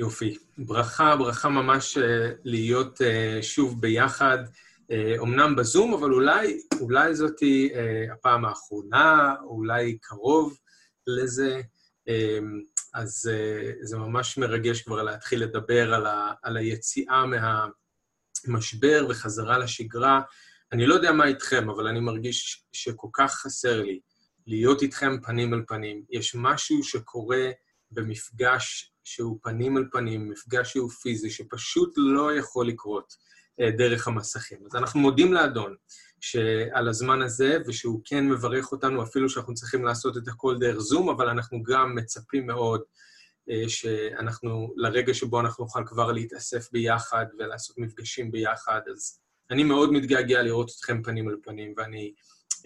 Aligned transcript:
יופי. 0.00 0.36
ברכה, 0.58 1.16
ברכה 1.16 1.48
ממש 1.48 1.98
אה, 1.98 2.30
להיות 2.44 3.02
אה, 3.02 3.38
שוב 3.42 3.80
ביחד, 3.80 4.38
אומנם 5.18 5.56
בזום, 5.56 5.94
אבל 5.94 6.12
אולי, 6.12 6.60
אולי 6.80 7.14
זאתי 7.14 7.72
הפעם 8.12 8.44
האחרונה, 8.44 9.34
אולי 9.44 9.98
קרוב 10.02 10.58
לזה. 11.06 11.60
אז 12.94 13.30
זה 13.80 13.98
ממש 13.98 14.38
מרגש 14.38 14.82
כבר 14.82 15.02
להתחיל 15.02 15.42
לדבר 15.42 15.94
על, 15.94 16.06
ה, 16.06 16.32
על 16.42 16.56
היציאה 16.56 17.24
מהמשבר 18.46 19.06
וחזרה 19.08 19.58
לשגרה. 19.58 20.20
אני 20.72 20.86
לא 20.86 20.94
יודע 20.94 21.12
מה 21.12 21.26
איתכם, 21.26 21.70
אבל 21.70 21.86
אני 21.86 22.00
מרגיש 22.00 22.64
שכל 22.72 23.08
כך 23.12 23.34
חסר 23.34 23.82
לי 23.82 24.00
להיות 24.46 24.82
איתכם 24.82 25.20
פנים 25.22 25.54
על 25.54 25.62
פנים. 25.68 26.04
יש 26.10 26.34
משהו 26.34 26.84
שקורה 26.84 27.50
במפגש 27.90 28.92
שהוא 29.04 29.38
פנים 29.42 29.76
על 29.76 29.84
פנים, 29.92 30.30
מפגש 30.30 30.72
שהוא 30.72 30.90
פיזי, 30.90 31.30
שפשוט 31.30 31.94
לא 31.96 32.34
יכול 32.34 32.68
לקרות 32.68 33.14
אה, 33.60 33.70
דרך 33.70 34.08
המסכים. 34.08 34.58
אז 34.66 34.76
אנחנו 34.76 35.00
מודים 35.00 35.32
לאדון 35.32 35.74
על 36.72 36.88
הזמן 36.88 37.22
הזה, 37.22 37.58
ושהוא 37.66 38.00
כן 38.04 38.28
מברך 38.28 38.72
אותנו, 38.72 39.02
אפילו 39.02 39.28
שאנחנו 39.28 39.54
צריכים 39.54 39.84
לעשות 39.84 40.16
את 40.16 40.28
הכל 40.28 40.56
דרך 40.60 40.78
זום, 40.78 41.08
אבל 41.08 41.28
אנחנו 41.28 41.62
גם 41.62 41.94
מצפים 41.94 42.46
מאוד 42.46 42.80
אה, 43.50 43.68
שאנחנו, 43.68 44.74
לרגע 44.76 45.14
שבו 45.14 45.40
אנחנו 45.40 45.64
נוכל 45.64 45.82
כבר 45.86 46.12
להתאסף 46.12 46.72
ביחד 46.72 47.26
ולעשות 47.38 47.78
מפגשים 47.78 48.30
ביחד, 48.30 48.80
אז 48.92 49.20
אני 49.50 49.64
מאוד 49.64 49.92
מתגעגע 49.92 50.42
לראות 50.42 50.70
אתכם 50.78 51.02
פנים 51.02 51.28
על 51.28 51.36
פנים, 51.42 51.74
ואני 51.76 52.12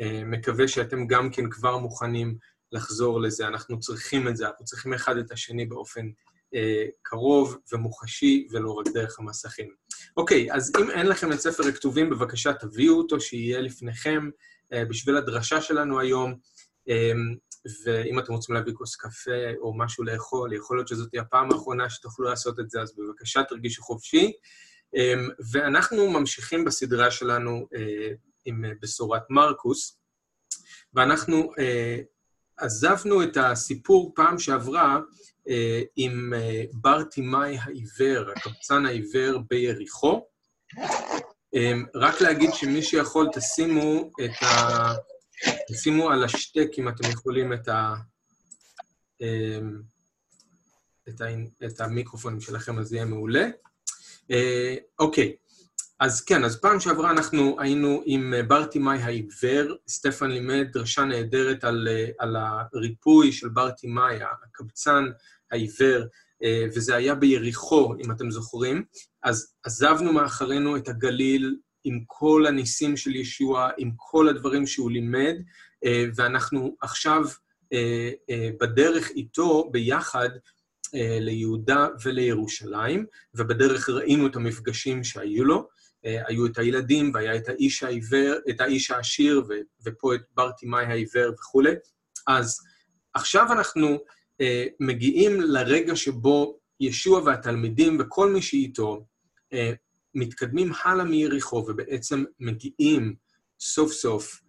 אה, 0.01 0.23
מקווה 0.25 0.69
שאתם 0.69 1.07
גם 1.07 1.31
כן 1.31 1.51
כבר 1.51 1.79
מוכנים 1.79 2.37
לחזור 2.75 3.21
לזה. 3.21 3.47
אנחנו 3.49 3.81
צריכים 3.81 4.29
את 4.29 4.37
זה, 4.37 4.47
אנחנו 4.47 4.65
צריכים 4.65 4.95
אחד 4.95 5.17
את 5.17 5.33
השני 5.33 5.67
באופן 5.67 6.07
אה, 6.55 6.85
קרוב 7.03 7.59
ומוחשי, 7.73 8.47
ולא 8.51 8.73
רק 8.73 8.89
דרך 8.89 9.19
המסכים. 9.19 9.69
אוקיי, 10.17 10.53
אז 10.53 10.73
אם 10.81 10.91
אין 10.91 11.07
לכם 11.07 11.33
את 11.33 11.41
ספר 11.41 11.69
הכתובים, 11.69 12.11
בבקשה 12.11 12.53
תביאו 12.53 12.99
אותו, 12.99 13.21
שיהיה 13.21 13.61
לפניכם 13.61 14.31
אה, 14.73 14.85
בשביל 14.85 15.17
הדרשה 15.17 15.61
שלנו 15.61 16.01
היום. 16.01 16.35
אה, 16.89 17.13
ואם 17.85 18.19
אתם 18.19 18.33
רוצים 18.33 18.55
להביא 18.55 18.73
כוס 18.75 18.97
קפה 18.97 19.51
או 19.59 19.79
משהו 19.79 20.05
לאכול, 20.05 20.53
יכול 20.53 20.77
להיות 20.77 20.89
שזאת 20.89 21.11
תהיה 21.11 21.23
הפעם 21.23 21.53
האחרונה 21.53 21.91
שתוכלו 21.91 22.25
לעשות 22.25 22.61
את 22.61 22.71
זה, 22.71 22.81
אז 22.83 22.95
בבקשה 22.97 23.43
תרגישו 23.43 23.83
חופשי. 23.83 24.33
אמ, 24.97 25.29
ואנחנו 25.53 26.11
ממשיכים 26.11 26.65
בסדרה 26.65 27.11
שלנו 27.11 27.69
אה, 27.75 28.11
עם 28.45 28.65
בשורת 28.83 29.23
מרקוס, 29.31 29.99
ואנחנו 30.95 31.53
אה, 31.59 32.01
עזבנו 32.57 33.23
את 33.23 33.37
הסיפור 33.37 34.13
פעם 34.15 34.39
שעברה 34.39 34.99
אה, 35.49 35.83
עם 35.97 36.33
בר 36.73 37.03
תימאי 37.03 37.59
העיוור, 37.59 38.31
הקבצן 38.31 38.87
העיוור 38.87 39.43
ביריחו. 39.51 40.27
אמ, 41.55 41.85
רק 41.95 42.21
להגיד 42.21 42.51
שמי 42.55 42.83
שיכול, 42.83 43.29
תשימו 43.35 44.11
את 44.25 44.43
ה... 44.43 44.93
תשימו 45.69 46.11
על 46.11 46.25
השטק, 46.25 46.69
אם 46.79 46.89
אתם 46.89 47.11
יכולים, 47.11 47.53
את 47.53 47.69
ה... 47.69 47.95
אמ, 49.21 49.83
את, 51.09 51.21
ה... 51.21 51.25
את 51.67 51.81
המיקרופונים 51.81 52.41
שלכם, 52.41 52.79
אז 52.79 52.87
זה 52.87 52.97
יהיה 52.97 53.05
מעולה. 53.05 53.49
אה, 54.31 54.77
אוקיי, 54.99 55.37
אז 56.01 56.21
כן, 56.21 56.45
אז 56.45 56.61
פעם 56.61 56.81
שעברה 56.81 57.11
אנחנו 57.11 57.61
היינו 57.61 58.03
עם 58.07 58.35
אה, 58.35 58.43
ברטימאי 58.43 58.99
העיוור, 58.99 59.77
סטפן 59.89 60.31
לימד 60.31 60.67
דרשה 60.73 61.05
נהדרת 61.05 61.65
על, 61.65 61.89
אה, 61.91 62.09
על 62.19 62.37
הריפוי 62.37 63.33
של 63.33 63.49
ברטימאי, 63.49 64.19
הקבצן 64.23 65.05
העיוור, 65.51 66.05
וזה 66.75 66.95
היה 66.95 67.15
ביריחו, 67.15 67.95
אם 68.05 68.11
אתם 68.11 68.31
זוכרים. 68.31 68.85
אז 69.23 69.55
עזבנו 69.63 70.13
מאחרינו 70.13 70.77
את 70.77 70.89
הגליל 70.89 71.57
עם 71.85 72.01
כל 72.07 72.45
הניסים 72.47 72.97
של 72.97 73.17
ישוע, 73.17 73.71
עם 73.79 73.91
כל 73.97 74.29
הדברים 74.29 74.67
שהוא 74.67 74.91
לימד, 74.91 75.35
ואנחנו 76.17 76.77
עכשיו 76.81 77.25
בדרך 78.61 79.11
איתו, 79.11 79.71
ביחד, 79.73 80.29
אה, 80.95 81.19
ליהודה 81.21 81.87
ולירושלים, 82.05 83.07
ובדרך 83.35 83.89
ראינו 83.89 84.27
את 84.27 84.37
המפגשים 84.37 85.05
שהיו 85.05 85.45
לו. 85.45 85.69
אה, 86.07 86.23
היו 86.27 86.47
את 86.47 86.59
הילדים, 86.59 87.11
והיה 87.15 87.37
את 87.37 87.49
האיש 87.49 87.83
העיוור, 87.83 88.35
את 88.51 88.61
האיש 88.61 88.91
העשיר, 88.91 89.43
ו, 89.49 89.53
ופה 89.87 90.15
את 90.15 90.21
בר 90.35 90.51
תימאי 90.51 90.85
העיוור 90.85 91.33
וכולי. 91.33 91.75
אז 92.27 92.59
עכשיו 93.15 93.53
אנחנו 93.53 93.99
אה, 94.41 94.67
מגיעים 94.81 95.41
לרגע 95.41 95.97
שבו 95.97 96.59
ישוע 96.81 97.23
והתלמידים 97.23 97.99
וכל 98.01 98.33
מי 98.33 98.43
שאיתו 98.43 99.07
אה, 99.53 99.73
מתקדמים 100.15 100.73
הלאה 100.85 101.05
מיריחו 101.05 101.57
ובעצם 101.69 102.25
מגיעים 102.41 103.15
סוף 103.61 103.93
סוף 103.93 104.41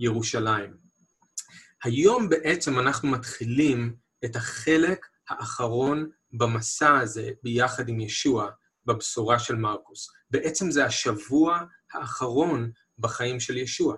לירושלים. 0.00 0.76
היום 1.84 2.28
בעצם 2.28 2.78
אנחנו 2.78 3.08
מתחילים 3.08 3.94
את 4.24 4.36
החלק 4.36 5.06
האחרון 5.28 6.10
במסע 6.32 6.98
הזה 6.98 7.30
ביחד 7.42 7.88
עם 7.88 8.00
ישוע 8.00 8.50
בבשורה 8.86 9.38
של 9.38 9.56
מרקוס. 9.56 10.08
בעצם 10.30 10.70
זה 10.70 10.84
השבוע 10.84 11.60
האחרון 11.92 12.70
בחיים 12.98 13.40
של 13.40 13.56
ישוע. 13.56 13.96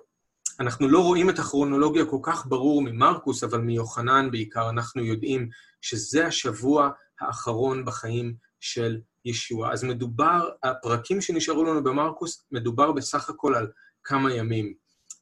אנחנו 0.60 0.88
לא 0.88 1.04
רואים 1.04 1.30
את 1.30 1.38
הכרונולוגיה 1.38 2.04
כל 2.04 2.18
כך 2.22 2.46
ברור 2.46 2.82
ממרקוס, 2.82 3.44
אבל 3.44 3.60
מיוחנן 3.60 4.30
בעיקר 4.30 4.70
אנחנו 4.70 5.04
יודעים 5.04 5.48
שזה 5.80 6.26
השבוע 6.26 6.90
האחרון 7.20 7.84
בחיים 7.84 8.34
של 8.60 9.00
ישוע. 9.24 9.72
אז 9.72 9.84
מדובר, 9.84 10.48
הפרקים 10.62 11.20
שנשארו 11.20 11.64
לנו 11.64 11.84
במרקוס, 11.84 12.44
מדובר 12.52 12.92
בסך 12.92 13.30
הכל 13.30 13.54
על 13.54 13.66
כמה 14.04 14.34
ימים. 14.34 14.74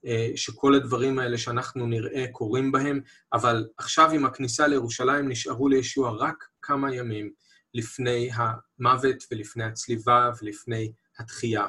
אה, 0.06 0.30
שכל 0.36 0.74
הדברים 0.74 1.18
האלה 1.18 1.38
שאנחנו 1.38 1.86
נראה 1.86 2.24
קורים 2.32 2.72
בהם, 2.72 3.00
אבל 3.32 3.66
עכשיו 3.78 4.10
עם 4.10 4.24
הכניסה 4.24 4.66
לירושלים 4.66 5.28
נשארו 5.28 5.68
לישוע 5.68 6.16
רק 6.18 6.44
כמה 6.62 6.94
ימים 6.94 7.30
לפני 7.74 8.30
המוות 8.34 9.24
ולפני 9.30 9.64
הצליבה 9.64 10.30
ולפני 10.42 10.92
התחייה. 11.18 11.66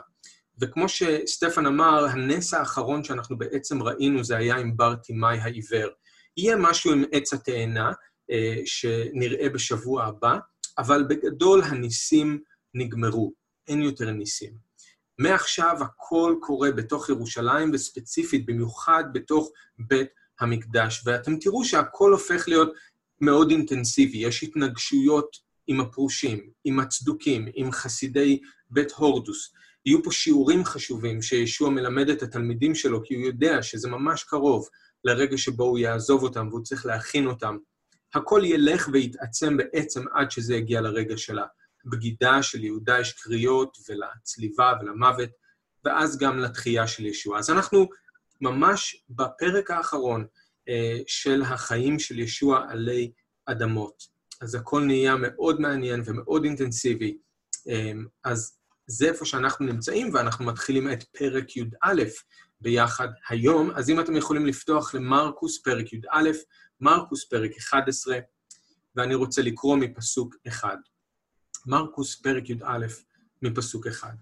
וכמו 0.62 0.90
שסטפן 0.90 1.66
אמר, 1.66 2.06
הנס 2.06 2.54
האחרון 2.54 3.04
שאנחנו 3.04 3.38
בעצם 3.38 3.84
ראינו 3.84 4.24
זה 4.24 4.38
היה 4.38 4.56
עם 4.56 4.78
בר 4.78 4.96
תימאי 4.96 5.38
העיוור. 5.40 5.90
יהיה 6.38 6.56
משהו 6.56 6.92
עם 6.92 7.04
עץ 7.12 7.34
התאנה 7.34 7.92
אה, 8.32 8.56
שנראה 8.66 9.50
בשבוע 9.50 10.04
הבא, 10.04 10.38
אבל 10.78 11.04
בגדול 11.10 11.62
הניסים 11.64 12.40
נגמרו, 12.74 13.34
אין 13.68 13.82
יותר 13.82 14.12
ניסים. 14.12 14.54
מעכשיו 15.20 15.78
הכל 15.82 16.36
קורה 16.40 16.72
בתוך 16.72 17.10
ירושלים, 17.10 17.72
וספציפית, 17.74 18.46
במיוחד 18.46 19.04
בתוך 19.14 19.52
בית 19.80 20.10
המקדש. 20.40 21.02
ואתם 21.06 21.40
תראו 21.40 21.66
שהכל 21.66 22.12
הופך 22.12 22.48
להיות 22.48 22.74
מאוד 23.22 23.52
אינטנסיבי. 23.52 24.18
יש 24.18 24.44
התנגשויות 24.44 25.38
עם 25.70 25.80
הפרושים, 25.82 26.50
עם 26.66 26.80
הצדוקים, 26.80 27.48
עם 27.54 27.72
חסידי 27.72 28.40
בית 28.70 28.92
הורדוס. 28.92 29.54
יהיו 29.86 30.04
פה 30.04 30.12
שיעורים 30.12 30.66
חשובים 30.66 31.22
שישוע 31.22 31.70
מלמד 31.70 32.10
את 32.10 32.24
התלמידים 32.24 32.76
שלו, 32.76 33.04
כי 33.04 33.16
הוא 33.16 33.26
יודע 33.26 33.64
שזה 33.64 33.90
ממש 33.90 34.24
קרוב 34.24 34.68
לרגע 35.04 35.38
שבו 35.38 35.64
הוא 35.64 35.80
יעזוב 35.80 36.24
אותם 36.24 36.48
והוא 36.50 36.64
צריך 36.64 36.86
להכין 36.86 37.28
אותם. 37.28 37.58
הכל 38.14 38.42
ילך 38.46 38.90
ויתעצם 38.94 39.58
בעצם 39.58 40.04
עד 40.14 40.32
שזה 40.32 40.56
יגיע 40.56 40.82
לרגע 40.82 41.18
שלה. 41.18 41.46
הבגידה 41.86 42.44
של 42.44 42.64
יהודה 42.64 43.00
יש 43.00 43.14
קריאות 43.14 43.78
ולצליבה 43.90 44.74
ולמוות, 44.82 45.30
ואז 45.86 46.18
גם 46.18 46.40
לתחייה 46.40 46.88
של 46.88 47.06
ישוע. 47.06 47.40
אז 47.40 47.50
אנחנו 47.50 47.90
ממש 48.42 49.04
בפרק 49.10 49.72
האחרון 49.72 50.26
אה, 50.70 50.98
של 51.08 51.42
החיים 51.42 52.00
של 52.00 52.20
ישוע 52.20 52.66
עלי 52.70 53.12
אדמות. 53.46 54.19
אז 54.42 54.56
הכל 54.56 54.82
נהיה 54.82 55.16
מאוד 55.18 55.62
מעניין 55.62 56.02
ומאוד 56.06 56.44
אינטנסיבי. 56.44 57.18
אה, 57.70 57.92
אז 58.24 58.58
זה 58.88 59.08
איפה 59.08 59.26
שאנחנו 59.26 59.66
נמצאים, 59.66 60.14
ואנחנו 60.14 60.46
מתחילים 60.46 60.92
את 60.92 61.04
פרק 61.04 61.58
י"א 61.58 62.04
ביחד 62.62 63.08
היום. 63.30 63.72
אז 63.72 63.90
אם 63.90 64.00
אתם 64.00 64.16
יכולים 64.16 64.46
לפתוח 64.46 64.96
למרקוס, 64.96 65.62
פרק 65.62 65.94
י"א, 65.94 66.30
מרקוס, 66.82 67.26
פרק 67.26 67.52
11, 67.58 68.20
ואני 68.96 69.16
רוצה 69.16 69.42
לקרוא 69.42 69.78
מפסוק 69.78 70.36
1. 70.48 70.78
מרקוס, 71.66 72.16
פרק 72.16 72.50
י"א, 72.50 72.86
מפסוק 73.42 73.88
אחד. 73.88 74.14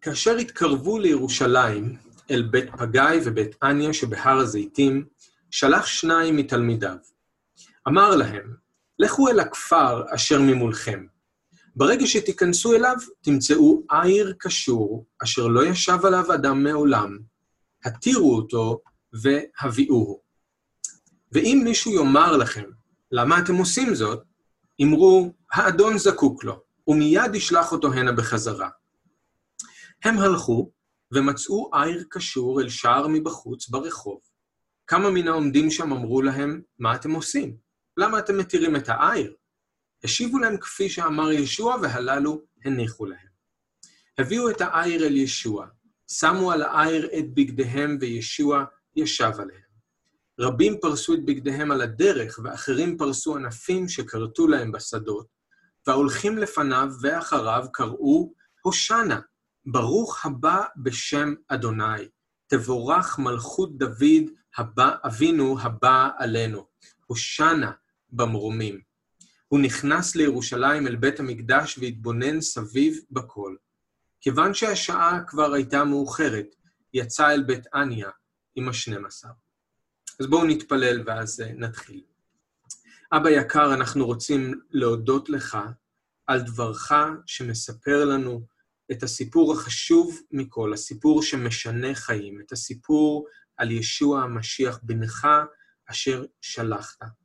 כאשר 0.00 0.36
התקרבו 0.36 0.98
לירושלים, 0.98 1.96
אל 2.30 2.42
בית 2.42 2.70
פגאי 2.78 3.20
ובית 3.24 3.56
אניה 3.62 3.92
שבהר 3.92 4.38
הזיתים, 4.38 5.06
שלח 5.50 5.86
שניים 5.86 6.36
מתלמידיו. 6.36 6.96
אמר 7.88 8.16
להם, 8.16 8.61
לכו 9.02 9.28
אל 9.28 9.40
הכפר 9.40 10.02
אשר 10.14 10.40
ממולכם. 10.40 11.06
ברגע 11.76 12.06
שתיכנסו 12.06 12.74
אליו, 12.74 12.96
תמצאו 13.20 13.82
עיר 13.90 14.34
קשור, 14.38 15.06
אשר 15.22 15.46
לא 15.46 15.66
ישב 15.66 15.98
עליו 16.04 16.34
אדם 16.34 16.64
מעולם. 16.64 17.18
התירו 17.84 18.36
אותו 18.36 18.80
והביאוהו. 19.12 20.20
ואם 21.32 21.60
מישהו 21.64 21.92
יאמר 21.92 22.36
לכם, 22.36 22.64
למה 23.12 23.38
אתם 23.38 23.54
עושים 23.54 23.94
זאת? 23.94 24.22
אמרו, 24.82 25.32
האדון 25.52 25.98
זקוק 25.98 26.44
לו, 26.44 26.60
ומיד 26.88 27.34
ישלח 27.34 27.72
אותו 27.72 27.92
הנה 27.92 28.12
בחזרה. 28.12 28.68
הם 30.04 30.18
הלכו, 30.18 30.70
ומצאו 31.12 31.70
עיר 31.74 32.04
קשור 32.10 32.60
אל 32.60 32.68
שער 32.68 33.06
מבחוץ 33.08 33.68
ברחוב. 33.68 34.20
כמה 34.86 35.10
מן 35.10 35.28
העומדים 35.28 35.70
שם 35.70 35.92
אמרו 35.92 36.22
להם, 36.22 36.62
מה 36.78 36.94
אתם 36.94 37.10
עושים? 37.10 37.61
למה 37.96 38.18
אתם 38.18 38.38
מתירים 38.38 38.76
את 38.76 38.88
העיר? 38.88 39.34
השיבו 40.04 40.38
להם 40.38 40.56
כפי 40.56 40.88
שאמר 40.88 41.32
ישוע, 41.32 41.76
והללו 41.82 42.42
הניחו 42.64 43.06
להם. 43.06 43.32
הביאו 44.18 44.50
את 44.50 44.60
העיר 44.60 45.06
אל 45.06 45.16
ישוע, 45.16 45.66
שמו 46.10 46.52
על 46.52 46.62
העיר 46.62 47.08
את 47.18 47.34
בגדיהם, 47.34 47.98
וישוע 48.00 48.64
ישב 48.96 49.32
עליהם. 49.38 49.72
רבים 50.40 50.78
פרסו 50.80 51.14
את 51.14 51.24
בגדיהם 51.24 51.70
על 51.70 51.80
הדרך, 51.80 52.40
ואחרים 52.44 52.98
פרסו 52.98 53.36
ענפים 53.36 53.88
שכרתו 53.88 54.46
להם 54.46 54.72
בשדות, 54.72 55.26
וההולכים 55.86 56.38
לפניו 56.38 56.88
ואחריו 57.00 57.66
קראו, 57.72 58.34
הושענה, 58.62 59.20
ברוך 59.66 60.26
הבא 60.26 60.64
בשם 60.76 61.34
אדוני, 61.48 62.08
תבורך 62.46 63.18
מלכות 63.18 63.78
דוד 63.78 64.30
הבא, 64.56 64.94
אבינו 65.06 65.60
הבא 65.60 66.08
עלינו. 66.18 66.66
הושענה 67.06 67.72
במרומים. 68.12 68.80
הוא 69.48 69.60
נכנס 69.60 70.16
לירושלים 70.16 70.86
אל 70.86 70.96
בית 70.96 71.20
המקדש 71.20 71.78
והתבונן 71.78 72.40
סביב 72.40 72.98
בכל. 73.10 73.56
כיוון 74.20 74.54
שהשעה 74.54 75.20
כבר 75.26 75.52
הייתה 75.52 75.84
מאוחרת, 75.84 76.46
יצא 76.94 77.30
אל 77.30 77.42
בית 77.42 77.64
אניה 77.74 78.10
עם 78.54 78.68
השנים 78.68 79.06
עשר. 79.06 79.28
אז 80.20 80.26
בואו 80.26 80.44
נתפלל 80.44 81.02
ואז 81.06 81.40
אה, 81.40 81.52
נתחיל. 81.52 82.02
אבא 83.12 83.30
יקר, 83.30 83.74
אנחנו 83.74 84.06
רוצים 84.06 84.60
להודות 84.70 85.28
לך 85.28 85.58
על 86.26 86.40
דברך 86.40 86.92
שמספר 87.26 88.04
לנו 88.04 88.46
את 88.92 89.02
הסיפור 89.02 89.52
החשוב 89.52 90.20
מכל, 90.30 90.72
הסיפור 90.72 91.22
שמשנה 91.22 91.94
חיים, 91.94 92.40
את 92.40 92.52
הסיפור 92.52 93.26
על 93.56 93.70
ישוע 93.70 94.22
המשיח 94.22 94.80
בנך 94.82 95.28
אשר 95.90 96.24
שלחת. 96.40 97.21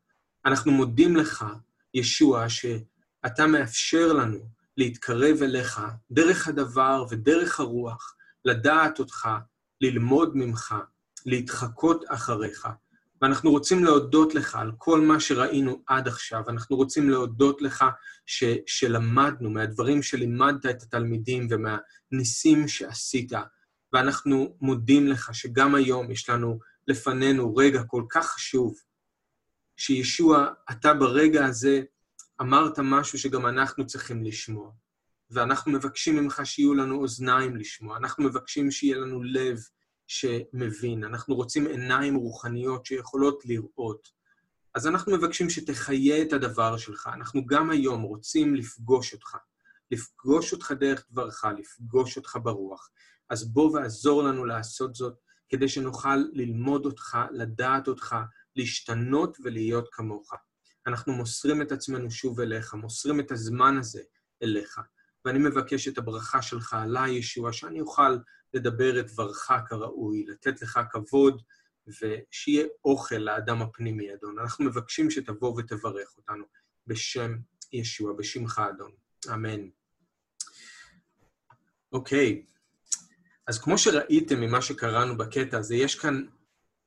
אנחנו 0.48 0.72
מודים 0.72 1.16
לך, 1.16 1.46
ישוע, 1.94 2.50
שאתה 2.50 3.48
מאפשר 3.48 4.14
לנו 4.14 4.50
להתקרב 4.78 5.42
אליך 5.42 5.82
דרך 6.12 6.48
הדבר 6.48 7.06
ודרך 7.10 7.60
הרוח, 7.60 8.16
לדעת 8.46 9.00
אותך, 9.00 9.30
ללמוד 9.82 10.32
ממך, 10.36 10.76
להתחקות 11.26 12.04
אחריך. 12.08 12.68
ואנחנו 13.22 13.52
רוצים 13.52 13.84
להודות 13.84 14.36
לך 14.36 14.56
על 14.56 14.72
כל 14.78 15.02
מה 15.02 15.20
שראינו 15.20 15.82
עד 15.88 16.08
עכשיו. 16.08 16.44
אנחנו 16.50 16.76
רוצים 16.76 17.10
להודות 17.10 17.62
לך 17.62 17.86
ש, 18.26 18.44
שלמדנו 18.66 19.50
מהדברים 19.50 20.04
שלימדת 20.04 20.66
את 20.66 20.84
התלמידים 20.84 21.48
ומהניסים 21.50 22.68
שעשית. 22.68 23.32
ואנחנו 23.94 24.56
מודים 24.62 25.08
לך 25.08 25.30
שגם 25.34 25.76
היום 25.76 26.12
יש 26.12 26.30
לנו 26.30 26.60
לפנינו 26.88 27.56
רגע 27.56 27.84
כל 27.84 28.04
כך 28.10 28.26
חשוב, 28.26 28.76
שישוע, 29.78 30.48
אתה 30.72 30.94
ברגע 30.94 31.46
הזה 31.46 31.82
אמרת 32.42 32.80
משהו 32.80 33.20
שגם 33.20 33.46
אנחנו 33.46 33.86
צריכים 33.86 34.24
לשמוע. 34.24 34.72
ואנחנו 35.30 35.72
מבקשים 35.72 36.16
ממך 36.16 36.42
שיהיו 36.44 36.74
לנו 36.74 37.02
אוזניים 37.02 37.58
לשמוע, 37.58 37.98
אנחנו 37.98 38.24
מבקשים 38.24 38.72
שיהיה 38.72 38.98
לנו 38.98 39.24
לב 39.24 39.60
שמבין, 40.08 41.04
אנחנו 41.04 41.36
רוצים 41.36 41.68
עיניים 41.68 42.16
רוחניות 42.16 42.86
שיכולות 42.86 43.46
לראות. 43.46 44.18
אז 44.76 44.88
אנחנו 44.88 45.18
מבקשים 45.18 45.50
שתחיה 45.50 46.22
את 46.22 46.34
הדבר 46.34 46.78
שלך. 46.78 47.10
אנחנו 47.14 47.46
גם 47.46 47.70
היום 47.70 48.02
רוצים 48.02 48.56
לפגוש 48.56 49.14
אותך, 49.14 49.38
לפגוש 49.92 50.54
אותך 50.54 50.72
דרך 50.80 51.06
דברך, 51.12 51.46
לפגוש 51.60 52.18
אותך 52.18 52.38
ברוח. 52.44 52.90
אז 53.30 53.54
בוא 53.54 53.72
ועזור 53.72 54.24
לנו 54.24 54.46
לעשות 54.46 54.96
זאת, 54.96 55.14
כדי 55.50 55.68
שנוכל 55.70 56.16
ללמוד 56.34 56.86
אותך, 56.86 57.18
לדעת 57.32 57.88
אותך, 57.88 58.16
להשתנות 58.58 59.38
ולהיות 59.44 59.90
כמוך. 59.92 60.34
אנחנו 60.88 61.14
מוסרים 61.14 61.62
את 61.62 61.72
עצמנו 61.72 62.12
שוב 62.12 62.40
אליך, 62.40 62.74
מוסרים 62.74 63.20
את 63.20 63.32
הזמן 63.32 63.78
הזה 63.78 64.02
אליך. 64.44 64.82
ואני 65.26 65.40
מבקש 65.40 65.88
את 65.88 65.98
הברכה 65.98 66.42
שלך 66.42 66.74
עליי, 66.74 67.12
ישוע, 67.12 67.54
שאני 67.54 67.82
אוכל 67.82 68.18
לדבר 68.54 69.00
את 69.00 69.12
דברך 69.12 69.52
כראוי, 69.70 70.26
לתת 70.28 70.62
לך 70.62 70.80
כבוד, 70.92 71.42
ושיהיה 71.88 72.66
אוכל 72.86 73.16
לאדם 73.16 73.62
הפנימי, 73.62 74.14
אדון. 74.14 74.40
אנחנו 74.40 74.66
מבקשים 74.66 75.12
שתבוא 75.12 75.54
ותברך 75.58 76.18
אותנו 76.18 76.44
בשם 76.88 77.38
ישוע, 77.74 78.14
בשמך, 78.14 78.62
אדון. 78.70 78.92
אמן. 79.34 79.70
אוקיי, 81.92 82.46
אז 83.48 83.60
כמו 83.60 83.78
שראיתם 83.78 84.42
ממה 84.42 84.62
שקראנו 84.62 85.18
בקטע 85.18 85.58
הזה, 85.58 85.76
יש 85.76 85.96
כאן 85.96 86.26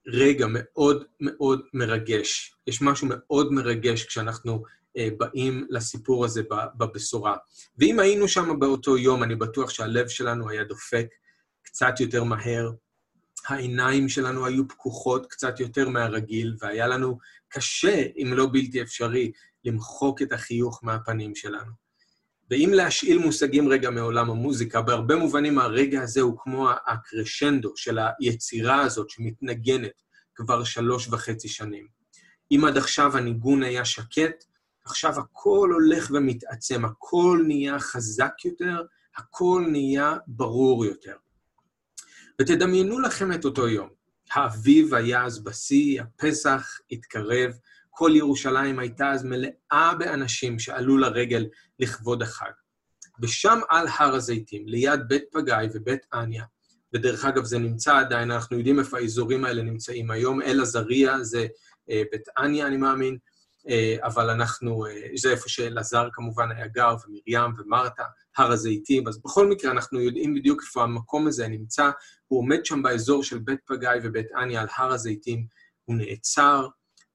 רגע 0.06 0.47
מאוד 0.49 1.05
מאוד 1.20 1.61
מרגש. 1.75 2.56
יש 2.67 2.82
משהו 2.82 3.08
מאוד 3.11 3.52
מרגש 3.52 4.05
כשאנחנו 4.05 4.62
אה, 4.97 5.08
באים 5.19 5.67
לסיפור 5.70 6.25
הזה 6.25 6.43
בבשורה. 6.79 7.37
ואם 7.79 8.00
היינו 8.00 8.29
שם 8.29 8.58
באותו 8.58 8.99
יום, 8.99 9.23
אני 9.23 9.35
בטוח 9.35 9.70
שהלב 9.70 10.08
שלנו 10.08 10.50
היה 10.50 10.64
דופק 10.64 11.06
קצת 11.62 12.00
יותר 12.00 12.25
מהר, 12.25 12.70
העיניים 13.49 14.08
שלנו 14.08 14.47
היו 14.47 14.69
פקוחות 14.69 15.26
קצת 15.26 15.61
יותר 15.61 15.88
מהרגיל, 15.88 16.56
והיה 16.61 16.87
לנו 16.87 17.19
קשה, 17.49 18.05
אם 18.17 18.32
לא 18.32 18.46
בלתי 18.53 18.82
אפשרי, 18.82 19.32
למחוק 19.64 20.23
את 20.23 20.32
החיוך 20.32 20.85
מהפנים 20.85 21.35
שלנו. 21.35 21.89
ואם 22.50 22.70
להשאיל 22.75 23.19
מושגים 23.19 23.69
רגע 23.69 23.91
מעולם 23.91 24.31
המוזיקה, 24.31 24.82
בהרבה 24.82 25.17
מובנים 25.17 25.58
הרגע 25.58 26.02
הזה 26.02 26.20
הוא 26.20 26.38
כמו 26.38 26.70
הקרשנדו 26.87 27.73
של 27.76 27.99
היצירה 27.99 28.81
הזאת 28.81 29.11
שמתנגנת 29.11 30.02
כבר 30.35 30.64
שלוש 30.64 31.08
וחצי 31.08 31.49
שנים. 31.49 31.87
אם 32.50 32.64
עד 32.64 32.76
עכשיו 32.76 33.17
הניגון 33.17 33.62
היה 33.62 33.85
שקט, 33.85 34.44
עכשיו 34.85 35.20
הכל 35.20 35.70
הולך 35.73 36.11
ומתעצם, 36.14 36.85
הכל 36.85 37.44
נהיה 37.47 37.79
חזק 37.79 38.44
יותר, 38.44 38.82
הכל 39.17 39.64
נהיה 39.70 40.17
ברור 40.26 40.85
יותר. 40.85 41.17
ותדמיינו 42.41 43.00
לכם 43.00 43.32
את 43.32 43.44
אותו 43.44 43.69
יום. 43.69 43.88
האביב 44.32 44.94
היה 44.94 45.25
אז 45.25 45.44
בשיא, 45.44 46.03
הפסח 46.03 46.79
התקרב, 46.91 47.53
כל 48.00 48.11
ירושלים 48.14 48.79
הייתה 48.79 49.11
אז 49.11 49.25
מלאה 49.25 49.94
באנשים 49.99 50.58
שעלו 50.58 50.99
לרגל 50.99 51.46
לכבוד 51.79 52.22
החג. 52.22 52.51
ושם 53.22 53.58
על 53.69 53.86
הר 53.98 54.15
הזיתים, 54.15 54.69
ליד 54.69 55.01
בית 55.08 55.24
פגאי 55.32 55.69
ובית 55.74 56.06
אניה, 56.15 56.44
ודרך 56.94 57.24
אגב, 57.24 57.44
זה 57.44 57.58
נמצא 57.58 57.98
עדיין, 57.98 58.31
אנחנו 58.31 58.58
יודעים 58.58 58.79
איפה 58.79 58.98
האזורים 58.98 59.44
האלה 59.44 59.63
נמצאים 59.63 60.10
היום, 60.10 60.43
אל-עזריה 60.43 61.24
זה 61.24 61.46
אה, 61.91 62.03
בית 62.13 62.29
אניה, 62.39 62.67
אני 62.67 62.77
מאמין, 62.77 63.19
אה, 63.69 63.96
אבל 64.03 64.31
אנחנו, 64.31 64.86
אה, 64.86 65.06
זה 65.17 65.31
איפה 65.31 65.48
שאלעזר 65.48 66.08
כמובן 66.13 66.48
היה 66.56 66.67
גר, 66.67 66.94
ומרים 67.06 67.55
ומרתה, 67.58 68.05
הר 68.36 68.53
הזיתים, 68.53 69.08
אז 69.08 69.22
בכל 69.22 69.48
מקרה 69.48 69.70
אנחנו 69.70 70.01
יודעים 70.01 70.34
בדיוק 70.34 70.63
איפה 70.63 70.82
המקום 70.82 71.27
הזה 71.27 71.48
נמצא, 71.48 71.91
הוא 72.29 72.39
עומד 72.39 72.65
שם 72.65 72.82
באזור 72.82 73.24
של 73.24 73.39
בית 73.39 73.60
פגאי 73.67 73.98
ובית 74.03 74.27
אניה 74.36 74.60
על 74.60 74.69
הר 74.77 74.93
הזיתים, 74.93 75.46
הוא 75.84 75.96
נעצר, 75.96 76.69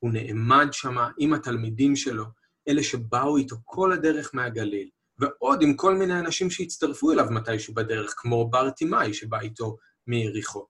הוא 0.06 0.14
נעמד 0.14 0.68
שם 0.72 0.96
עם 1.18 1.34
התלמידים 1.34 1.96
שלו, 1.96 2.26
אלה 2.68 2.84
שבאו 2.84 3.38
איתו 3.38 3.56
כל 3.64 3.94
הדרך 3.94 4.32
מהגליל, 4.34 4.90
ועוד 5.20 5.62
עם 5.62 5.74
כל 5.76 5.96
מיני 5.96 6.20
אנשים 6.20 6.50
שהצטרפו 6.50 7.12
אליו 7.12 7.26
מתישהו 7.32 7.74
בדרך, 7.74 8.14
כמו 8.18 8.50
בר 8.50 8.70
תימאי 8.70 9.14
שבא 9.14 9.40
איתו 9.40 9.78
מיריחו. 10.08 10.66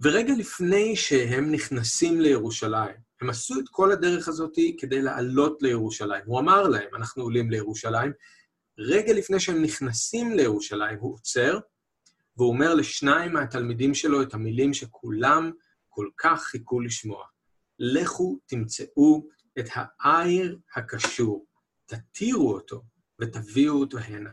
ורגע 0.00 0.32
לפני 0.38 0.96
שהם 0.96 1.52
נכנסים 1.52 2.20
לירושלים, 2.20 2.96
הם 3.20 3.30
עשו 3.30 3.60
את 3.60 3.68
כל 3.70 3.92
הדרך 3.92 4.28
הזאת 4.28 4.54
כדי 4.78 5.02
לעלות 5.02 5.62
לירושלים. 5.62 6.22
הוא 6.26 6.40
אמר 6.40 6.68
להם, 6.68 6.88
אנחנו 6.94 7.22
עולים 7.22 7.50
לירושלים. 7.50 8.12
רגע 8.78 9.12
לפני 9.12 9.40
שהם 9.40 9.62
נכנסים 9.62 10.32
לירושלים, 10.32 10.98
הוא 10.98 11.14
עוצר, 11.14 11.58
והוא 12.36 12.48
אומר 12.48 12.74
לשניים 12.74 13.32
מהתלמידים 13.32 13.94
שלו 13.94 14.22
את 14.22 14.34
המילים 14.34 14.74
שכולם 14.74 15.50
כל 15.88 16.08
כך 16.18 16.42
חיכו 16.42 16.80
לשמוע. 16.80 17.31
לכו 17.84 18.38
תמצאו 18.46 19.26
את 19.58 19.68
העיר 20.00 20.58
הקשור, 20.76 21.46
תתירו 21.86 22.54
אותו 22.54 22.82
ותביאו 23.20 23.74
אותו 23.74 23.98
הנה. 23.98 24.30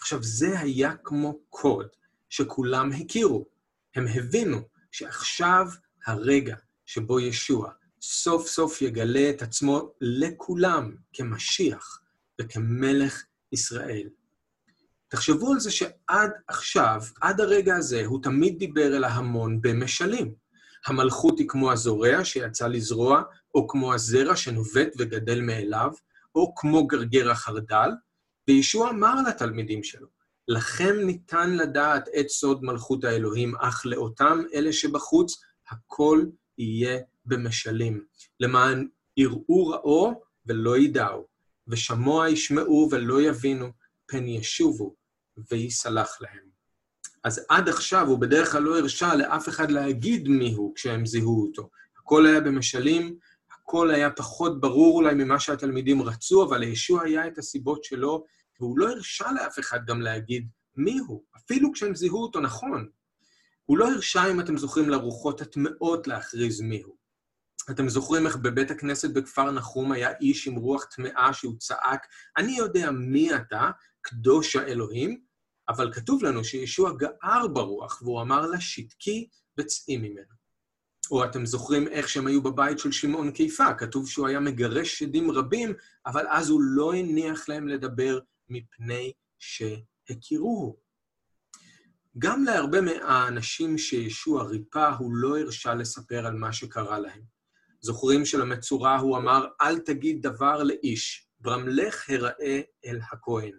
עכשיו, 0.00 0.22
זה 0.22 0.60
היה 0.60 0.96
כמו 1.04 1.38
קוד 1.48 1.86
שכולם 2.28 2.90
הכירו. 2.92 3.46
הם 3.94 4.06
הבינו 4.14 4.58
שעכשיו 4.92 5.66
הרגע 6.06 6.56
שבו 6.86 7.20
ישוע 7.20 7.70
סוף 8.00 8.46
סוף 8.46 8.82
יגלה 8.82 9.30
את 9.30 9.42
עצמו 9.42 9.92
לכולם 10.00 10.96
כמשיח 11.12 12.00
וכמלך 12.40 13.24
ישראל. 13.52 14.08
תחשבו 15.08 15.52
על 15.52 15.60
זה 15.60 15.70
שעד 15.70 16.30
עכשיו, 16.48 17.02
עד 17.20 17.40
הרגע 17.40 17.76
הזה, 17.76 18.06
הוא 18.06 18.22
תמיד 18.22 18.58
דיבר 18.58 18.96
אל 18.96 19.04
ההמון 19.04 19.60
במשלים. 19.60 20.34
המלכות 20.86 21.38
היא 21.38 21.48
כמו 21.48 21.72
הזורע 21.72 22.24
שיצא 22.24 22.66
לזרוע, 22.66 23.22
או 23.54 23.68
כמו 23.68 23.94
הזרע 23.94 24.36
שנובט 24.36 24.88
וגדל 24.98 25.40
מאליו, 25.40 25.90
או 26.34 26.54
כמו 26.54 26.86
גרגר 26.86 27.30
החרדל, 27.30 27.90
וישוע 28.48 28.90
אמר 28.90 29.14
לתלמידים 29.28 29.82
שלו, 29.82 30.06
לכם 30.48 30.96
ניתן 31.04 31.56
לדעת 31.56 32.08
את 32.20 32.28
סוד 32.28 32.64
מלכות 32.64 33.04
האלוהים, 33.04 33.56
אך 33.56 33.86
לאותם 33.86 34.42
אלה 34.54 34.72
שבחוץ, 34.72 35.40
הכל 35.70 36.24
יהיה 36.58 36.98
במשלים. 37.24 38.04
למען 38.40 38.88
יראו 39.16 39.66
ראו 39.68 40.22
ולא 40.46 40.78
ידעו, 40.78 41.26
ושמוע 41.68 42.28
ישמעו 42.28 42.88
ולא 42.90 43.22
יבינו, 43.22 43.66
פן 44.06 44.28
ישובו 44.28 44.94
ויסלח 45.50 46.20
להם. 46.20 46.57
אז 47.24 47.46
עד 47.48 47.68
עכשיו 47.68 48.06
הוא 48.06 48.18
בדרך 48.18 48.52
כלל 48.52 48.62
לא 48.62 48.78
הרשה 48.78 49.14
לאף 49.14 49.48
אחד 49.48 49.70
להגיד 49.70 50.28
מיהו 50.28 50.72
כשהם 50.76 51.06
זיהו 51.06 51.46
אותו. 51.46 51.70
הכל 51.98 52.26
היה 52.26 52.40
במשלים, 52.40 53.16
הכל 53.52 53.90
היה 53.90 54.10
פחות 54.10 54.60
ברור 54.60 54.96
אולי 54.96 55.14
ממה 55.14 55.40
שהתלמידים 55.40 56.02
רצו, 56.02 56.44
אבל 56.44 56.58
לישוע 56.58 57.02
היה 57.02 57.26
את 57.26 57.38
הסיבות 57.38 57.84
שלו, 57.84 58.24
והוא 58.60 58.78
לא 58.78 58.88
הרשה 58.90 59.32
לאף 59.32 59.58
אחד 59.58 59.86
גם 59.86 60.00
להגיד 60.00 60.48
מיהו, 60.76 61.24
אפילו 61.36 61.72
כשהם 61.72 61.94
זיהו 61.94 62.22
אותו 62.22 62.40
נכון. 62.40 62.88
הוא 63.64 63.78
לא 63.78 63.90
הרשה, 63.90 64.30
אם 64.30 64.40
אתם 64.40 64.56
זוכרים, 64.56 64.88
לרוחות 64.88 65.40
הטמעות 65.40 66.06
להכריז 66.06 66.60
מיהו. 66.60 66.96
אתם 67.70 67.88
זוכרים 67.88 68.26
איך 68.26 68.36
בבית 68.36 68.70
הכנסת 68.70 69.10
בכפר 69.10 69.50
נחום 69.50 69.92
היה 69.92 70.10
איש 70.20 70.48
עם 70.48 70.54
רוח 70.54 70.84
טמאה 70.84 71.32
שהוא 71.32 71.56
צעק, 71.58 72.06
אני 72.36 72.52
יודע 72.52 72.90
מי 72.90 73.34
אתה, 73.34 73.70
קדוש 74.00 74.56
האלוהים, 74.56 75.20
אבל 75.68 75.92
כתוב 75.92 76.24
לנו 76.24 76.44
שישוע 76.44 76.92
גער 76.92 77.48
ברוח, 77.48 78.02
והוא 78.02 78.22
אמר 78.22 78.46
לה, 78.46 78.60
שתקי 78.60 79.28
וצאי 79.58 79.96
ממנו. 79.96 80.38
או 81.10 81.24
אתם 81.24 81.46
זוכרים 81.46 81.88
איך 81.88 82.08
שהם 82.08 82.26
היו 82.26 82.42
בבית 82.42 82.78
של 82.78 82.92
שמעון 82.92 83.30
קיפה, 83.30 83.74
כתוב 83.74 84.08
שהוא 84.08 84.26
היה 84.26 84.40
מגרש 84.40 84.98
שדים 84.98 85.30
רבים, 85.30 85.74
אבל 86.06 86.26
אז 86.28 86.50
הוא 86.50 86.62
לא 86.62 86.94
הניח 86.94 87.48
להם 87.48 87.68
לדבר 87.68 88.18
מפני 88.48 89.12
שהכירוהו. 89.38 90.76
גם 92.18 92.44
להרבה 92.44 92.80
מהאנשים 92.80 93.78
שישוע 93.78 94.44
ריפא, 94.44 94.94
הוא 94.98 95.14
לא 95.14 95.38
הרשה 95.38 95.74
לספר 95.74 96.26
על 96.26 96.34
מה 96.34 96.52
שקרה 96.52 96.98
להם. 96.98 97.22
זוכרים 97.80 98.24
שלמצורע 98.24 98.96
הוא 98.96 99.16
אמר, 99.16 99.46
אל 99.60 99.78
תגיד 99.78 100.22
דבר 100.22 100.62
לאיש, 100.62 101.28
ברמלך 101.40 102.10
הראה 102.10 102.60
אל 102.84 103.00
הכהן. 103.12 103.58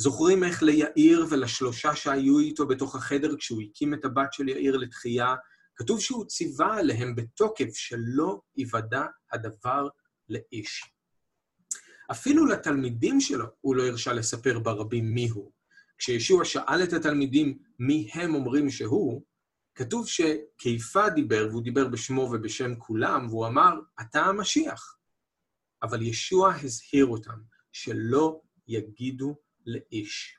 זוכרים 0.00 0.44
איך 0.44 0.62
ליאיר 0.62 1.26
ולשלושה 1.30 1.96
שהיו 1.96 2.38
איתו 2.38 2.66
בתוך 2.66 2.94
החדר 2.94 3.36
כשהוא 3.36 3.62
הקים 3.62 3.94
את 3.94 4.04
הבת 4.04 4.32
של 4.32 4.48
יאיר 4.48 4.76
לתחייה, 4.76 5.34
כתוב 5.76 6.00
שהוא 6.00 6.24
ציווה 6.24 6.78
עליהם 6.78 7.14
בתוקף 7.14 7.74
שלא 7.74 8.40
ייוודע 8.56 9.04
הדבר 9.32 9.88
לאיש. 10.28 10.84
אפילו 12.10 12.46
לתלמידים 12.46 13.20
שלו 13.20 13.46
הוא 13.60 13.76
לא 13.76 13.86
הרשה 13.86 14.12
לספר 14.12 14.58
ברבים 14.58 15.14
מיהו. 15.14 15.52
כשישוע 15.98 16.44
שאל 16.44 16.82
את 16.84 16.92
התלמידים 16.92 17.58
מי 17.78 18.10
הם 18.14 18.34
אומרים 18.34 18.70
שהוא, 18.70 19.22
כתוב 19.74 20.08
שכיפה 20.08 21.08
דיבר, 21.08 21.46
והוא 21.50 21.62
דיבר 21.62 21.88
בשמו 21.88 22.20
ובשם 22.20 22.74
כולם, 22.78 23.26
והוא 23.28 23.46
אמר, 23.46 23.74
אתה 24.00 24.20
המשיח. 24.20 24.96
אבל 25.82 26.02
ישוע 26.02 26.54
הזהיר 26.62 27.06
אותם 27.06 27.40
שלא 27.72 28.40
יגידו 28.68 29.36
לאיש. 29.66 30.36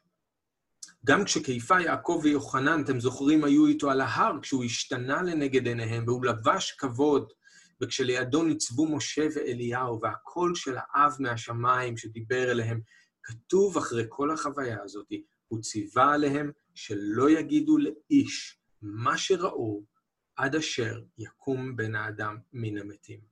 גם 1.06 1.26
כשכיפה 1.26 1.82
יעקב 1.82 2.20
ויוחנן, 2.24 2.82
אתם 2.84 3.00
זוכרים, 3.00 3.44
היו 3.44 3.68
איתו 3.68 3.92
על 3.92 4.02
ההר, 4.02 4.40
כשהוא 4.42 4.64
השתנה 4.64 5.22
לנגד 5.22 5.68
עיניהם, 5.68 6.04
והוא 6.08 6.26
לבש 6.26 6.72
כבוד, 6.72 7.32
וכשלידו 7.82 8.44
ניצבו 8.44 8.96
משה 8.96 9.28
ואליהו, 9.36 10.00
והקול 10.02 10.56
של 10.56 10.76
האב 10.78 11.16
מהשמיים 11.20 11.98
שדיבר 11.98 12.52
אליהם, 12.52 12.82
כתוב 13.24 13.78
אחרי 13.78 14.04
כל 14.10 14.32
החוויה 14.32 14.78
הזאת, 14.84 15.08
הוא 15.48 15.62
ציווה 15.62 16.14
עליהם 16.14 16.52
שלא 16.76 17.30
יגידו 17.30 17.78
לאיש 17.78 18.60
מה 18.82 19.18
שראו 19.18 19.84
עד 20.36 20.56
אשר 20.56 21.02
יקום 21.18 21.76
בן 21.76 21.96
האדם 21.96 22.38
מן 22.54 22.78
המתים. 22.78 23.31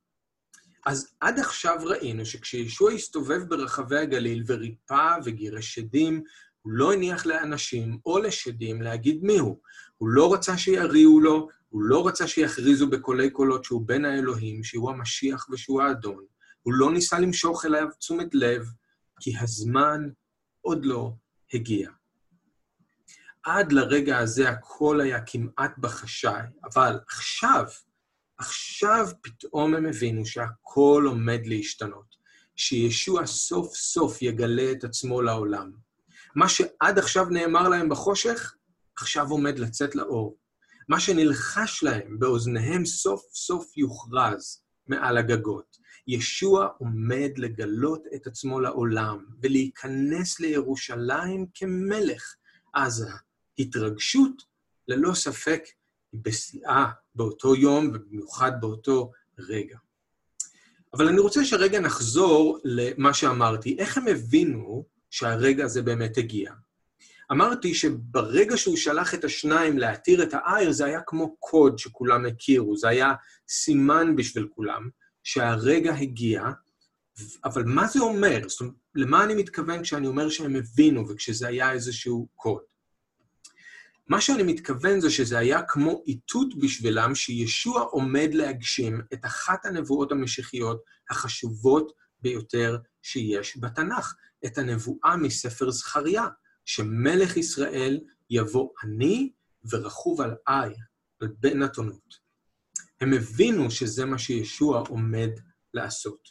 אז 0.86 1.12
עד 1.20 1.38
עכשיו 1.38 1.76
ראינו 1.84 2.26
שכשישוע 2.26 2.92
הסתובב 2.92 3.42
ברחבי 3.48 3.98
הגליל 3.98 4.44
וריפא 4.46 5.16
וגירש 5.24 5.74
שדים, 5.74 6.22
הוא 6.62 6.72
לא 6.72 6.92
הניח 6.92 7.26
לאנשים 7.26 7.98
או 8.06 8.18
לשדים 8.18 8.82
להגיד 8.82 9.18
מיהו. 9.22 9.60
הוא 9.96 10.08
לא 10.08 10.34
רצה 10.34 10.58
שיריעו 10.58 11.20
לו, 11.20 11.48
הוא 11.68 11.82
לא 11.82 12.06
רצה 12.06 12.26
שיכריזו 12.26 12.90
בקולי 12.90 13.30
קולות 13.30 13.64
שהוא 13.64 13.82
בן 13.86 14.04
האלוהים, 14.04 14.64
שהוא 14.64 14.90
המשיח 14.90 15.46
ושהוא 15.50 15.82
האדון. 15.82 16.24
הוא 16.62 16.74
לא 16.74 16.92
ניסה 16.92 17.18
למשוך 17.18 17.64
אליו 17.64 17.88
תשומת 17.98 18.34
לב, 18.34 18.66
כי 19.20 19.32
הזמן 19.40 20.08
עוד 20.60 20.84
לא 20.84 21.12
הגיע. 21.54 21.90
עד 23.42 23.72
לרגע 23.72 24.18
הזה 24.18 24.48
הכל 24.48 25.00
היה 25.00 25.20
כמעט 25.20 25.78
בחשאי, 25.78 26.42
אבל 26.64 26.98
עכשיו, 27.08 27.64
עכשיו 28.40 29.08
פתאום 29.22 29.74
הם 29.74 29.86
הבינו 29.86 30.26
שהכל 30.26 31.04
עומד 31.06 31.40
להשתנות, 31.44 32.16
שישוע 32.56 33.26
סוף 33.26 33.74
סוף 33.74 34.22
יגלה 34.22 34.72
את 34.72 34.84
עצמו 34.84 35.22
לעולם. 35.22 35.72
מה 36.34 36.48
שעד 36.48 36.98
עכשיו 36.98 37.24
נאמר 37.24 37.68
להם 37.68 37.88
בחושך, 37.88 38.54
עכשיו 38.96 39.30
עומד 39.30 39.58
לצאת 39.58 39.94
לאור. 39.94 40.36
מה 40.88 41.00
שנלחש 41.00 41.82
להם 41.82 42.18
באוזניהם 42.18 42.84
סוף 42.84 43.22
סוף 43.34 43.76
יוכרז 43.76 44.62
מעל 44.86 45.18
הגגות. 45.18 45.76
ישוע 46.06 46.68
עומד 46.78 47.30
לגלות 47.36 48.04
את 48.14 48.26
עצמו 48.26 48.60
לעולם 48.60 49.24
ולהיכנס 49.42 50.40
לירושלים 50.40 51.46
כמלך. 51.54 52.34
אז 52.74 53.06
ההתרגשות, 53.58 54.42
ללא 54.88 55.14
ספק, 55.14 55.62
היא 56.12 56.20
בשיאה 56.24 56.86
באותו 57.14 57.56
יום 57.56 57.90
ובמיוחד 57.94 58.52
באותו 58.60 59.10
רגע. 59.38 59.76
אבל 60.94 61.08
אני 61.08 61.20
רוצה 61.20 61.44
שרגע 61.44 61.80
נחזור 61.80 62.58
למה 62.64 63.14
שאמרתי. 63.14 63.76
איך 63.78 63.98
הם 63.98 64.08
הבינו 64.08 64.84
שהרגע 65.10 65.64
הזה 65.64 65.82
באמת 65.82 66.18
הגיע. 66.18 66.52
אמרתי 67.32 67.74
שברגע 67.74 68.56
שהוא 68.56 68.76
שלח 68.76 69.14
את 69.14 69.24
השניים 69.24 69.78
להתיר 69.78 70.22
את 70.22 70.34
העיר, 70.34 70.72
זה 70.72 70.84
היה 70.84 71.00
כמו 71.06 71.36
קוד 71.38 71.78
שכולם 71.78 72.26
הכירו, 72.26 72.76
זה 72.76 72.88
היה 72.88 73.14
סימן 73.48 74.16
בשביל 74.16 74.48
כולם 74.50 74.88
שהרגע 75.24 75.94
הגיע, 75.94 76.44
אבל 77.44 77.64
מה 77.64 77.86
זה 77.86 78.00
אומר? 78.00 78.48
זאת 78.48 78.60
אומרת, 78.60 78.74
למה 78.94 79.24
אני 79.24 79.34
מתכוון 79.34 79.82
כשאני 79.82 80.06
אומר 80.06 80.28
שהם 80.28 80.56
הבינו 80.56 81.08
וכשזה 81.08 81.48
היה 81.48 81.72
איזשהו 81.72 82.28
קוד? 82.34 82.69
מה 84.10 84.20
שאני 84.20 84.42
מתכוון 84.42 85.00
זה 85.00 85.10
שזה 85.10 85.38
היה 85.38 85.62
כמו 85.62 86.02
איתות 86.06 86.58
בשבילם 86.58 87.14
שישוע 87.14 87.80
עומד 87.80 88.28
להגשים 88.32 89.00
את 89.12 89.24
אחת 89.24 89.66
הנבואות 89.66 90.12
המשיחיות 90.12 90.82
החשובות 91.10 91.92
ביותר 92.22 92.78
שיש 93.02 93.58
בתנ"ך. 93.60 94.14
את 94.46 94.58
הנבואה 94.58 95.16
מספר 95.16 95.70
זכריה, 95.70 96.26
שמלך 96.64 97.36
ישראל 97.36 98.00
יבוא 98.30 98.68
עני 98.84 99.32
ורכוב 99.70 100.20
על 100.20 100.34
עי, 100.46 100.74
על 101.20 101.28
בן 101.38 101.62
אתונות. 101.64 102.14
הם 103.00 103.12
הבינו 103.12 103.70
שזה 103.70 104.04
מה 104.04 104.18
שישוע 104.18 104.84
עומד 104.88 105.30
לעשות. 105.74 106.28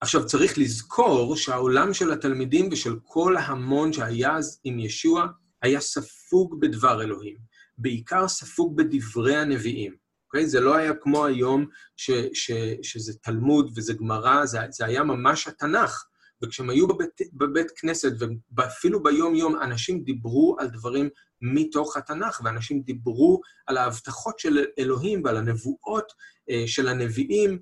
עכשיו, 0.00 0.26
צריך 0.26 0.58
לזכור 0.58 1.36
שהעולם 1.36 1.94
של 1.94 2.12
התלמידים 2.12 2.68
ושל 2.72 2.96
כל 3.04 3.36
ההמון 3.36 3.92
שהיה 3.92 4.36
אז 4.36 4.60
עם 4.64 4.78
ישוע 4.78 5.26
היה 5.62 5.80
ספוג 5.80 6.60
בדבר 6.60 7.02
אלוהים, 7.02 7.36
בעיקר 7.78 8.28
ספוג 8.28 8.76
בדברי 8.76 9.36
הנביאים. 9.36 9.96
אוקיי? 10.26 10.46
זה 10.46 10.60
לא 10.60 10.76
היה 10.76 10.94
כמו 10.94 11.26
היום 11.26 11.66
ש, 11.96 12.10
ש, 12.32 12.50
שזה 12.82 13.12
תלמוד 13.22 13.72
וזה 13.76 13.94
גמרא, 13.94 14.46
זה, 14.46 14.58
זה 14.70 14.84
היה 14.84 15.02
ממש 15.04 15.48
התנ"ך. 15.48 16.04
וכשהם 16.42 16.70
היו 16.70 16.88
בבית, 16.88 17.20
בבית 17.32 17.70
כנסת, 17.70 18.12
ואפילו 18.56 19.02
ביום-יום, 19.02 19.56
אנשים 19.62 20.04
דיברו 20.04 20.56
על 20.58 20.68
דברים 20.68 21.08
מתוך 21.42 21.96
התנ"ך, 21.96 22.40
ואנשים 22.44 22.82
דיברו 22.82 23.40
על 23.66 23.76
ההבטחות 23.76 24.38
של 24.38 24.64
אלוהים 24.78 25.24
ועל 25.24 25.36
הנבואות 25.36 26.12
אה, 26.50 26.64
של 26.66 26.88
הנביאים, 26.88 27.58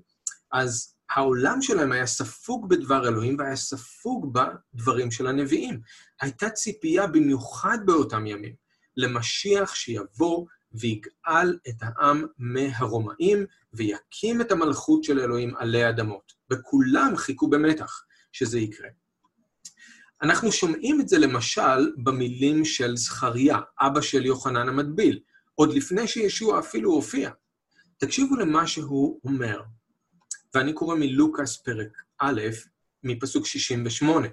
אז 0.51 0.95
העולם 1.15 1.61
שלהם 1.61 1.91
היה 1.91 2.05
ספוג 2.05 2.69
בדבר 2.69 3.07
אלוהים 3.07 3.35
והיה 3.39 3.55
ספוג 3.55 4.33
בדברים 4.33 5.11
של 5.11 5.27
הנביאים. 5.27 5.81
הייתה 6.21 6.49
ציפייה 6.49 7.07
במיוחד 7.07 7.77
באותם 7.85 8.27
ימים 8.27 8.53
למשיח 8.97 9.75
שיבוא 9.75 10.45
ויגאל 10.73 11.57
את 11.69 11.75
העם 11.81 12.25
מהרומאים 12.37 13.45
ויקים 13.73 14.41
את 14.41 14.51
המלכות 14.51 15.03
של 15.03 15.19
אלוהים 15.19 15.55
עלי 15.57 15.89
אדמות. 15.89 16.33
וכולם 16.51 17.13
חיכו 17.17 17.49
במתח. 17.49 18.03
שזה 18.31 18.59
יקרה. 18.59 18.89
אנחנו 20.21 20.51
שומעים 20.51 21.01
את 21.01 21.09
זה 21.09 21.17
למשל 21.17 21.91
במילים 22.03 22.65
של 22.65 22.97
זכריה, 22.97 23.57
אבא 23.81 24.01
של 24.01 24.25
יוחנן 24.25 24.69
המטביל, 24.69 25.19
עוד 25.55 25.73
לפני 25.73 26.07
שישוע 26.07 26.59
אפילו 26.59 26.91
הופיע. 26.91 27.31
תקשיבו 27.97 28.35
למה 28.35 28.67
שהוא 28.67 29.19
אומר, 29.23 29.61
ואני 30.53 30.73
קורא 30.73 30.95
מלוקאס 30.95 31.57
פרק 31.57 32.01
א', 32.19 32.41
מפסוק 33.03 33.45
68. 33.45 34.27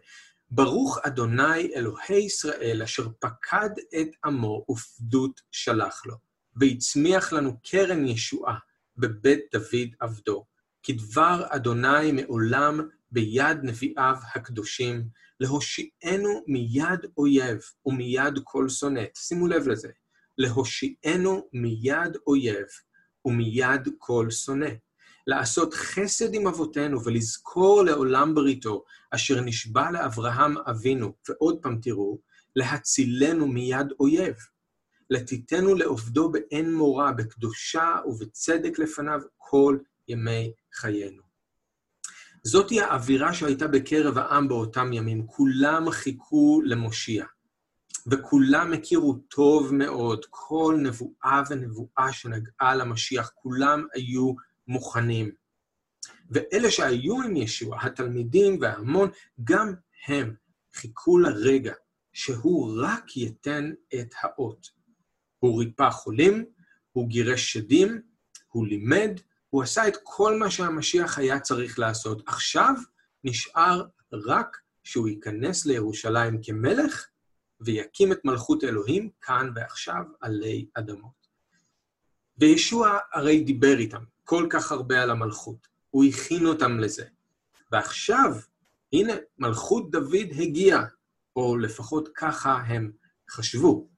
ברוך 0.51 0.99
אדוני 1.03 1.75
אלוהי 1.75 2.19
ישראל, 2.25 2.83
אשר 2.83 3.09
פקד 3.21 3.71
את 4.01 4.09
עמו 4.25 4.65
ופדות 4.71 5.41
שלח 5.53 6.07
לו, 6.07 6.15
והצמיח 6.57 7.33
לנו 7.33 7.61
קרן 7.61 8.07
ישועה 8.07 8.59
בבית 8.97 9.41
דוד 9.53 9.89
עבדו. 10.01 10.47
כדבר 10.83 11.47
אדוני 11.49 12.13
מעולם 12.13 12.89
ביד 13.11 13.59
נביאיו 13.63 14.17
הקדושים, 14.35 15.09
להושיענו 15.41 16.45
מיד 16.47 17.07
אויב 17.19 17.59
ומיד 17.87 18.39
כל 18.45 18.69
שונאת. 18.69 19.17
שימו 19.17 19.47
לב 19.47 19.69
לזה. 19.69 19.89
להושיענו 20.39 21.49
מיד 21.53 22.17
אויב 22.27 22.67
ומיד 23.25 23.89
כל 23.99 24.31
שונא. 24.31 24.71
לעשות 25.27 25.75
חסד 25.75 26.35
עם 26.35 26.47
אבותינו 26.47 27.05
ולזכור 27.05 27.85
לעולם 27.85 28.35
בריתו, 28.35 28.85
אשר 29.11 29.41
נשבע 29.41 29.91
לאברהם 29.91 30.59
אבינו, 30.59 31.13
ועוד 31.29 31.59
פעם 31.63 31.79
תראו, 31.83 32.19
להצילנו 32.57 33.49
מיד 33.49 33.87
אויב. 34.01 34.35
לתיתנו 35.11 35.75
לעובדו 35.75 36.33
באין 36.33 36.75
מורא, 36.75 37.13
בקדושה 37.13 37.97
ובצדק 38.07 38.79
לפניו 38.79 39.21
כל 39.37 39.79
ימי 40.09 40.53
חיינו. 40.75 41.23
זאתי 42.43 42.81
האווירה 42.81 43.35
שהייתה 43.35 43.69
בקרב 43.69 44.19
העם 44.19 44.49
באותם 44.49 44.93
ימים. 44.93 45.27
כולם 45.27 45.91
חיכו 45.91 46.61
למושיע, 46.65 47.25
וכולם 48.07 48.73
הכירו 48.73 49.15
טוב 49.15 49.75
מאוד 49.75 50.25
כל 50.31 50.77
נבואה 50.83 51.43
ונבואה 51.51 52.13
שנגעה 52.13 52.75
למשיח. 52.75 53.33
כולם 53.35 53.87
היו 53.95 54.33
מוכנים. 54.69 55.31
ואלה 56.31 56.71
שהיו 56.71 57.23
עם 57.23 57.37
ישוע, 57.37 57.79
התלמידים 57.83 58.59
וההמון, 58.61 59.11
גם 59.45 59.75
הם 60.07 60.35
חיכו 60.75 61.19
לרגע 61.19 61.75
שהוא 62.13 62.81
רק 62.83 63.17
ייתן 63.17 63.73
את 63.95 64.15
האות. 64.21 64.67
הוא 65.39 65.61
ריפא 65.61 65.91
חולים, 65.91 66.45
הוא 66.93 67.09
גירש 67.09 67.53
שדים, 67.53 68.03
הוא 68.49 68.67
לימד, 68.67 69.21
הוא 69.51 69.63
עשה 69.63 69.89
את 69.89 69.97
כל 70.03 70.39
מה 70.39 70.51
שהמשיח 70.51 71.19
היה 71.19 71.41
צריך 71.41 71.79
לעשות. 71.79 72.23
עכשיו 72.27 72.75
נשאר 73.25 73.87
רק 74.13 74.57
שהוא 74.85 75.09
ייכנס 75.09 75.67
לירושלים 75.67 76.43
כמלך 76.43 77.09
ויקים 77.61 78.13
את 78.13 78.25
מלכות 78.25 78.65
אלוהים 78.65 79.11
כאן 79.21 79.51
ועכשיו 79.55 80.03
עלי 80.21 80.67
אדמות. 80.75 81.27
וישוע 82.39 82.99
הרי 83.13 83.41
דיבר 83.41 83.79
איתם 83.79 84.03
כל 84.29 84.47
כך 84.51 84.73
הרבה 84.73 85.03
על 85.03 85.11
המלכות, 85.11 85.69
הוא 85.91 86.05
הכין 86.05 86.47
אותם 86.47 86.79
לזה. 86.79 87.05
ועכשיו, 87.73 88.35
הנה, 88.93 89.13
מלכות 89.39 89.91
דוד 89.91 90.29
הגיעה, 90.39 90.85
או 91.37 91.57
לפחות 91.57 92.09
ככה 92.15 92.53
הם 92.53 92.93
חשבו. 93.31 93.89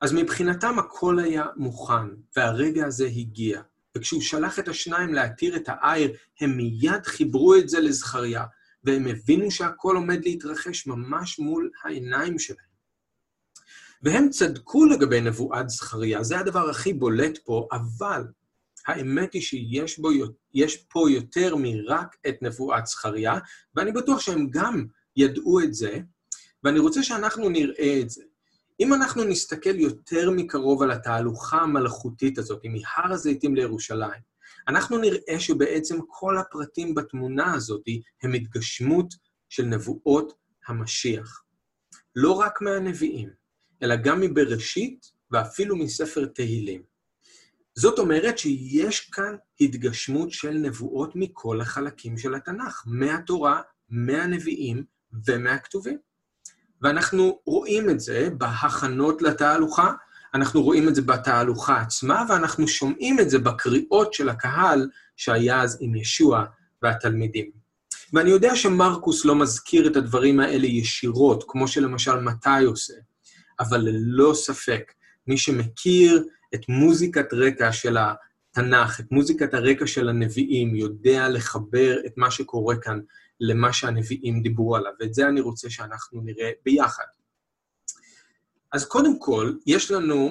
אז 0.00 0.12
מבחינתם 0.12 0.78
הכל 0.78 1.18
היה 1.18 1.44
מוכן, 1.56 2.08
והרגע 2.36 2.86
הזה 2.86 3.06
הגיע. 3.06 3.62
וכשהוא 3.96 4.22
שלח 4.22 4.58
את 4.58 4.68
השניים 4.68 5.14
להתיר 5.14 5.56
את 5.56 5.68
העיר, 5.68 6.16
הם 6.40 6.56
מיד 6.56 7.06
חיברו 7.06 7.54
את 7.54 7.68
זה 7.68 7.80
לזכריה, 7.80 8.44
והם 8.84 9.06
הבינו 9.06 9.50
שהכל 9.50 9.96
עומד 9.96 10.24
להתרחש 10.24 10.86
ממש 10.86 11.38
מול 11.38 11.70
העיניים 11.84 12.38
שלהם. 12.38 12.74
והם 14.02 14.28
צדקו 14.28 14.84
לגבי 14.84 15.20
נבואת 15.20 15.68
זכריה, 15.68 16.22
זה 16.22 16.38
הדבר 16.38 16.70
הכי 16.70 16.92
בולט 16.92 17.38
פה, 17.44 17.68
אבל 17.72 18.24
האמת 18.86 19.32
היא 19.32 19.42
שיש 19.42 19.98
בו, 19.98 20.08
פה 20.88 21.10
יותר 21.10 21.56
מרק 21.56 22.16
את 22.28 22.42
נבואת 22.42 22.86
זכריה, 22.86 23.38
ואני 23.74 23.92
בטוח 23.92 24.20
שהם 24.20 24.50
גם 24.50 24.86
ידעו 25.16 25.60
את 25.60 25.74
זה, 25.74 25.98
ואני 26.64 26.78
רוצה 26.78 27.02
שאנחנו 27.02 27.48
נראה 27.48 28.00
את 28.00 28.10
זה. 28.10 28.22
אם 28.80 28.94
אנחנו 28.94 29.24
נסתכל 29.24 29.80
יותר 29.80 30.30
מקרוב 30.30 30.82
על 30.82 30.90
התהלוכה 30.90 31.56
המלאכותית 31.56 32.38
הזאת, 32.38 32.62
מהר 32.64 33.12
הזיתים 33.12 33.54
לירושלים, 33.54 34.34
אנחנו 34.68 34.98
נראה 34.98 35.40
שבעצם 35.40 35.98
כל 36.08 36.38
הפרטים 36.38 36.94
בתמונה 36.94 37.54
הזאת 37.54 37.84
הם 38.22 38.32
התגשמות 38.32 39.14
של 39.48 39.64
נבואות 39.64 40.32
המשיח. 40.68 41.44
לא 42.16 42.32
רק 42.32 42.62
מהנביאים, 42.62 43.30
אלא 43.82 43.96
גם 43.96 44.20
מבראשית 44.20 45.06
ואפילו 45.30 45.76
מספר 45.76 46.26
תהילים. 46.26 46.93
זאת 47.74 47.98
אומרת 47.98 48.38
שיש 48.38 49.00
כאן 49.00 49.36
התגשמות 49.60 50.30
של 50.30 50.50
נבואות 50.50 51.12
מכל 51.14 51.60
החלקים 51.60 52.18
של 52.18 52.34
התנ"ך, 52.34 52.82
מהתורה, 52.86 53.60
מהנביאים 53.90 54.84
ומהכתובים. 55.26 55.98
ואנחנו 56.82 57.38
רואים 57.46 57.90
את 57.90 58.00
זה 58.00 58.28
בהכנות 58.38 59.22
לתהלוכה, 59.22 59.92
אנחנו 60.34 60.62
רואים 60.62 60.88
את 60.88 60.94
זה 60.94 61.02
בתהלוכה 61.02 61.80
עצמה, 61.80 62.24
ואנחנו 62.28 62.68
שומעים 62.68 63.20
את 63.20 63.30
זה 63.30 63.38
בקריאות 63.38 64.14
של 64.14 64.28
הקהל 64.28 64.90
שהיה 65.16 65.62
אז 65.62 65.78
עם 65.80 65.94
ישוע 65.94 66.44
והתלמידים. 66.82 67.50
ואני 68.12 68.30
יודע 68.30 68.56
שמרקוס 68.56 69.24
לא 69.24 69.34
מזכיר 69.34 69.86
את 69.86 69.96
הדברים 69.96 70.40
האלה 70.40 70.66
ישירות, 70.66 71.44
כמו 71.48 71.68
שלמשל 71.68 72.20
מתי 72.20 72.64
עושה, 72.66 72.94
אבל 73.60 73.80
ללא 73.80 74.34
ספק, 74.34 74.92
מי 75.26 75.38
שמכיר 75.38 76.24
את 76.54 76.68
מוזיקת 76.68 77.32
רקע 77.32 77.72
של 77.72 77.96
התנ"ך, 77.96 79.00
את 79.00 79.10
מוזיקת 79.10 79.54
הרקע 79.54 79.86
של 79.86 80.08
הנביאים, 80.08 80.74
יודע 80.74 81.28
לחבר 81.28 81.96
את 82.06 82.12
מה 82.16 82.30
שקורה 82.30 82.76
כאן 82.76 83.00
למה 83.40 83.72
שהנביאים 83.72 84.42
דיברו 84.42 84.76
עליו, 84.76 84.92
ואת 85.00 85.14
זה 85.14 85.28
אני 85.28 85.40
רוצה 85.40 85.70
שאנחנו 85.70 86.20
נראה 86.20 86.50
ביחד. 86.64 87.04
אז 88.72 88.86
קודם 88.86 89.18
כל, 89.18 89.52
יש 89.66 89.90
לנו 89.90 90.30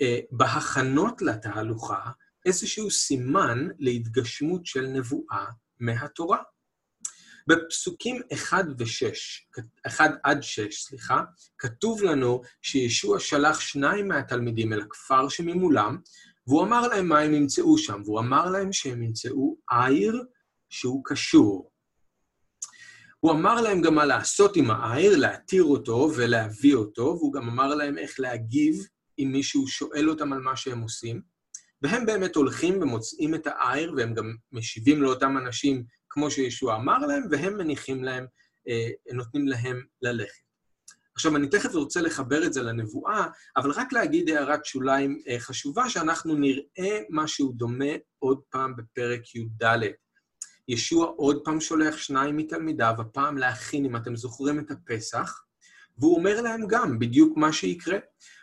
אה, 0.00 0.18
בהכנות 0.30 1.22
לתהלוכה 1.22 2.00
איזשהו 2.46 2.90
סימן 2.90 3.68
להתגשמות 3.78 4.66
של 4.66 4.86
נבואה 4.86 5.44
מהתורה. 5.80 6.38
בפסוקים 7.50 8.20
1 8.32 8.64
ו-6, 8.78 9.62
1 9.86 10.10
עד 10.24 10.42
6, 10.42 10.82
סליחה, 10.82 11.22
כתוב 11.58 12.02
לנו 12.02 12.42
שישוע 12.62 13.20
שלח 13.20 13.60
שניים 13.60 14.08
מהתלמידים 14.08 14.72
אל 14.72 14.80
הכפר 14.80 15.28
שממולם, 15.28 15.98
והוא 16.46 16.62
אמר 16.62 16.88
להם 16.88 17.08
מה 17.08 17.18
הם 17.18 17.34
ימצאו 17.34 17.78
שם, 17.78 18.02
והוא 18.04 18.20
אמר 18.20 18.50
להם 18.50 18.72
שהם 18.72 19.02
ימצאו 19.02 19.56
עיר 19.70 20.24
שהוא 20.68 21.02
קשור. 21.04 21.70
הוא 23.20 23.32
אמר 23.32 23.60
להם 23.60 23.82
גם 23.82 23.94
מה 23.94 24.04
לעשות 24.04 24.56
עם 24.56 24.70
העיר, 24.70 25.16
להתיר 25.16 25.64
אותו 25.64 26.10
ולהביא 26.16 26.74
אותו, 26.74 27.02
והוא 27.02 27.32
גם 27.32 27.48
אמר 27.48 27.74
להם 27.74 27.98
איך 27.98 28.20
להגיב 28.20 28.86
אם 29.18 29.28
מישהו 29.32 29.68
שואל 29.68 30.10
אותם 30.10 30.32
על 30.32 30.40
מה 30.40 30.56
שהם 30.56 30.80
עושים. 30.80 31.20
והם 31.82 32.06
באמת 32.06 32.36
הולכים 32.36 32.82
ומוצאים 32.82 33.34
את 33.34 33.46
העיר, 33.46 33.94
והם 33.96 34.14
גם 34.14 34.34
משיבים 34.52 35.02
לאותם 35.02 35.36
אנשים 35.38 35.84
כמו 36.10 36.30
שישוע 36.30 36.76
אמר 36.76 36.98
להם, 36.98 37.22
והם 37.30 37.58
מניחים 37.58 38.04
להם, 38.04 38.26
אה, 38.68 38.88
נותנים 39.12 39.48
להם 39.48 39.82
ללכת. 40.02 40.50
עכשיו, 41.14 41.36
אני 41.36 41.48
תכף 41.48 41.74
רוצה 41.74 42.00
לחבר 42.00 42.46
את 42.46 42.52
זה 42.52 42.62
לנבואה, 42.62 43.26
אבל 43.56 43.70
רק 43.70 43.92
להגיד 43.92 44.30
הערת 44.30 44.64
שוליים 44.64 45.22
אה, 45.28 45.40
חשובה, 45.40 45.88
שאנחנו 45.88 46.34
נראה 46.34 47.00
משהו 47.10 47.52
דומה 47.52 47.94
עוד 48.18 48.40
פעם 48.50 48.76
בפרק 48.76 49.34
י"ד. 49.34 49.64
ישוע 50.68 51.06
עוד 51.06 51.40
פעם 51.44 51.60
שולח 51.60 51.96
שניים 51.96 52.36
מתלמידיו, 52.36 52.94
הפעם 52.98 53.38
להכין, 53.38 53.84
אם 53.84 53.96
אתם 53.96 54.16
זוכרים 54.16 54.58
את 54.58 54.70
הפסח, 54.70 55.44
והוא 55.98 56.16
אומר 56.16 56.40
להם 56.40 56.66
גם 56.68 56.98
בדיוק 56.98 57.36
מה 57.36 57.52
שיקרה. 57.52 57.98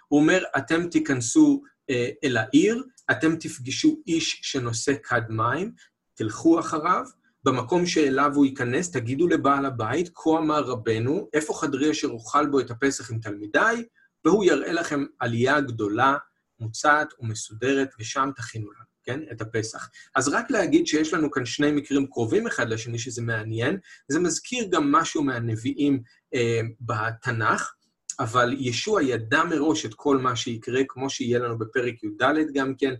הוא 0.07 0.19
אומר, 0.19 0.43
אתם 0.57 0.89
תיכנסו 0.89 1.63
אה, 1.89 2.09
אל 2.23 2.37
העיר, 2.37 2.83
אתם 3.11 3.35
תפגשו 3.35 3.97
איש 4.07 4.39
שנושא 4.43 4.93
כד 5.03 5.21
מים, 5.29 5.71
תלכו 6.13 6.59
אחריו, 6.59 7.03
במקום 7.47 7.85
שאליו 7.85 8.31
הוא 8.35 8.45
ייכנס, 8.45 8.91
תגידו 8.91 9.27
לבעל 9.27 9.65
הבית, 9.65 10.09
כה 10.15 10.29
אמר 10.29 10.63
רבנו, 10.63 11.29
איפה 11.33 11.53
חדרי 11.53 11.91
אשר 11.91 12.07
אוכל 12.07 12.45
בו 12.45 12.59
את 12.59 12.71
הפסח 12.71 13.11
עם 13.11 13.19
תלמידיי, 13.19 13.83
והוא 14.25 14.43
יראה 14.43 14.71
לכם 14.71 15.05
עלייה 15.19 15.61
גדולה, 15.61 16.17
מוצעת 16.59 17.13
ומסודרת, 17.19 17.89
ושם 17.99 18.29
תכינו 18.35 18.71
לנו, 18.71 18.85
כן? 19.03 19.19
את 19.31 19.41
הפסח. 19.41 19.89
אז 20.15 20.27
רק 20.27 20.51
להגיד 20.51 20.87
שיש 20.87 21.13
לנו 21.13 21.31
כאן 21.31 21.45
שני 21.45 21.71
מקרים 21.71 22.07
קרובים 22.07 22.47
אחד 22.47 22.69
לשני, 22.69 22.99
שזה 22.99 23.21
מעניין, 23.21 23.77
זה 24.07 24.19
מזכיר 24.19 24.67
גם 24.71 24.91
משהו 24.91 25.23
מהנביאים 25.23 26.01
אה, 26.33 26.61
בתנ"ך, 26.81 27.73
אבל 28.19 28.55
ישוע 28.59 29.03
ידע 29.03 29.43
מראש 29.43 29.85
את 29.85 29.93
כל 29.93 30.17
מה 30.17 30.35
שיקרה, 30.35 30.81
כמו 30.87 31.09
שיהיה 31.09 31.39
לנו 31.39 31.57
בפרק 31.57 32.03
י"ד 32.03 32.23
גם 32.53 32.73
כן, 32.75 32.93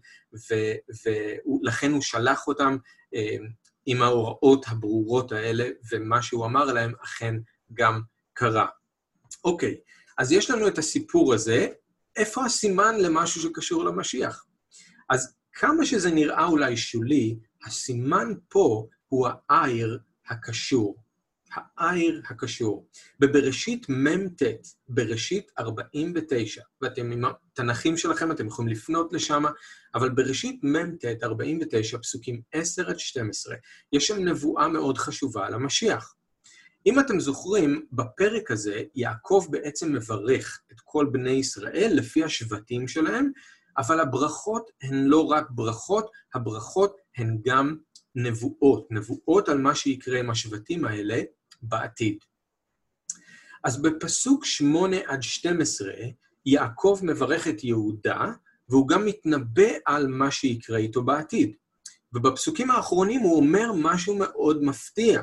ולכן 1.03 1.91
הוא 1.91 2.01
שלח 2.01 2.47
אותם 2.47 2.77
אה, 3.15 3.37
עם 3.89 4.01
ההוראות 4.01 4.65
הברורות 4.67 5.31
האלה, 5.31 5.69
ומה 5.91 6.21
שהוא 6.21 6.45
אמר 6.45 6.65
להם 6.65 6.93
אכן 7.03 7.35
גם 7.73 8.01
קרה. 8.33 8.67
אוקיי, 9.43 9.75
אז 10.17 10.31
יש 10.31 10.51
לנו 10.51 10.67
את 10.67 10.77
הסיפור 10.77 11.33
הזה, 11.33 11.67
איפה 12.15 12.45
הסימן 12.45 12.95
למשהו 12.99 13.41
שקשור 13.41 13.85
למשיח? 13.85 14.45
אז 15.09 15.35
כמה 15.53 15.85
שזה 15.85 16.11
נראה 16.11 16.45
אולי 16.45 16.77
שולי, 16.77 17.37
הסימן 17.65 18.33
פה 18.49 18.87
הוא 19.07 19.27
העיר 19.49 19.99
הקשור. 20.29 20.95
העיר 21.77 22.21
הקשור. 22.29 22.87
בבראשית 23.19 23.89
מ"ט, 23.89 24.41
בראשית 24.89 25.51
49, 25.59 26.61
ואתם 26.81 27.11
עם 27.11 27.25
התנ"כים 27.25 27.97
שלכם, 27.97 28.31
אתם 28.31 28.47
יכולים 28.47 28.71
לפנות 28.71 29.13
לשם, 29.13 29.43
אבל 29.95 30.09
בראשית 30.09 30.63
מ"ט, 30.63 31.05
49, 31.23 31.97
פסוקים 31.97 32.41
10 32.51 32.89
עד 32.89 32.99
12, 32.99 33.55
יש 33.93 34.07
שם 34.07 34.17
נבואה 34.17 34.67
מאוד 34.67 34.97
חשובה 34.97 35.47
על 35.47 35.53
המשיח. 35.53 36.13
אם 36.85 36.99
אתם 36.99 37.19
זוכרים, 37.19 37.85
בפרק 37.91 38.51
הזה 38.51 38.81
יעקב 38.95 39.45
בעצם 39.49 39.93
מברך 39.93 40.61
את 40.71 40.77
כל 40.83 41.07
בני 41.11 41.29
ישראל 41.29 41.91
לפי 41.93 42.23
השבטים 42.23 42.87
שלהם, 42.87 43.31
אבל 43.77 43.99
הברכות 43.99 44.69
הן 44.81 45.03
לא 45.03 45.25
רק 45.25 45.45
ברכות, 45.49 46.11
הברכות 46.33 46.97
הן 47.17 47.37
גם 47.45 47.75
נבואות, 48.15 48.87
נבואות 48.91 49.49
על 49.49 49.57
מה 49.57 49.75
שיקרה 49.75 50.19
עם 50.19 50.29
השבטים 50.29 50.85
האלה 50.85 51.21
בעתיד. 51.61 52.17
אז 53.63 53.81
בפסוק 53.81 54.45
8 54.45 54.97
עד 55.07 55.23
12, 55.23 55.93
יעקב 56.45 56.99
מברך 57.03 57.47
את 57.47 57.63
יהודה, 57.63 58.31
והוא 58.69 58.87
גם 58.87 59.05
מתנבא 59.05 59.69
על 59.85 60.07
מה 60.07 60.31
שיקרה 60.31 60.77
איתו 60.77 61.03
בעתיד. 61.03 61.55
ובפסוקים 62.13 62.71
האחרונים 62.71 63.21
הוא 63.21 63.37
אומר 63.37 63.71
משהו 63.75 64.15
מאוד 64.15 64.63
מפתיע. 64.63 65.21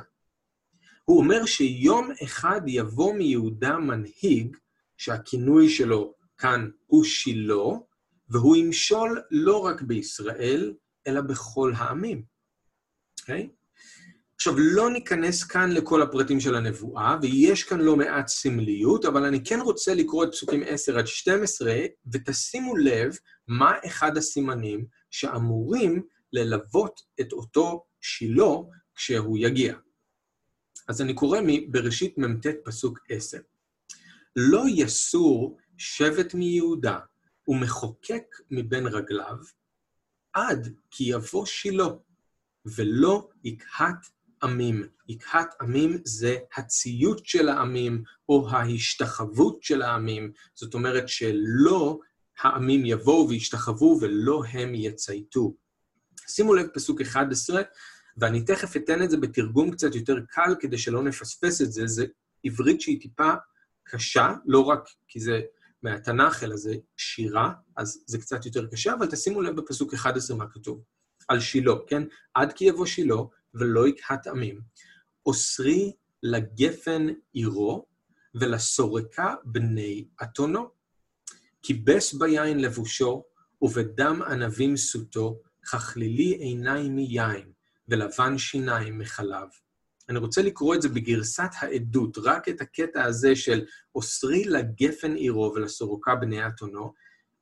הוא 1.04 1.18
אומר 1.18 1.46
שיום 1.46 2.10
אחד 2.24 2.60
יבוא 2.66 3.14
מיהודה 3.14 3.78
מנהיג, 3.78 4.56
שהכינוי 4.96 5.68
שלו 5.68 6.14
כאן 6.38 6.70
הוא 6.86 7.04
שילה, 7.04 7.64
והוא 8.28 8.56
ימשול 8.56 9.22
לא 9.30 9.58
רק 9.58 9.82
בישראל, 9.82 10.74
אלא 11.06 11.20
בכל 11.20 11.72
העמים. 11.76 12.24
אוקיי? 13.20 13.48
Okay? 13.50 13.63
עכשיו, 14.36 14.54
לא 14.58 14.90
ניכנס 14.90 15.44
כאן 15.44 15.72
לכל 15.72 16.02
הפרטים 16.02 16.40
של 16.40 16.54
הנבואה, 16.54 17.16
ויש 17.22 17.64
כאן 17.64 17.80
לא 17.80 17.96
מעט 17.96 18.28
סמליות, 18.28 19.04
אבל 19.04 19.24
אני 19.24 19.44
כן 19.44 19.60
רוצה 19.60 19.94
לקרוא 19.94 20.24
את 20.24 20.28
פסוקים 20.32 20.62
10 20.66 20.98
עד 20.98 21.06
12, 21.06 21.74
ותשימו 22.12 22.76
לב 22.76 23.16
מה 23.48 23.72
אחד 23.86 24.16
הסימנים 24.16 24.86
שאמורים 25.10 26.02
ללוות 26.32 27.00
את 27.20 27.32
אותו 27.32 27.84
שילה 28.00 28.54
כשהוא 28.94 29.38
יגיע. 29.38 29.74
אז 30.88 31.02
אני 31.02 31.14
קורא 31.14 31.38
מבראשית 31.42 32.18
מ"ט 32.18 32.46
פסוק 32.64 32.98
10. 33.10 33.38
לא 34.36 34.64
יסור 34.68 35.56
שבט 35.78 36.34
מיהודה 36.34 36.98
ומחוקק 37.48 38.24
מבין 38.50 38.86
רגליו, 38.86 39.36
עד 40.32 40.74
כי 40.90 41.04
יבוא 41.04 41.46
שילה, 41.46 41.88
ולא 42.66 43.28
יקהת 43.44 44.06
עמים. 44.44 44.86
יקהת 45.08 45.54
עמים 45.60 45.98
זה 46.04 46.36
הציות 46.56 47.26
של 47.26 47.48
העמים, 47.48 48.02
או 48.28 48.48
ההשתחוות 48.50 49.62
של 49.62 49.82
העמים. 49.82 50.32
זאת 50.54 50.74
אומרת 50.74 51.08
שלא 51.08 51.98
העמים 52.40 52.86
יבואו 52.86 53.28
וישתחוו 53.28 53.98
ולא 54.00 54.42
הם 54.44 54.74
יצייתו. 54.74 55.54
שימו 56.28 56.54
לב, 56.54 56.66
פסוק 56.66 57.00
11, 57.00 57.62
ואני 58.16 58.44
תכף 58.44 58.76
אתן 58.76 59.02
את 59.02 59.10
זה 59.10 59.16
בתרגום 59.16 59.70
קצת 59.70 59.94
יותר 59.94 60.16
קל 60.28 60.54
כדי 60.60 60.78
שלא 60.78 61.02
נפספס 61.02 61.62
את 61.62 61.72
זה. 61.72 61.86
זה 61.86 62.06
עברית 62.44 62.80
שהיא 62.80 63.00
טיפה 63.00 63.30
קשה, 63.84 64.32
לא 64.46 64.60
רק 64.60 64.88
כי 65.08 65.20
זה 65.20 65.40
מהתנ"ך, 65.82 66.42
אלא 66.42 66.56
זה 66.56 66.74
שירה, 66.96 67.52
אז 67.76 68.04
זה 68.06 68.18
קצת 68.18 68.46
יותר 68.46 68.66
קשה, 68.66 68.94
אבל 68.94 69.06
תשימו 69.06 69.42
לב 69.42 69.56
בפסוק 69.56 69.94
11 69.94 70.36
מה 70.36 70.46
כתוב. 70.50 70.82
על 71.28 71.40
שילה, 71.40 71.72
כן? 71.86 72.02
עד 72.34 72.52
כי 72.52 72.64
יבוא 72.64 72.86
שילה, 72.86 73.16
ולא 73.54 73.88
יקהת 73.88 74.26
עמים. 74.26 74.60
אוסרי 75.26 75.92
לגפן 76.22 77.06
עירו, 77.32 77.86
ולסורקה 78.34 79.34
בני 79.44 80.08
אתונו. 80.22 80.68
כיבס 81.62 82.14
ביין 82.14 82.60
לבושו, 82.60 83.24
ובדם 83.62 84.22
ענבים 84.22 84.76
סוטו, 84.76 85.40
ככלילי 85.72 86.34
עיניים 86.34 86.96
מיין, 86.96 87.52
ולבן 87.88 88.38
שיניים 88.38 88.98
מחלב. 88.98 89.48
אני 90.08 90.18
רוצה 90.18 90.42
לקרוא 90.42 90.74
את 90.74 90.82
זה 90.82 90.88
בגרסת 90.88 91.50
העדות, 91.58 92.18
רק 92.18 92.48
את 92.48 92.60
הקטע 92.60 93.04
הזה 93.04 93.36
של 93.36 93.64
אוסרי 93.94 94.44
לגפן 94.44 95.14
עירו 95.14 95.52
ולסורוקה 95.54 96.14
בני 96.14 96.46
אתונו, 96.46 96.92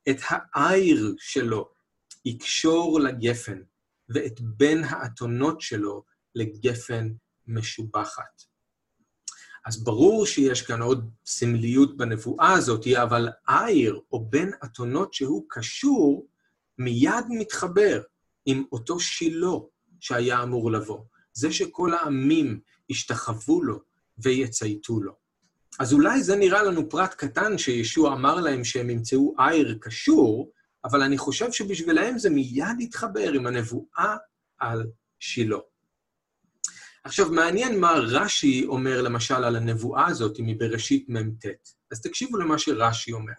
את 0.09 0.17
העיר 0.55 1.15
שלו 1.17 1.69
יקשור 2.25 2.99
לגפן, 2.99 3.61
ואת 4.09 4.41
בין 4.41 4.83
האתונות 4.83 5.61
שלו 5.61 6.03
לגפן 6.35 7.09
משובחת. 7.47 8.43
אז 9.65 9.83
ברור 9.83 10.25
שיש 10.25 10.61
כאן 10.61 10.81
עוד 10.81 11.09
סמליות 11.25 11.97
בנבואה 11.97 12.53
הזאת, 12.53 12.87
אבל 12.87 13.29
עיר 13.47 13.99
או 14.11 14.25
בין 14.25 14.51
אתונות 14.63 15.13
שהוא 15.13 15.45
קשור, 15.49 16.27
מיד 16.77 17.25
מתחבר 17.29 18.01
עם 18.45 18.63
אותו 18.71 18.99
שילה 18.99 19.57
שהיה 19.99 20.43
אמור 20.43 20.71
לבוא. 20.71 20.99
זה 21.33 21.51
שכל 21.51 21.93
העמים 21.93 22.59
ישתחוו 22.89 23.63
לו 23.63 23.79
ויצייתו 24.17 24.99
לו. 25.01 25.13
אז 25.79 25.93
אולי 25.93 26.23
זה 26.23 26.35
נראה 26.35 26.63
לנו 26.63 26.89
פרט 26.89 27.13
קטן 27.13 27.57
שישוע 27.57 28.13
אמר 28.13 28.41
להם 28.41 28.63
שהם 28.63 28.89
ימצאו 28.89 29.35
עיר 29.39 29.77
קשור, 29.81 30.51
אבל 30.85 31.01
אני 31.01 31.17
חושב 31.17 31.51
שבשבילם 31.51 32.17
זה 32.17 32.29
מיד 32.29 32.79
יתחבר 32.79 33.31
עם 33.33 33.47
הנבואה 33.47 34.15
על 34.59 34.87
שילה. 35.19 35.57
עכשיו, 37.03 37.31
מעניין 37.31 37.79
מה 37.79 37.91
רש"י 37.91 38.65
אומר 38.65 39.01
למשל 39.01 39.43
על 39.43 39.55
הנבואה 39.55 40.07
הזאת 40.07 40.37
מבראשית 40.39 41.09
מ"ט. 41.09 41.45
אז 41.91 42.01
תקשיבו 42.01 42.37
למה 42.37 42.59
שרש"י 42.59 43.11
אומר. 43.11 43.33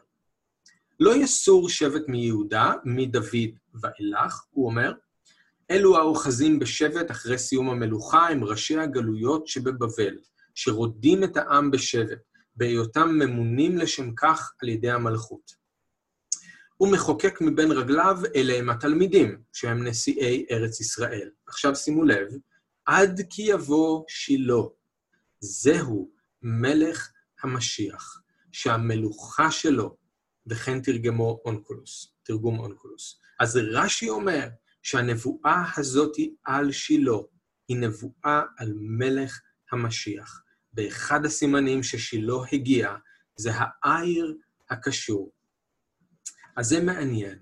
לא 1.00 1.16
יסור 1.16 1.68
שבט 1.68 2.08
מיהודה, 2.08 2.72
מדוד 2.84 3.24
ואילך, 3.74 4.44
הוא 4.50 4.66
אומר, 4.66 4.92
אלו 5.70 5.96
האוחזים 5.96 6.58
בשבט 6.58 7.10
אחרי 7.10 7.38
סיום 7.38 7.70
המלוכה 7.70 8.28
הם 8.28 8.44
ראשי 8.44 8.78
הגלויות 8.78 9.46
שבבבל, 9.46 10.18
שרודים 10.54 11.24
את 11.24 11.36
העם 11.36 11.70
בשבט, 11.70 12.18
בהיותם 12.56 13.08
ממונים 13.08 13.78
לשם 13.78 14.14
כך 14.14 14.52
על 14.62 14.68
ידי 14.68 14.90
המלכות. 14.90 15.63
הוא 16.76 16.92
מחוקק 16.92 17.40
מבין 17.40 17.72
רגליו, 17.72 18.18
אלה 18.36 18.54
הם 18.54 18.70
התלמידים, 18.70 19.42
שהם 19.52 19.86
נשיאי 19.86 20.46
ארץ 20.50 20.80
ישראל. 20.80 21.30
עכשיו 21.46 21.76
שימו 21.76 22.04
לב, 22.04 22.28
עד 22.84 23.20
כי 23.30 23.42
יבוא 23.42 24.04
שילה, 24.08 24.62
זהו 25.40 26.10
מלך 26.42 27.10
המשיח, 27.42 28.20
שהמלוכה 28.52 29.50
שלו, 29.50 29.96
וכן 30.46 30.80
תרגמו 30.80 31.40
אונקולוס, 31.44 32.14
תרגום 32.22 32.58
אונקולוס. 32.58 33.20
אז 33.40 33.56
רש"י 33.56 34.08
אומר 34.08 34.48
שהנבואה 34.82 35.64
הזאת 35.76 36.16
על 36.44 36.72
שילה 36.72 37.16
היא 37.68 37.76
נבואה 37.76 38.42
על 38.58 38.72
מלך 38.76 39.40
המשיח. 39.72 40.42
באחד 40.72 41.24
הסימנים 41.24 41.82
ששילה 41.82 42.34
הגיע, 42.52 42.94
זה 43.36 43.50
העיר 43.84 44.36
הקשור. 44.70 45.32
אז 46.56 46.68
זה 46.68 46.80
מעניין. 46.80 47.38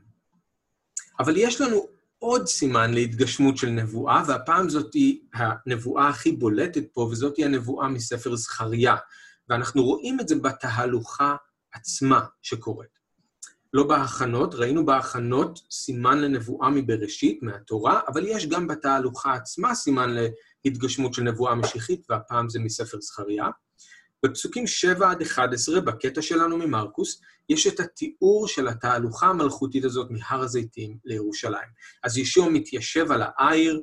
אבל 1.20 1.36
יש 1.36 1.60
לנו 1.60 1.86
עוד 2.18 2.46
סימן 2.46 2.94
להתגשמות 2.94 3.56
של 3.56 3.70
נבואה, 3.70 4.22
והפעם 4.28 4.68
זאת 4.68 4.94
היא 4.94 5.20
הנבואה 5.34 6.08
הכי 6.08 6.32
בולטת 6.32 6.84
פה, 6.92 7.00
וזאת 7.00 7.36
היא 7.36 7.44
הנבואה 7.44 7.88
מספר 7.88 8.36
זכריה. 8.36 8.96
ואנחנו 9.48 9.84
רואים 9.84 10.20
את 10.20 10.28
זה 10.28 10.34
בתהלוכה 10.34 11.36
עצמה 11.72 12.20
שקורית. 12.42 13.02
לא 13.72 13.88
בהכנות, 13.88 14.54
ראינו 14.54 14.86
בהכנות 14.86 15.60
סימן 15.70 16.18
לנבואה 16.18 16.70
מבראשית, 16.70 17.42
מהתורה, 17.42 18.00
אבל 18.08 18.26
יש 18.26 18.46
גם 18.46 18.66
בתהלוכה 18.66 19.34
עצמה 19.34 19.74
סימן 19.74 20.14
להתגשמות 20.64 21.14
של 21.14 21.22
נבואה 21.22 21.54
משיחית, 21.54 22.06
והפעם 22.10 22.48
זה 22.48 22.60
מספר 22.60 23.00
זכריה. 23.00 23.46
בפסוקים 24.24 24.66
7 24.66 25.10
עד 25.10 25.22
11, 25.22 25.80
בקטע 25.80 26.22
שלנו 26.22 26.56
ממרקוס, 26.58 27.20
יש 27.48 27.66
את 27.66 27.80
התיאור 27.80 28.48
של 28.48 28.68
התהלוכה 28.68 29.26
המלכותית 29.26 29.84
הזאת 29.84 30.10
מהר 30.10 30.42
הזיתים 30.42 30.98
לירושלים. 31.04 31.68
אז 32.04 32.18
ישוע 32.18 32.48
מתיישב 32.48 33.12
על 33.12 33.22
העיר, 33.38 33.80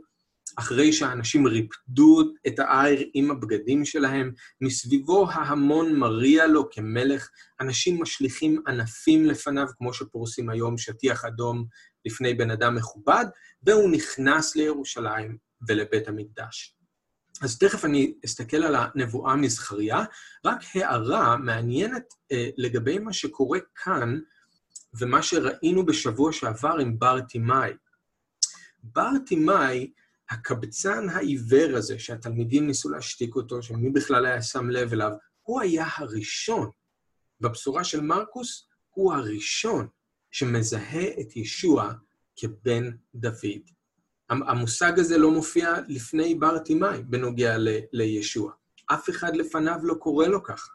אחרי 0.55 0.93
שהאנשים 0.93 1.47
ריפדו 1.47 2.33
את 2.47 2.59
העיר 2.59 3.09
עם 3.13 3.31
הבגדים 3.31 3.85
שלהם, 3.85 4.31
מסביבו 4.61 5.29
ההמון 5.31 5.95
מריע 5.95 6.47
לו 6.47 6.69
כמלך, 6.69 7.29
אנשים 7.61 8.01
משליכים 8.01 8.61
ענפים 8.67 9.25
לפניו, 9.25 9.67
כמו 9.77 9.93
שפורסים 9.93 10.49
היום 10.49 10.77
שטיח 10.77 11.25
אדום 11.25 11.65
לפני 12.05 12.33
בן 12.33 12.51
אדם 12.51 12.75
מכובד, 12.75 13.25
והוא 13.63 13.91
נכנס 13.91 14.55
לירושלים 14.55 15.37
ולבית 15.67 16.07
המקדש. 16.07 16.78
אז 17.41 17.57
תכף 17.57 17.85
אני 17.85 18.13
אסתכל 18.25 18.57
על 18.57 18.75
הנבואה 18.75 19.35
מזכריה, 19.35 20.03
רק 20.45 20.59
הערה 20.75 21.37
מעניינת 21.37 22.13
אה, 22.31 22.49
לגבי 22.57 22.99
מה 22.99 23.13
שקורה 23.13 23.59
כאן 23.75 24.19
ומה 24.93 25.21
שראינו 25.21 25.85
בשבוע 25.85 26.33
שעבר 26.33 26.77
עם 26.81 26.99
בר 26.99 27.19
תימאי. 27.21 27.71
בר 28.83 29.11
תימאי 29.25 29.91
הקבצן 30.29 31.09
העיוור 31.09 31.77
הזה, 31.77 31.99
שהתלמידים 31.99 32.67
ניסו 32.67 32.89
להשתיק 32.89 33.35
אותו, 33.35 33.63
שמי 33.63 33.89
בכלל 33.89 34.25
היה 34.25 34.41
שם 34.41 34.69
לב 34.69 34.93
אליו, 34.93 35.11
הוא 35.41 35.61
היה 35.61 35.85
הראשון. 35.97 36.69
בבשורה 37.41 37.83
של 37.83 38.01
מרקוס, 38.01 38.67
הוא 38.89 39.13
הראשון 39.13 39.87
שמזהה 40.31 41.21
את 41.21 41.35
ישוע 41.35 41.93
כבן 42.35 42.91
דוד. 43.15 43.78
המושג 44.29 44.99
הזה 44.99 45.17
לא 45.17 45.31
מופיע 45.31 45.73
לפני 45.87 46.35
בר 46.35 46.57
תימאי 46.57 47.03
בנוגע 47.03 47.55
לישוע. 47.91 48.51
אף 48.85 49.09
אחד 49.09 49.35
לפניו 49.35 49.79
לא 49.83 49.93
קורא 49.93 50.27
לו 50.27 50.43
ככה. 50.43 50.71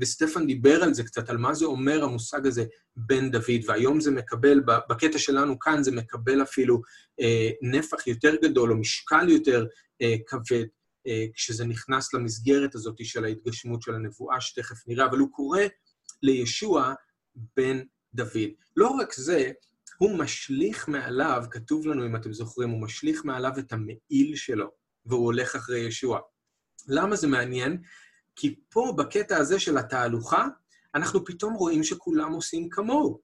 וסטפן 0.00 0.46
דיבר 0.46 0.82
על 0.82 0.94
זה 0.94 1.04
קצת, 1.04 1.30
על 1.30 1.36
מה 1.36 1.54
זה 1.54 1.64
אומר 1.64 2.04
המושג 2.04 2.46
הזה 2.46 2.64
בן 2.96 3.30
דוד, 3.30 3.60
והיום 3.66 4.00
זה 4.00 4.10
מקבל, 4.10 4.60
בקטע 4.88 5.18
שלנו 5.18 5.58
כאן 5.58 5.82
זה 5.82 5.92
מקבל 5.92 6.42
אפילו 6.42 6.82
אה, 7.20 7.50
נפח 7.62 8.06
יותר 8.06 8.34
גדול 8.42 8.72
או 8.72 8.76
משקל 8.76 9.28
יותר 9.28 9.66
אה, 10.02 10.14
כבד, 10.26 10.64
אה, 11.06 11.24
כשזה 11.34 11.64
נכנס 11.64 12.14
למסגרת 12.14 12.74
הזאת 12.74 12.96
של 13.02 13.24
ההתגשמות 13.24 13.82
של 13.82 13.94
הנבואה, 13.94 14.40
שתכף 14.40 14.88
נראה, 14.88 15.06
אבל 15.06 15.18
הוא 15.18 15.32
קורא 15.32 15.60
לישוע 16.22 16.94
בן 17.56 17.82
דוד. 18.14 18.50
לא 18.76 18.88
רק 18.88 19.12
זה, 19.14 19.50
הוא 19.98 20.18
משליך 20.18 20.88
מעליו, 20.88 21.44
כתוב 21.50 21.86
לנו, 21.86 22.06
אם 22.06 22.16
אתם 22.16 22.32
זוכרים, 22.32 22.70
הוא 22.70 22.82
משליך 22.82 23.24
מעליו 23.24 23.52
את 23.58 23.72
המעיל 23.72 24.36
שלו, 24.36 24.70
והוא 25.06 25.24
הולך 25.24 25.56
אחרי 25.56 25.78
ישוע. 25.78 26.20
למה 26.88 27.16
זה 27.16 27.26
מעניין? 27.26 27.82
כי 28.36 28.60
פה, 28.70 28.94
בקטע 28.98 29.36
הזה 29.36 29.60
של 29.60 29.78
התהלוכה, 29.78 30.48
אנחנו 30.94 31.24
פתאום 31.24 31.54
רואים 31.54 31.84
שכולם 31.84 32.32
עושים 32.32 32.68
כמוהו, 32.70 33.20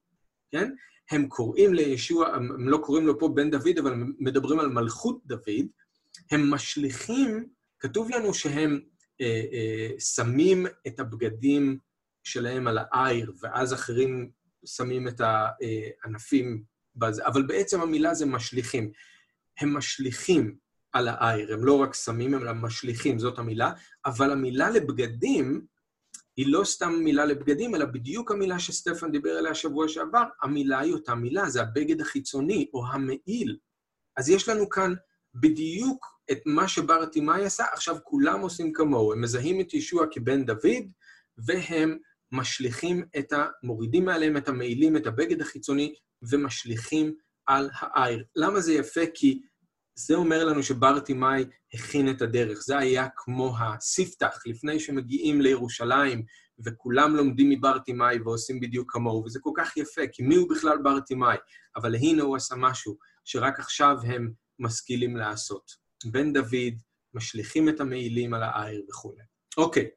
כן? 0.50 0.70
הם 1.10 1.28
קוראים 1.28 1.74
לישוע, 1.74 2.28
הם 2.28 2.68
לא 2.68 2.78
קוראים 2.78 3.06
לו 3.06 3.18
פה 3.18 3.28
בן 3.34 3.50
דוד, 3.50 3.78
אבל 3.78 3.92
הם 3.92 4.12
מדברים 4.18 4.60
על 4.60 4.68
מלכות 4.68 5.20
דוד, 5.26 5.66
הם 6.30 6.50
משליכים, 6.50 7.48
כתוב 7.80 8.10
לנו 8.10 8.34
שהם 8.34 8.80
אה, 9.20 9.44
אה, 9.52 10.00
שמים 10.00 10.66
את 10.86 11.00
הבגדים 11.00 11.78
שלהם 12.24 12.66
על 12.66 12.78
העיר, 12.92 13.32
ואז 13.42 13.74
אחרים 13.74 14.30
שמים 14.66 15.08
את 15.08 15.20
הענפים 15.20 16.62
בזה, 16.96 17.26
אבל 17.26 17.42
בעצם 17.42 17.80
המילה 17.80 18.14
זה 18.14 18.26
משליכים. 18.26 18.92
הם 19.60 19.76
משליכים 19.76 20.56
על 20.92 21.08
העיר, 21.08 21.54
הם 21.54 21.64
לא 21.64 21.78
רק 21.78 21.94
שמים, 21.94 22.34
אלא 22.34 22.52
משליכים, 22.52 23.18
זאת 23.18 23.38
המילה, 23.38 23.72
אבל 24.06 24.32
המילה 24.32 24.70
לבגדים 24.70 25.66
היא 26.36 26.46
לא 26.48 26.64
סתם 26.64 26.92
מילה 26.92 27.24
לבגדים, 27.24 27.74
אלא 27.74 27.84
בדיוק 27.84 28.30
המילה 28.30 28.58
שסטפן 28.58 29.12
דיבר 29.12 29.30
עליה 29.30 29.54
שבוע 29.54 29.88
שעבר, 29.88 30.24
המילה 30.42 30.78
היא 30.78 30.92
אותה 30.92 31.14
מילה, 31.14 31.50
זה 31.50 31.62
הבגד 31.62 32.00
החיצוני 32.00 32.70
או 32.74 32.86
המעיל. 32.86 33.58
אז 34.16 34.28
יש 34.28 34.48
לנו 34.48 34.68
כאן 34.68 34.94
בדיוק 35.34 36.06
את 36.30 36.38
מה 36.46 36.68
שבר 36.68 37.04
תימאי 37.04 37.44
עשה, 37.44 37.64
עכשיו 37.72 37.96
כולם 38.04 38.40
עושים 38.40 38.72
כמוהו, 38.72 39.12
הם 39.12 39.20
מזהים 39.20 39.60
את 39.60 39.74
ישוע 39.74 40.06
כבן 40.10 40.44
דוד, 40.44 40.84
והם 41.38 41.98
משליכים 42.32 43.04
את 43.18 43.32
ה... 43.32 43.46
מורידים 43.62 44.04
מעליהם 44.04 44.36
את 44.36 44.48
המעילים, 44.48 44.96
את 44.96 45.06
הבגד 45.06 45.40
החיצוני, 45.40 45.94
ומשליכים 46.30 47.14
על 47.46 47.70
העיר. 47.72 48.24
למה 48.36 48.60
זה 48.60 48.72
יפה? 48.72 49.00
כי 49.14 49.40
זה 49.98 50.14
אומר 50.14 50.44
לנו 50.44 50.62
שבר 50.62 50.98
תימאי 50.98 51.44
הכין 51.74 52.10
את 52.10 52.22
הדרך. 52.22 52.58
זה 52.60 52.78
היה 52.78 53.06
כמו 53.16 53.54
הספתח, 53.58 54.38
לפני 54.46 54.80
שמגיעים 54.80 55.40
לירושלים, 55.40 56.22
וכולם 56.66 57.16
לומדים 57.16 57.50
מבר 57.50 57.78
תימאי 57.78 58.18
ועושים 58.20 58.60
בדיוק 58.60 58.92
כמוהו, 58.92 59.24
וזה 59.24 59.38
כל 59.42 59.50
כך 59.56 59.76
יפה, 59.76 60.02
כי 60.12 60.22
מי 60.22 60.36
הוא 60.36 60.50
בכלל 60.50 60.78
בר 60.82 61.00
תימאי? 61.00 61.36
אבל 61.76 61.94
הנה 61.94 62.22
הוא 62.22 62.36
עשה 62.36 62.54
משהו 62.56 62.96
שרק 63.24 63.60
עכשיו 63.60 63.96
הם 64.04 64.32
משכילים 64.58 65.16
לעשות. 65.16 65.70
בן 66.04 66.32
דוד, 66.32 66.74
משליכים 67.14 67.68
את 67.68 67.80
המעילים 67.80 68.34
על 68.34 68.42
העיר 68.42 68.82
וכולי. 68.88 69.22
אוקיי, 69.56 69.88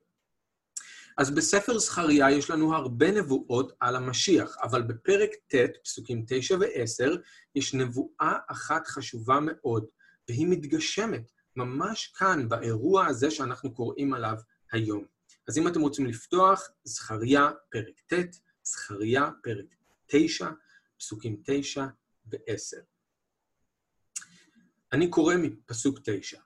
אז 1.22 1.32
בספר 1.32 1.80
זכריה 1.80 2.32
יש 2.32 2.50
לנו 2.50 2.76
הרבה 2.76 3.12
נבואות 3.12 3.72
על 3.80 3.96
המשיח, 3.96 4.58
אבל 4.64 4.82
בפרק 4.82 5.30
ט', 5.48 5.56
פסוקים 5.84 6.26
9 6.28 6.56
ו-10, 6.56 7.18
יש 7.56 7.74
נבואה 7.74 8.38
אחת 8.48 8.88
חשובה 8.88 9.40
מאוד, 9.42 9.86
והיא 10.30 10.48
מתגשמת 10.48 11.32
ממש 11.56 12.14
כאן, 12.18 12.50
באירוע 12.50 13.06
הזה 13.06 13.32
שאנחנו 13.32 13.74
קוראים 13.74 14.14
עליו 14.14 14.36
היום. 14.72 15.06
אז 15.48 15.58
אם 15.58 15.68
אתם 15.68 15.82
רוצים 15.82 16.06
לפתוח, 16.06 16.70
זכריה, 16.84 17.50
פרק 17.72 18.00
ט', 18.08 18.36
זכריה, 18.64 19.30
פרק 19.44 19.76
9, 20.08 20.50
פסוקים 20.98 21.42
9 21.44 21.86
ו-10. 22.32 22.78
אני 24.94 25.10
קורא 25.10 25.36
מפסוק 25.38 26.00
9. 26.04 26.40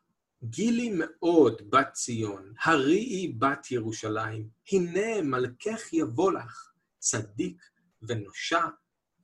גילי 0.49 0.91
מאוד 0.93 1.61
בת 1.69 1.93
ציון, 1.93 2.53
הריעי 2.63 3.33
בת 3.37 3.71
ירושלים, 3.71 4.49
הנה 4.71 5.21
מלכך 5.21 5.93
יבוא 5.93 6.31
לך, 6.31 6.71
צדיק 6.99 7.63
ונושע, 8.01 8.65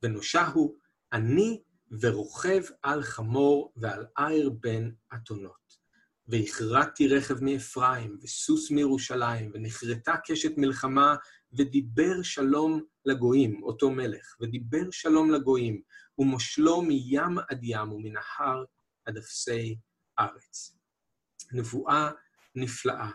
ונושע 0.02 0.46
הוא, 0.46 0.76
אני 1.12 1.62
ורוכב 2.00 2.62
על 2.82 3.02
חמור 3.02 3.72
ועל 3.76 4.06
עיר 4.16 4.50
בין 4.50 4.94
אתונות. 5.14 5.62
והכרעתי 6.28 7.08
רכב 7.08 7.44
מאפרים, 7.44 8.18
וסוס 8.22 8.70
מירושלים, 8.70 9.50
ונחרטה 9.54 10.14
קשת 10.24 10.52
מלחמה, 10.56 11.14
ודיבר 11.52 12.22
שלום 12.22 12.82
לגויים, 13.04 13.62
אותו 13.62 13.90
מלך, 13.90 14.36
ודיבר 14.40 14.90
שלום 14.90 15.30
לגויים, 15.30 15.82
ומושלו 16.18 16.82
מים 16.82 17.38
עד 17.48 17.58
ים 17.62 17.92
ומן 17.92 18.16
ההר 18.16 18.64
עד 19.04 19.16
אפסי 19.16 19.76
ארץ. 20.18 20.81
נבואה 21.52 22.10
נפלאה. 22.54 23.10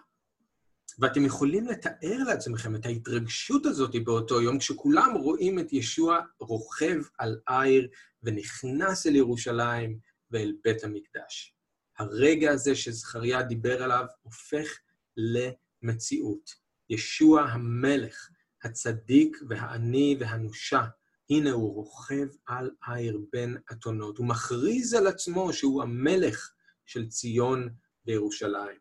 ואתם 0.99 1.25
יכולים 1.25 1.67
לתאר 1.67 2.23
לעצמכם 2.27 2.75
את 2.75 2.85
ההתרגשות 2.85 3.65
הזאת 3.65 3.91
באותו 4.03 4.41
יום, 4.41 4.59
כשכולם 4.59 5.13
רואים 5.15 5.59
את 5.59 5.73
ישוע 5.73 6.19
רוכב 6.39 7.01
על 7.17 7.39
עיר 7.47 7.89
ונכנס 8.23 9.07
אל 9.07 9.15
ירושלים 9.15 9.99
ואל 10.31 10.53
בית 10.63 10.83
המקדש. 10.83 11.53
הרגע 11.97 12.51
הזה 12.51 12.75
שזכריה 12.75 13.43
דיבר 13.43 13.83
עליו 13.83 14.05
הופך 14.21 14.79
למציאות. 15.17 16.51
ישוע 16.89 17.41
המלך, 17.41 18.29
הצדיק 18.63 19.37
והעני 19.49 20.17
והנושע, 20.19 20.83
הנה 21.29 21.51
הוא 21.51 21.75
רוכב 21.75 22.27
על 22.45 22.71
עיר 22.87 23.19
בין 23.31 23.57
אתונות. 23.71 24.17
הוא 24.17 24.27
מכריז 24.27 24.93
על 24.93 25.07
עצמו 25.07 25.53
שהוא 25.53 25.81
המלך 25.83 26.51
של 26.85 27.07
ציון 27.07 27.69
בירושלים. 28.07 28.79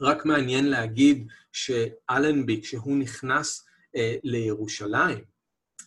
רק 0.00 0.26
מעניין 0.26 0.66
להגיד 0.66 1.26
שאלנבי, 1.52 2.60
כשהוא 2.62 2.96
נכנס 2.96 3.64
אה, 3.96 4.16
לירושלים, 4.22 5.24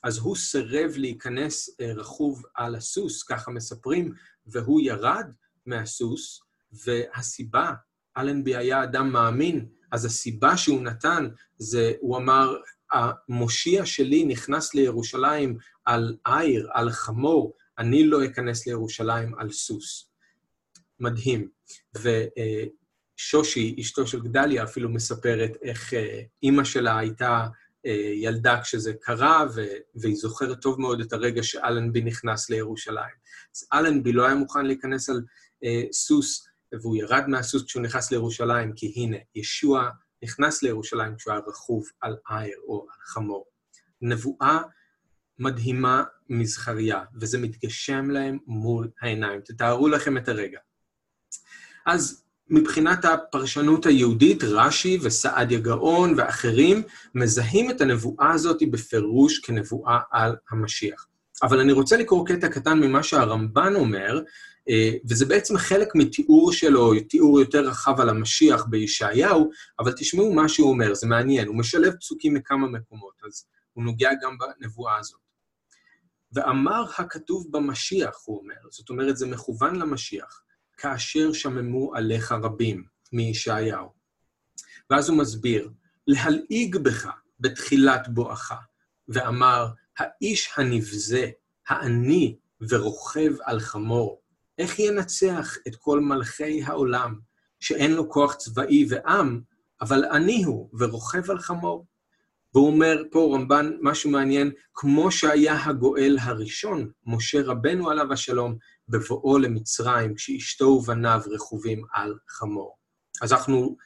אז 0.04 0.18
הוא 0.18 0.36
סירב 0.36 0.92
להיכנס 0.96 1.70
אה, 1.82 1.94
רכוב 1.94 2.44
על 2.56 2.76
הסוס, 2.76 3.24
ככה 3.24 3.52
מספרים, 3.52 4.14
והוא 4.46 4.82
ירד 4.82 5.26
מהסוס, 5.66 6.42
והסיבה, 6.86 7.74
אלנבי 8.18 8.56
היה 8.56 8.84
אדם 8.84 9.12
מאמין, 9.12 9.66
אז 9.92 10.06
הסיבה 10.06 10.58
שהוא 10.58 10.82
נתן 10.82 11.28
זה, 11.58 11.94
הוא 12.00 12.18
אמר, 12.18 12.56
המושיע 12.92 13.86
שלי 13.86 14.26
נכנס 14.26 14.74
לירושלים 14.74 15.58
על 15.86 16.18
עיר, 16.26 16.70
על 16.74 16.92
חמור, 16.92 17.54
אני 17.78 18.08
לא 18.08 18.26
אכנס 18.26 18.68
לירושלים 18.68 19.36
על 19.40 19.52
סוס. 19.52 20.12
מדהים. 21.00 21.57
ושושי, 21.96 23.76
אשתו 23.80 24.08
של 24.08 24.20
גדליה, 24.20 24.64
אפילו 24.64 24.90
מספרת 24.90 25.52
איך 25.62 25.94
אה, 25.94 26.22
אימא 26.44 26.64
שלה 26.64 27.00
הייתה 27.00 27.48
אה, 27.86 28.12
ילדה 28.16 28.62
כשזה 28.62 28.94
קרה, 29.02 29.46
והיא 29.96 30.16
זוכרת 30.16 30.62
טוב 30.62 30.82
מאוד 30.82 31.00
את 31.02 31.14
הרגע 31.14 31.44
שאלנבי 31.44 32.02
נכנס 32.02 32.50
לירושלים. 32.50 33.16
אז 33.56 33.68
אלנבי 33.74 34.14
לא 34.14 34.26
היה 34.26 34.36
מוכן 34.36 34.66
להיכנס 34.66 35.10
על 35.10 35.22
אה, 35.64 35.84
סוס, 35.92 36.48
והוא 36.82 36.96
ירד 36.96 37.24
מהסוס 37.28 37.64
כשהוא 37.66 37.84
נכנס 37.84 38.12
לירושלים, 38.12 38.74
כי 38.76 38.94
הנה, 38.96 39.18
ישוע 39.36 39.90
נכנס 40.24 40.64
לירושלים 40.64 41.16
כשהוא 41.16 41.34
היה 41.34 41.42
רכוב 41.48 41.86
על 42.02 42.18
עיר 42.30 42.58
או 42.68 42.88
על 42.90 43.06
חמור. 43.06 43.46
נבואה 44.02 44.60
מדהימה 45.40 46.04
מזכריה, 46.30 47.04
וזה 47.22 47.38
מתגשם 47.38 48.10
להם 48.10 48.38
מול 48.48 48.90
העיניים. 49.02 49.42
תתארו 49.42 49.88
לכם 49.88 50.18
את 50.18 50.28
הרגע. 50.28 50.60
אז 51.88 52.24
מבחינת 52.50 53.06
הפרשנות 53.06 53.86
היהודית, 53.86 54.44
רש"י 54.44 55.00
וסעדיה 55.02 55.60
גאון 55.60 56.14
ואחרים 56.18 56.84
מזהים 57.16 57.72
את 57.72 57.82
הנבואה 57.82 58.32
הזאת 58.32 58.64
בפירוש 58.72 59.40
כנבואה 59.40 60.00
על 60.12 60.36
המשיח. 60.50 61.08
אבל 61.44 61.60
אני 61.60 61.72
רוצה 61.72 61.98
לקרוא 61.98 62.28
קטע 62.28 62.48
קטן 62.48 62.80
ממה 62.80 63.04
שהרמב"ן 63.04 63.76
אומר, 63.76 64.22
אה, 64.70 64.92
וזה 65.10 65.26
בעצם 65.26 65.58
חלק 65.58 65.96
מתיאור 65.96 66.52
שלו, 66.52 67.00
תיאור 67.10 67.40
יותר 67.40 67.68
רחב 67.68 68.00
על 68.00 68.10
המשיח 68.10 68.66
בישעיהו, 68.66 69.50
אבל 69.80 69.92
תשמעו 69.92 70.34
מה 70.34 70.50
שהוא 70.50 70.70
אומר, 70.70 70.94
זה 70.94 71.08
מעניין, 71.08 71.48
הוא 71.48 71.56
משלב 71.56 71.94
פסוקים 71.94 72.34
מכמה 72.34 72.68
מקומות, 72.68 73.14
אז 73.28 73.46
הוא 73.74 73.84
נוגע 73.84 74.10
גם 74.22 74.38
בנבואה 74.38 74.98
הזאת. 74.98 75.20
ואמר 76.32 76.84
הכתוב 76.98 77.48
במשיח, 77.52 78.16
הוא 78.26 78.40
אומר, 78.40 78.56
זאת 78.72 78.90
אומרת, 78.90 79.18
זה 79.18 79.28
מכוון 79.28 79.76
למשיח. 79.76 80.42
כאשר 80.78 81.34
שממו 81.34 81.96
עליך 81.96 82.32
רבים, 82.32 82.84
מישעיהו. 83.14 83.90
ואז 84.90 85.10
הוא 85.10 85.18
מסביר, 85.18 85.70
להלעיג 86.08 86.78
בך 86.78 87.08
בתחילת 87.40 88.08
בואך, 88.08 88.54
ואמר, 89.08 89.68
האיש 89.98 90.50
הנבזה, 90.58 91.30
העני 91.68 92.36
ורוכב 92.70 93.34
על 93.44 93.60
חמור, 93.60 94.22
איך 94.58 94.80
ינצח 94.80 95.58
את 95.68 95.76
כל 95.76 96.00
מלכי 96.00 96.64
העולם, 96.64 97.20
שאין 97.60 97.94
לו 97.94 98.10
כוח 98.10 98.34
צבאי 98.34 98.86
ועם, 98.90 99.42
אבל 99.82 100.06
עני 100.06 100.44
הוא 100.44 100.70
ורוכב 100.80 101.32
על 101.32 101.40
חמור? 101.40 101.86
והוא 102.54 102.68
אומר 102.68 103.04
פה, 103.12 103.32
רמב"ן, 103.34 103.72
משהו 103.82 104.12
מעניין, 104.12 104.52
כמו 104.74 105.12
שהיה 105.12 105.66
הגואל 105.66 106.18
הראשון, 106.22 106.92
משה 107.06 107.42
רבנו 107.42 107.90
עליו 107.90 108.14
השלום, 108.14 108.58
בבואו 108.90 109.38
למצרים, 109.38 110.16
כשאשתו 110.16 110.66
ובניו 110.66 111.22
רכובים 111.32 111.84
על 111.94 112.14
חמור. 112.30 112.78
אז 113.22 113.34
אנחנו 113.34 113.78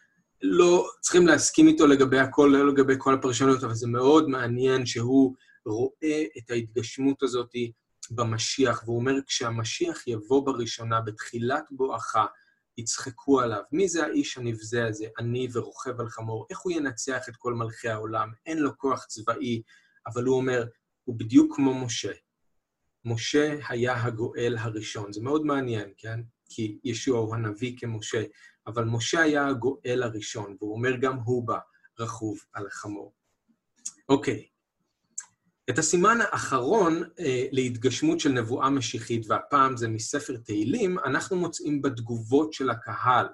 לא 0.41 0.89
צריכים 1.01 1.27
להסכים 1.27 1.67
איתו 1.67 1.87
לגבי 1.87 2.19
הכל, 2.19 2.49
לא 2.53 2.67
לגבי 2.67 2.93
כל 2.97 3.13
הפרשנות, 3.13 3.63
אבל 3.63 3.73
זה 3.73 3.87
מאוד 3.87 4.29
מעניין 4.29 4.85
שהוא 4.85 5.35
רואה 5.65 6.23
את 6.37 6.51
ההתגשמות 6.51 7.23
הזאת 7.23 7.51
במשיח, 8.11 8.83
והוא 8.85 8.99
אומר, 8.99 9.13
כשהמשיח 9.27 10.07
יבוא 10.07 10.45
בראשונה, 10.45 11.01
בתחילת 11.01 11.63
בואכה, 11.71 12.25
יצחקו 12.77 13.41
עליו. 13.41 13.61
מי 13.71 13.89
זה 13.89 14.05
האיש 14.05 14.37
הנבזה 14.37 14.87
הזה, 14.87 15.05
עני 15.19 15.47
ורוכב 15.53 15.99
על 15.99 16.09
חמור? 16.09 16.45
איך 16.49 16.59
הוא 16.59 16.71
ינצח 16.71 17.29
את 17.29 17.35
כל 17.37 17.53
מלכי 17.53 17.89
העולם? 17.89 18.29
אין 18.45 18.59
לו 18.59 18.77
כוח 18.77 19.05
צבאי, 19.05 19.61
אבל 20.07 20.23
הוא 20.23 20.37
אומר, 20.37 20.65
הוא 21.03 21.19
בדיוק 21.19 21.55
כמו 21.55 21.85
משה. 21.85 22.11
משה 23.05 23.55
היה 23.69 24.03
הגואל 24.03 24.57
הראשון. 24.59 25.13
זה 25.13 25.21
מאוד 25.21 25.45
מעניין, 25.45 25.89
כן? 25.97 26.19
כי 26.49 26.79
ישוע 26.83 27.19
הוא 27.19 27.35
הנביא 27.35 27.77
כמשה, 27.77 28.23
אבל 28.67 28.83
משה 28.83 29.21
היה 29.21 29.47
הגואל 29.47 30.03
הראשון, 30.03 30.57
והוא 30.59 30.73
אומר 30.73 30.95
גם 30.95 31.17
הוא 31.17 31.47
בא 31.47 31.57
רכוב 31.99 32.39
על 32.53 32.67
החמור. 32.67 33.13
אוקיי, 34.09 34.47
את 35.69 35.79
הסימן 35.79 36.17
האחרון 36.21 37.03
אה, 37.19 37.45
להתגשמות 37.51 38.19
של 38.19 38.29
נבואה 38.29 38.69
משיחית, 38.69 39.25
והפעם 39.29 39.77
זה 39.77 39.87
מספר 39.87 40.37
תהילים, 40.37 40.99
אנחנו 40.99 41.37
מוצאים 41.37 41.81
בתגובות 41.81 42.53
של 42.53 42.69
הקהל, 42.69 43.27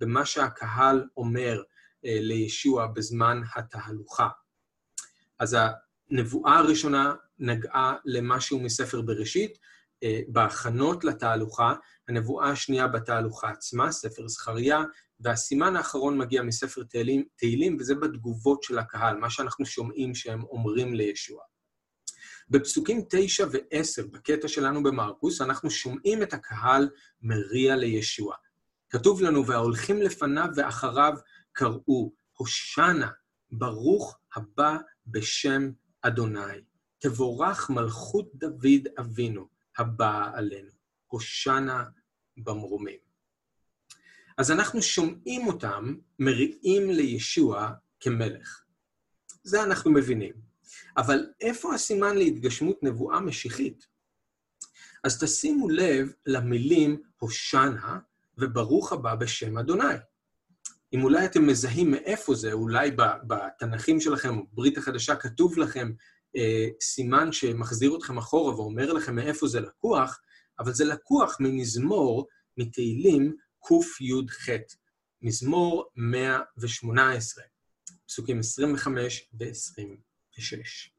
במה 0.00 0.26
שהקהל 0.26 1.04
אומר 1.16 1.62
אה, 2.04 2.18
לישוע 2.20 2.86
בזמן 2.86 3.40
התהלוכה. 3.56 4.28
אז 5.38 5.56
הנבואה 6.10 6.58
הראשונה 6.58 7.14
נגעה 7.38 7.96
למשהו 8.04 8.60
מספר 8.60 9.02
בראשית, 9.02 9.58
אה, 10.02 10.20
בהכנות 10.28 11.04
לתהלוכה, 11.04 11.74
הנבואה 12.08 12.50
השנייה 12.50 12.88
בתהלוכה 12.88 13.50
עצמה, 13.50 13.92
ספר 13.92 14.28
זכריה, 14.28 14.82
והסימן 15.20 15.76
האחרון 15.76 16.18
מגיע 16.18 16.42
מספר 16.42 16.82
תהילים, 16.82 17.24
תהילים, 17.36 17.76
וזה 17.80 17.94
בתגובות 17.94 18.62
של 18.62 18.78
הקהל, 18.78 19.16
מה 19.16 19.30
שאנחנו 19.30 19.66
שומעים 19.66 20.14
שהם 20.14 20.44
אומרים 20.44 20.94
לישוע. 20.94 21.42
בפסוקים 22.50 23.02
9 23.10 23.46
ו-10, 23.52 24.06
בקטע 24.10 24.48
שלנו 24.48 24.82
במרקוס, 24.82 25.40
אנחנו 25.40 25.70
שומעים 25.70 26.22
את 26.22 26.32
הקהל 26.34 26.88
מריע 27.22 27.76
לישוע. 27.76 28.34
כתוב 28.90 29.22
לנו, 29.22 29.46
וההולכים 29.46 30.02
לפניו 30.02 30.48
ואחריו 30.56 31.12
קראו, 31.52 32.12
הושענה, 32.36 33.10
ברוך 33.50 34.18
הבא 34.36 34.76
בשם 35.06 35.70
אדוני. 36.02 36.60
תבורך 36.98 37.70
מלכות 37.70 38.30
דוד 38.34 38.88
אבינו 39.00 39.48
הבאה 39.78 40.30
עלינו. 40.38 40.70
הושענה 41.06 41.84
במרומים. 42.36 42.98
אז 44.38 44.50
אנחנו 44.50 44.82
שומעים 44.82 45.46
אותם 45.46 45.94
מריעים 46.18 46.90
לישוע 46.90 47.72
כמלך. 48.00 48.64
זה 49.42 49.62
אנחנו 49.62 49.90
מבינים. 49.90 50.32
אבל 50.96 51.26
איפה 51.40 51.74
הסימן 51.74 52.16
להתגשמות 52.16 52.82
נבואה 52.82 53.20
משיחית? 53.20 53.86
אז 55.04 55.24
תשימו 55.24 55.68
לב 55.68 56.12
למילים 56.26 57.02
הושענה 57.18 57.98
וברוך 58.38 58.92
הבא 58.92 59.14
בשם 59.14 59.58
אדוני. 59.58 59.94
אם 60.92 61.04
אולי 61.04 61.24
אתם 61.24 61.46
מזהים 61.46 61.90
מאיפה 61.90 62.34
זה, 62.34 62.52
אולי 62.52 62.90
בתנ"כים 63.26 64.00
שלכם, 64.00 64.40
ברית 64.52 64.78
החדשה, 64.78 65.16
כתוב 65.16 65.58
לכם 65.58 65.92
אה, 66.36 66.68
סימן 66.80 67.32
שמחזיר 67.32 67.96
אתכם 67.96 68.18
אחורה 68.18 68.56
ואומר 68.56 68.92
לכם 68.92 69.14
מאיפה 69.16 69.48
זה 69.48 69.60
לקוח, 69.60 70.20
אבל 70.58 70.72
זה 70.72 70.84
לקוח 70.84 71.36
ממזמור, 71.40 72.26
מתהילים 72.56 73.36
קי"ח, 73.68 74.48
מזמור 75.22 75.84
118, 75.96 77.44
פסוקים 78.06 78.38
25 78.38 79.28
ו-20. 79.40 80.08
6. 80.40 80.90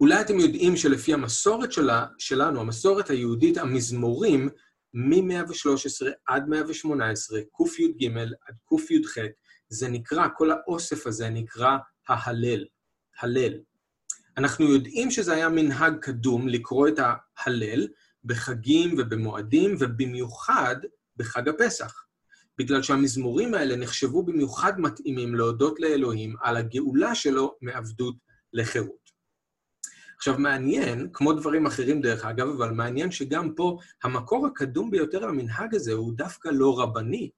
אולי 0.00 0.20
אתם 0.20 0.40
יודעים 0.40 0.76
שלפי 0.76 1.14
המסורת 1.14 1.72
שלה, 1.72 2.06
שלנו, 2.18 2.60
המסורת 2.60 3.10
היהודית, 3.10 3.58
המזמורים 3.58 4.48
מ-113 4.94 6.06
עד 6.26 6.48
118, 6.48 7.40
קי"ג 7.56 8.08
עד 8.48 8.54
קי"ח, 8.68 9.14
זה 9.68 9.88
נקרא, 9.88 10.28
כל 10.36 10.50
האוסף 10.50 11.06
הזה 11.06 11.30
נקרא 11.30 11.76
ההלל, 12.08 12.64
הלל. 13.20 13.52
אנחנו 14.36 14.64
יודעים 14.64 15.10
שזה 15.10 15.32
היה 15.32 15.48
מנהג 15.48 15.98
קדום 16.00 16.48
לקרוא 16.48 16.88
את 16.88 16.98
ההלל 16.98 17.88
בחגים 18.24 18.94
ובמועדים, 18.98 19.76
ובמיוחד 19.80 20.76
בחג 21.16 21.48
הפסח. 21.48 22.04
בגלל 22.58 22.82
שהמזמורים 22.82 23.54
האלה 23.54 23.76
נחשבו 23.76 24.22
במיוחד 24.22 24.80
מתאימים 24.80 25.34
להודות 25.34 25.80
לאלוהים 25.80 26.34
על 26.40 26.56
הגאולה 26.56 27.14
שלו 27.14 27.56
מעבדות 27.60 28.16
לחירות. 28.52 29.03
עכשיו, 30.24 30.38
מעניין, 30.38 31.08
כמו 31.12 31.32
דברים 31.32 31.66
אחרים 31.66 32.00
דרך 32.00 32.24
אגב, 32.24 32.48
אבל 32.48 32.70
מעניין 32.70 33.10
שגם 33.10 33.54
פה 33.54 33.78
המקור 34.04 34.46
הקדום 34.46 34.90
ביותר 34.90 35.26
למנהג 35.26 35.74
הזה 35.74 35.92
הוא 35.92 36.12
דווקא 36.16 36.48
לא 36.52 36.80
רבני. 36.80 37.30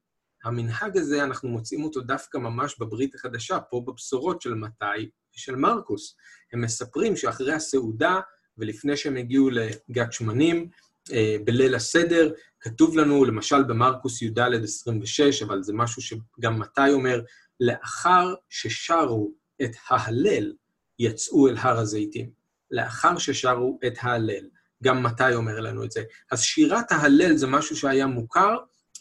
המנהג 0.44 0.99
הזה, 0.99 1.25
אנחנו 1.25 1.49
מוצאים 1.49 1.85
אותו 1.85 2.01
דווקא 2.01 2.38
ממש 2.38 2.79
בברית 2.79 3.14
החדשה, 3.14 3.61
פה 3.61 3.83
בבשורות 3.87 4.42
של 4.42 4.55
מתי 4.55 5.11
ושל 5.37 5.57
מרקוס. 5.57 6.16
הם 6.53 6.61
מספרים 6.61 7.16
שאחרי 7.16 7.53
הסעודה, 7.53 8.20
ולפני 8.59 8.96
שהם 8.96 9.16
הגיעו 9.16 9.51
לגת 9.51 10.12
שמנים, 10.12 10.68
אה, 11.12 11.37
בליל 11.44 11.75
הסדר, 11.75 12.33
כתוב 12.61 12.96
לנו, 12.99 13.25
למשל 13.25 13.62
במרקוס 13.62 14.22
י"ד 14.22 14.38
26, 14.38 15.42
אבל 15.42 15.62
זה 15.62 15.72
משהו 15.72 16.03
שגם 16.03 16.59
מתי 16.59 16.90
אומר, 16.92 17.20
לאחר 17.61 18.35
ששרו 18.49 19.33
את 19.62 19.70
ההלל, 19.88 20.53
יצאו 20.99 21.49
אל 21.49 21.57
הר 21.57 21.79
הזיתים. 21.79 22.36
לאחר 22.70 23.18
ששרו 23.18 23.79
את 23.87 23.94
ההלל. 24.00 24.48
גם 24.85 25.02
מתי 25.02 25.35
אומר 25.35 25.61
לנו 25.61 25.85
את 25.85 25.90
זה. 25.90 26.02
אז 26.31 26.42
שירת 26.42 26.92
ההלל 26.92 27.37
זה 27.37 27.46
משהו 27.46 27.76
שהיה 27.76 28.07
מוכר, 28.07 28.57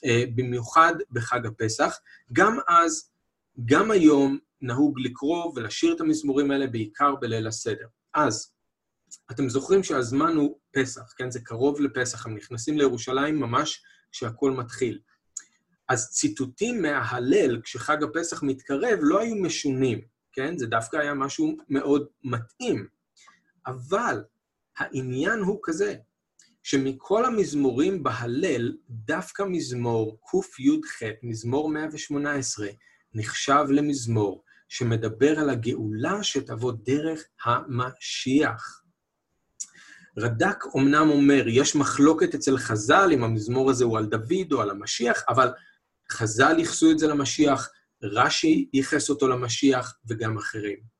אה, 0.05 0.23
במיוחד 0.35 0.93
בחג 1.11 1.45
הפסח. 1.45 1.99
גם 2.33 2.57
אז, 2.67 3.11
גם 3.65 3.91
היום, 3.91 4.37
נהוג 4.61 4.99
לקרוא 4.99 5.53
ולשיר 5.55 5.93
את 5.95 6.01
המזמורים 6.01 6.51
האלה 6.51 6.67
בעיקר 6.67 7.15
בליל 7.15 7.47
הסדר. 7.47 7.87
אז, 8.13 8.51
אתם 9.31 9.49
זוכרים 9.49 9.83
שהזמן 9.83 10.35
הוא 10.35 10.57
פסח, 10.71 11.13
כן? 11.17 11.31
זה 11.31 11.39
קרוב 11.39 11.81
לפסח, 11.81 12.25
הם 12.25 12.35
נכנסים 12.35 12.77
לירושלים 12.77 13.39
ממש 13.39 13.83
כשהכול 14.11 14.51
מתחיל. 14.51 14.99
אז 15.89 16.09
ציטוטים 16.09 16.81
מההלל, 16.81 17.61
כשחג 17.61 18.03
הפסח 18.03 18.43
מתקרב, 18.43 18.99
לא 19.01 19.19
היו 19.19 19.35
משונים, 19.35 20.01
כן? 20.33 20.57
זה 20.57 20.67
דווקא 20.67 20.97
היה 20.97 21.13
משהו 21.13 21.57
מאוד 21.69 22.07
מתאים. 22.23 22.87
אבל 23.67 24.23
העניין 24.77 25.39
הוא 25.39 25.59
כזה, 25.63 25.95
שמכל 26.63 27.25
המזמורים 27.25 28.03
בהלל, 28.03 28.77
דווקא 28.89 29.43
מזמור 29.43 30.19
קי"ח, 30.31 30.99
מזמור 31.23 31.69
118, 31.69 32.67
נחשב 33.13 33.65
למזמור 33.69 34.43
שמדבר 34.69 35.39
על 35.39 35.49
הגאולה 35.49 36.23
שתבוא 36.23 36.71
דרך 36.83 37.23
המשיח. 37.43 38.81
רד"ק 40.17 40.63
אמנם 40.77 41.09
אומר, 41.09 41.43
יש 41.47 41.75
מחלוקת 41.75 42.35
אצל 42.35 42.57
חז"ל 42.57 43.09
אם 43.13 43.23
המזמור 43.23 43.69
הזה 43.69 43.83
הוא 43.83 43.97
על 43.97 44.05
דוד 44.05 44.51
או 44.51 44.61
על 44.61 44.69
המשיח, 44.69 45.23
אבל 45.29 45.49
חז"ל 46.11 46.59
ייחסו 46.59 46.91
את 46.91 46.99
זה 46.99 47.07
למשיח, 47.07 47.69
רש"י 48.03 48.69
ייחס 48.73 49.09
אותו 49.09 49.27
למשיח 49.27 49.97
וגם 50.07 50.37
אחרים. 50.37 50.94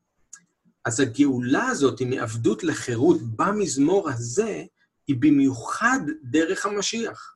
אז 0.86 1.00
הגאולה 1.00 1.68
הזאת 1.68 2.02
מעבדות 2.02 2.64
לחירות 2.64 3.22
במזמור 3.22 4.10
הזה, 4.10 4.64
היא 5.08 5.16
במיוחד 5.20 6.00
דרך 6.24 6.66
המשיח. 6.66 7.36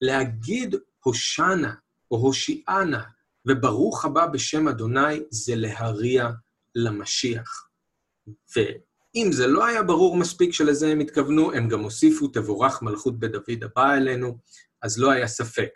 להגיד 0.00 0.74
הושענה 1.04 1.74
או 2.10 2.16
הושיענה 2.16 3.02
וברוך 3.48 4.04
הבא 4.04 4.26
בשם 4.26 4.68
אדוני 4.68 5.22
זה 5.30 5.56
להריע 5.56 6.30
למשיח. 6.74 7.68
אם 9.14 9.28
זה 9.32 9.46
לא 9.46 9.66
היה 9.66 9.82
ברור 9.82 10.16
מספיק 10.16 10.52
שלזה 10.52 10.88
הם 10.88 11.00
התכוונו, 11.00 11.52
הם 11.52 11.68
גם 11.68 11.80
הוסיפו 11.80 12.28
תבורך 12.28 12.82
מלכות 12.82 13.18
בית 13.18 13.32
דוד 13.32 13.64
הבא 13.64 13.94
אלינו, 13.94 14.38
אז 14.82 14.98
לא 14.98 15.10
היה 15.10 15.26
ספק. 15.26 15.70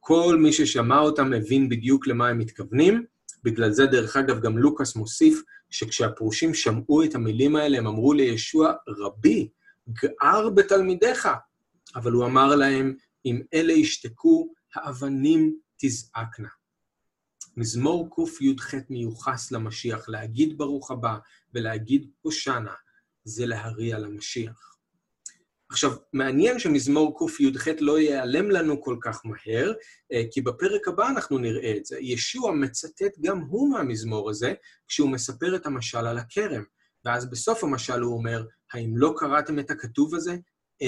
כל 0.00 0.36
מי 0.42 0.52
ששמע 0.52 0.98
אותם 0.98 1.32
הבין 1.32 1.68
בדיוק 1.68 2.06
למה 2.06 2.28
הם 2.28 2.38
מתכוונים. 2.38 3.04
בגלל 3.44 3.72
זה, 3.72 3.86
דרך 3.86 4.16
אגב, 4.16 4.40
גם 4.40 4.58
לוקאס 4.58 4.96
מוסיף 4.96 5.42
שכשהפרושים 5.72 6.54
שמעו 6.54 7.04
את 7.04 7.14
המילים 7.14 7.56
האלה, 7.56 7.78
הם 7.78 7.86
אמרו 7.86 8.12
לישוע, 8.12 8.72
רבי, 8.88 9.48
גער 9.88 10.50
בתלמידיך. 10.50 11.28
אבל 11.94 12.12
הוא 12.12 12.26
אמר 12.26 12.56
להם, 12.56 12.96
אם 13.24 13.42
אלה 13.54 13.72
ישתקו, 13.72 14.52
האבנים 14.74 15.56
תזעקנה. 15.76 16.48
מזמור 17.56 18.08
קי"ח 18.14 18.74
מיוחס 18.90 19.52
למשיח, 19.52 20.08
להגיד 20.08 20.58
ברוך 20.58 20.90
הבא 20.90 21.18
ולהגיד 21.54 22.10
הושענא, 22.20 22.72
זה 23.24 23.46
להריע 23.46 23.98
למשיח. 23.98 24.71
עכשיו, 25.72 25.92
מעניין 26.12 26.58
שמזמור 26.58 27.18
קי"ח 27.18 27.68
לא 27.80 27.98
ייעלם 27.98 28.50
לנו 28.50 28.82
כל 28.82 28.96
כך 29.00 29.20
מהר, 29.24 29.72
אה, 30.12 30.22
כי 30.30 30.40
בפרק 30.40 30.88
הבא 30.88 31.08
אנחנו 31.08 31.38
נראה 31.38 31.76
את 31.76 31.86
זה. 31.86 31.96
ישוע 32.00 32.52
מצטט 32.52 33.18
גם 33.20 33.38
הוא 33.38 33.72
מהמזמור 33.72 34.30
הזה, 34.30 34.54
כשהוא 34.88 35.10
מספר 35.10 35.56
את 35.56 35.66
המשל 35.66 36.06
על 36.06 36.18
הכרם. 36.18 36.62
ואז 37.04 37.30
בסוף 37.30 37.64
המשל 37.64 38.00
הוא 38.00 38.14
אומר, 38.14 38.44
האם 38.72 38.96
לא 38.96 39.14
קראתם 39.16 39.58
את 39.58 39.70
הכתוב 39.70 40.14
הזה? 40.14 40.36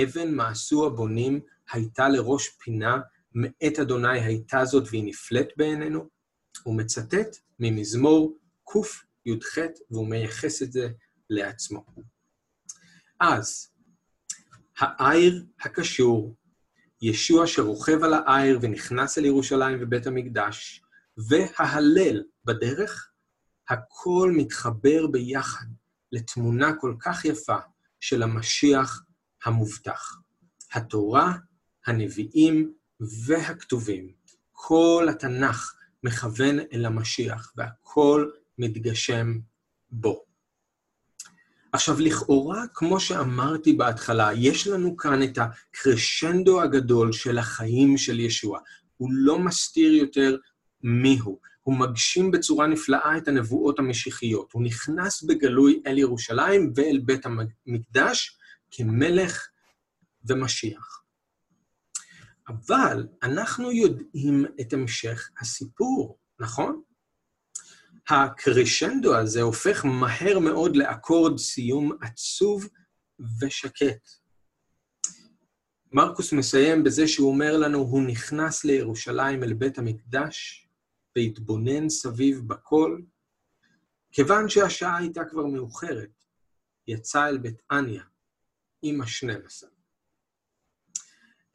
אבן 0.03 0.35
מעשו 0.35 0.87
הבונים 0.87 1.41
הייתה 1.73 2.09
לראש 2.09 2.49
פינה, 2.49 2.99
מאת 3.35 3.79
אדוני 3.79 4.21
הייתה 4.21 4.65
זאת 4.65 4.89
והיא 4.91 5.05
נפלאת 5.05 5.49
בעינינו? 5.57 6.09
הוא 6.63 6.75
מצטט 6.75 7.37
ממזמור 7.59 8.39
קי"ח, 8.73 9.59
והוא 9.91 10.09
מייחס 10.09 10.63
את 10.63 10.73
זה 10.73 10.89
לעצמו. 11.31 11.85
אז, 13.21 13.74
העיר 14.79 15.45
הקשור, 15.61 16.37
ישוע 17.03 17.47
שרוכב 17.47 18.05
על 18.05 18.15
העיר 18.15 18.59
ונכנס 18.63 19.19
אל 19.19 19.25
ירושלים 19.25 19.79
ובית 19.81 20.07
המקדש, 20.07 20.83
וההלל 21.29 22.23
בדרך, 22.45 23.11
הכל 23.69 24.33
מתחבר 24.37 25.07
ביחד 25.07 25.67
לתמונה 26.13 26.73
כל 26.81 26.95
כך 27.01 27.25
יפה 27.25 27.59
של 28.01 28.23
המשיח 28.23 29.03
המובטח. 29.45 30.17
התורה, 30.73 31.33
הנביאים 31.87 32.73
והכתובים, 33.27 34.13
כל 34.53 35.07
התנ"ך 35.11 35.75
מכוון 36.05 36.59
אל 36.73 36.85
המשיח, 36.85 37.53
והכל 37.57 38.31
מתגשם 38.59 39.39
בו. 39.91 40.25
עכשיו, 41.75 42.01
לכאורה, 42.01 42.65
כמו 42.75 43.01
שאמרתי 43.01 43.73
בהתחלה, 43.73 44.31
יש 44.37 44.67
לנו 44.67 44.97
כאן 44.97 45.23
את 45.23 45.39
הקרשנדו 45.39 46.63
הגדול 46.63 47.13
של 47.13 47.39
החיים 47.39 47.99
של 47.99 48.21
ישוע. 48.21 48.59
הוא 48.97 49.11
לא 49.13 49.39
מסתיר 49.39 49.93
יותר 49.93 50.37
מיהו. 50.83 51.41
הוא 51.63 51.77
מגשים 51.79 52.31
בצורה 52.31 52.67
נפלאה 52.67 53.17
את 53.17 53.29
הנבואות 53.29 53.79
המשיחיות. 53.79 54.53
הוא 54.53 54.63
נכנס 54.63 55.23
בגלוי 55.23 55.83
אל 55.87 55.99
ירושלים 55.99 56.73
ואל 56.77 57.01
בית 57.05 57.27
המקדש 57.27 58.39
כמלך 58.71 59.49
ומשיח. 60.25 61.03
אבל 62.49 63.07
אנחנו 63.23 63.73
יודעים 63.73 64.45
את 64.61 64.73
המשך 64.73 65.31
הסיפור, 65.41 66.19
נכון? 66.41 66.83
הקרשנדו 68.09 69.17
הזה 69.17 69.43
הופך 69.43 69.85
מהר 69.85 70.39
מאוד 70.39 70.77
לאקורד 70.77 71.39
סיום 71.39 71.93
עצוב 72.03 72.69
ושקט. 73.41 74.09
מרקוס 75.93 76.33
מסיים 76.33 76.85
בזה 76.85 77.09
שהוא 77.09 77.31
אומר 77.31 77.57
לנו, 77.57 77.79
הוא 77.79 78.03
נכנס 78.07 78.65
לירושלים 78.65 79.43
אל 79.43 79.53
בית 79.53 79.79
המקדש 79.79 80.69
והתבונן 81.17 81.89
סביב 81.89 82.41
בכל. 82.47 83.01
כיוון 84.13 84.49
שהשעה 84.49 84.97
הייתה 84.97 85.25
כבר 85.25 85.47
מאוחרת, 85.47 86.11
יצא 86.89 87.29
אל 87.29 87.39
בית 87.39 87.63
אניה 87.71 88.03
עם 88.83 89.01
השנים 89.01 89.41
עשר. 89.47 89.67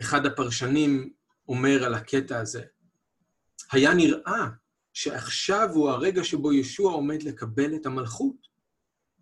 אחד 0.01 0.25
הפרשנים 0.25 1.13
אומר 1.47 1.83
על 1.83 1.93
הקטע 1.93 2.39
הזה, 2.39 2.63
היה 3.71 3.93
נראה 3.93 4.49
שעכשיו 4.99 5.69
הוא 5.73 5.89
הרגע 5.89 6.23
שבו 6.23 6.53
ישוע 6.53 6.91
עומד 6.93 7.23
לקבל 7.23 7.75
את 7.75 7.85
המלכות, 7.85 8.47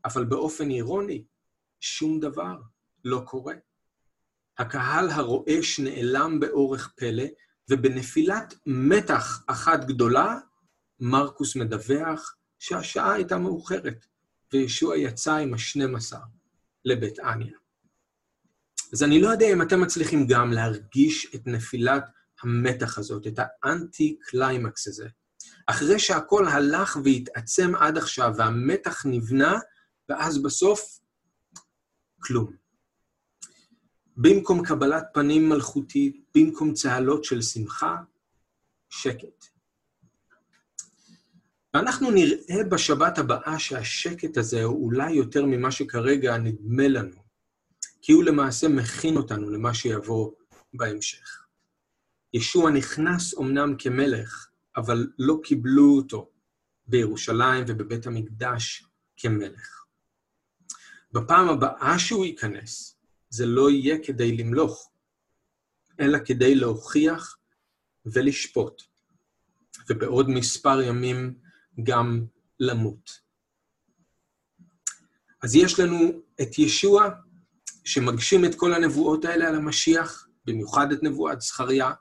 אבל 0.06 0.26
באופן 0.26 0.70
אירוני, 0.70 1.26
שום 1.80 2.20
דבר 2.20 2.56
לא 3.06 3.22
קורה. 3.26 3.54
הקהל 4.58 5.10
הרועש 5.10 5.80
נעלם 5.80 6.40
באורך 6.40 6.94
פלא, 6.96 7.24
ובנפילת 7.70 8.54
מתח 8.66 9.44
אחת 9.48 9.86
גדולה, 9.86 10.36
מרקוס 11.00 11.56
מדווח 11.56 12.36
שהשעה 12.60 13.14
הייתה 13.14 13.38
מאוחרת, 13.38 14.06
וישוע 14.54 14.98
יצא 14.98 15.36
עם 15.36 15.54
השנים 15.54 15.96
עשר 15.96 16.22
לבית 16.86 17.20
אניה. 17.20 17.58
אז 18.94 19.04
אני 19.04 19.22
לא 19.22 19.28
יודע 19.28 19.54
אם 19.54 19.62
אתם 19.62 19.82
מצליחים 19.82 20.28
גם 20.28 20.54
להרגיש 20.54 21.36
את 21.36 21.48
נפילת 21.48 22.04
המתח 22.44 22.98
הזאת, 22.98 23.28
את 23.28 23.40
האנטי-קליימקס 23.40 24.88
הזה. 24.88 25.08
אחרי 25.68 26.00
שהכל 26.00 26.48
הלך 26.48 26.98
והתעצם 27.04 27.76
עד 27.76 27.98
עכשיו, 27.98 28.34
והמתח 28.38 29.06
נבנה, 29.06 29.60
ואז 30.10 30.44
בסוף, 30.44 31.00
כלום. 32.20 32.56
במקום 34.18 34.66
קבלת 34.66 35.04
פנים 35.14 35.50
מלכותית, 35.50 36.26
במקום 36.36 36.74
צהלות 36.74 37.24
של 37.24 37.42
שמחה, 37.42 37.96
שקט. 38.90 39.46
ואנחנו 41.74 42.12
נראה 42.12 42.64
בשבת 42.72 43.18
הבאה 43.18 43.60
שהשקט 43.60 44.38
הזה 44.38 44.64
הוא 44.64 44.86
אולי 44.86 45.12
יותר 45.12 45.46
ממה 45.46 45.72
שכרגע 45.72 46.38
נדמה 46.38 46.88
לנו, 46.88 47.24
כי 48.02 48.12
הוא 48.12 48.24
למעשה 48.24 48.68
מכין 48.68 49.18
אותנו 49.18 49.50
למה 49.50 49.74
שיבוא 49.74 50.32
בהמשך. 50.74 51.46
ישוע 52.34 52.72
נכנס 52.72 53.38
אמנם 53.38 53.76
כמלך, 53.80 54.50
אבל 54.78 55.08
לא 55.20 55.40
קיבלו 55.44 55.96
אותו 55.98 56.30
בירושלים 56.88 57.66
ובבית 57.68 58.08
המקדש 58.08 58.84
כמלך. 59.18 59.86
בפעם 61.12 61.50
הבאה 61.50 62.00
שהוא 62.00 62.26
ייכנס, 62.26 63.00
זה 63.30 63.46
לא 63.46 63.72
יהיה 63.72 63.98
כדי 64.04 64.38
למלוך, 64.38 64.92
אלא 66.00 66.18
כדי 66.26 66.56
להוכיח 66.56 67.38
ולשפוט, 68.06 68.84
ובעוד 69.90 70.30
מספר 70.30 70.82
ימים 70.82 71.34
גם 71.84 72.26
למות. 72.60 73.20
אז 75.44 75.56
יש 75.56 75.80
לנו 75.80 76.22
את 76.42 76.60
ישוע, 76.60 77.10
שמגשים 77.84 78.46
את 78.46 78.56
כל 78.56 78.74
הנבואות 78.74 79.26
האלה 79.26 79.48
על 79.48 79.56
המשיח, 79.56 80.28
במיוחד 80.46 80.92
את 80.92 81.04
נבואת 81.04 81.42
זכריה. 81.42 81.92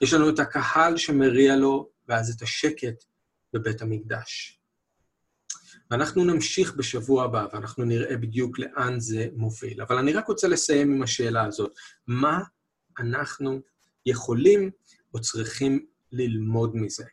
יש 0.00 0.12
לנו 0.12 0.28
את 0.28 0.38
הקהל 0.38 0.96
שמריע 0.96 1.56
לו 1.56 1.90
ואז 2.08 2.30
את 2.30 2.42
השקט 2.42 3.04
בבית 3.52 3.82
המקדש. 3.82 4.60
ואנחנו 5.90 6.24
נמשיך 6.24 6.74
בשבוע 6.74 7.24
הבא, 7.24 7.46
ואנחנו 7.52 7.84
נראה 7.84 8.16
בדיוק 8.16 8.58
לאן 8.58 9.00
זה 9.00 9.28
מוביל. 9.32 9.82
אבל 9.82 9.98
אני 9.98 10.12
רק 10.12 10.26
רוצה 10.28 10.48
לסיים 10.48 10.92
עם 10.92 11.02
השאלה 11.02 11.44
הזאת. 11.44 11.72
מה 12.06 12.40
אנחנו 12.98 13.60
יכולים 14.06 14.70
או 15.14 15.20
צריכים 15.20 15.86
ללמוד 16.12 16.76
מזה? 16.76 17.04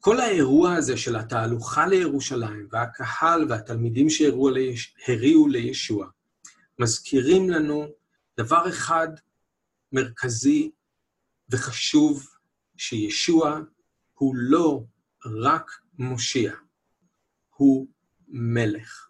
כל 0.00 0.20
האירוע 0.20 0.74
הזה 0.74 0.96
של 0.96 1.16
התהלוכה 1.16 1.86
לירושלים, 1.86 2.68
והקהל 2.70 3.46
והתלמידים 3.48 4.06
שהריעו 4.10 5.48
לישוע, 5.48 6.06
מזכירים 6.78 7.50
לנו 7.50 7.86
דבר 8.40 8.68
אחד 8.68 9.08
מרכזי 9.92 10.70
וחשוב 11.50 12.26
שישוע 12.82 13.60
הוא 14.14 14.34
לא 14.36 14.84
רק 15.42 15.70
מושיע, 15.98 16.52
הוא 17.56 17.86
מלך. 18.28 19.08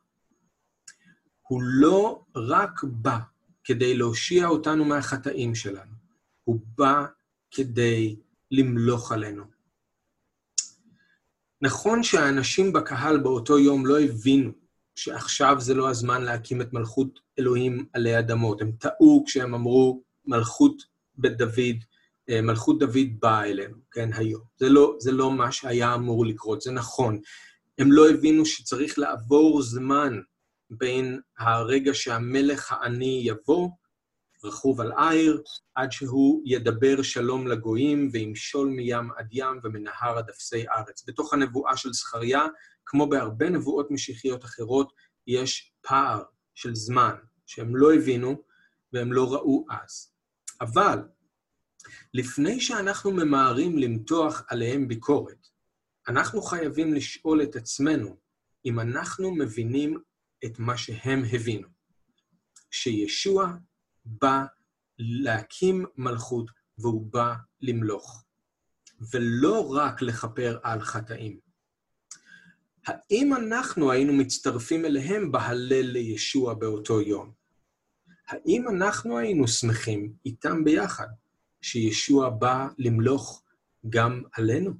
הוא 1.43 1.63
לא 1.63 2.25
רק 2.37 2.85
בא 2.85 3.19
כדי 3.65 3.97
להושיע 3.97 4.47
אותנו 4.47 4.85
מהחטאים 4.85 5.55
שלנו, 5.55 5.93
הוא 6.45 6.61
בא 6.79 7.05
כדי 7.51 8.17
למלוך 8.51 9.13
עלינו. 9.13 9.45
נכון 11.63 12.03
שהאנשים 12.03 12.73
בקהל 12.73 13.19
באותו 13.19 13.59
יום 13.59 13.87
לא 13.87 14.01
הבינו 14.01 14.53
שעכשיו 14.95 15.57
זה 15.61 15.75
לא 15.75 15.91
הזמן 15.91 16.23
להקים 16.23 16.61
את 16.61 16.73
מלכות 16.73 17.21
אלוהים 17.39 17.87
עלי 17.93 18.19
אדמות. 18.19 18.61
הם 18.61 18.73
טעו 18.73 19.25
כשהם 19.27 19.55
אמרו 19.55 20.03
מלכות 20.27 20.83
בית 21.15 21.37
דוד 21.37 21.85
מלכות 22.31 22.79
דוד 22.79 23.09
באה 23.21 23.45
אלינו, 23.45 23.77
כן, 23.91 24.11
היום. 24.13 24.43
זה 24.57 24.69
לא, 24.69 24.97
זה 24.99 25.13
לא 25.13 25.31
מה 25.31 25.53
שהיה 25.53 25.95
אמור 25.95 26.27
לקרות, 26.27 26.61
זה 26.61 26.73
נכון. 26.73 27.21
הם 27.79 27.93
לא 27.93 28.11
הבינו 28.11 28.47
שצריך 28.47 28.99
לעבור 28.99 29.63
זמן 29.63 30.21
בין 30.71 31.21
הרגע 31.39 31.95
שהמלך 31.95 32.73
העני 32.73 33.23
יבוא, 33.25 33.69
רכוב 34.45 34.81
על 34.81 34.93
עיר, 34.93 35.43
עד 35.75 35.93
שהוא 35.93 36.43
ידבר 36.47 37.03
שלום 37.03 37.47
לגויים 37.47 38.11
וימשול 38.13 38.69
מים 38.69 39.11
עד 39.17 39.29
ים 39.33 39.61
ומנהר 39.65 40.19
עד 40.19 40.31
אפסי 40.31 40.69
ארץ. 40.69 41.05
בתוך 41.07 41.33
הנבואה 41.33 41.77
של 41.77 41.93
זכריה, 41.93 42.47
כמו 42.87 43.09
בהרבה 43.09 43.49
נבואות 43.49 43.91
משיחיות 43.91 44.45
אחרות, 44.45 44.93
יש 45.27 45.73
פער 45.81 46.23
של 46.55 46.75
זמן 46.75 47.15
שהם 47.47 47.77
לא 47.77 47.95
הבינו 47.95 48.43
והם 48.93 49.13
לא 49.13 49.33
ראו 49.33 49.67
אז. 49.71 50.13
אבל 50.61 50.99
לפני 52.15 52.61
שאנחנו 52.61 53.11
ממהרים 53.11 53.79
למתוח 53.79 54.43
עליהם 54.49 54.89
ביקורת, 54.89 55.49
אנחנו 56.09 56.43
חייבים 56.43 56.95
לשאול 56.95 57.43
את 57.43 57.57
עצמנו 57.57 58.17
אם 58.65 58.81
אנחנו 58.81 59.35
מבינים 59.35 60.01
את 60.45 60.59
מה 60.59 60.77
שהם 60.77 61.23
הבינו. 61.33 61.69
שישוע 62.71 63.53
בא 64.05 64.45
להקים 64.99 65.85
מלכות 65.97 66.51
והוא 66.79 67.13
בא 67.13 67.35
למלוך, 67.61 68.25
ולא 69.13 69.75
רק 69.75 70.03
לכפר 70.03 70.59
על 70.63 70.81
חטאים. 70.81 71.41
האם 72.87 73.35
אנחנו 73.35 73.93
היינו 73.93 74.13
מצטרפים 74.13 74.85
אליהם 74.85 75.33
בהלל 75.33 75.87
לישוע 75.87 76.55
באותו 76.55 77.01
יום? 77.01 77.33
האם 78.29 78.69
אנחנו 78.69 79.19
היינו 79.19 79.49
שמחים 79.49 80.15
איתם 80.27 80.65
ביחד 80.65 81.07
שישוע 81.63 82.31
בא 82.31 82.69
למלוך 82.79 83.43
גם 83.91 84.23
עלינו? 84.33 84.71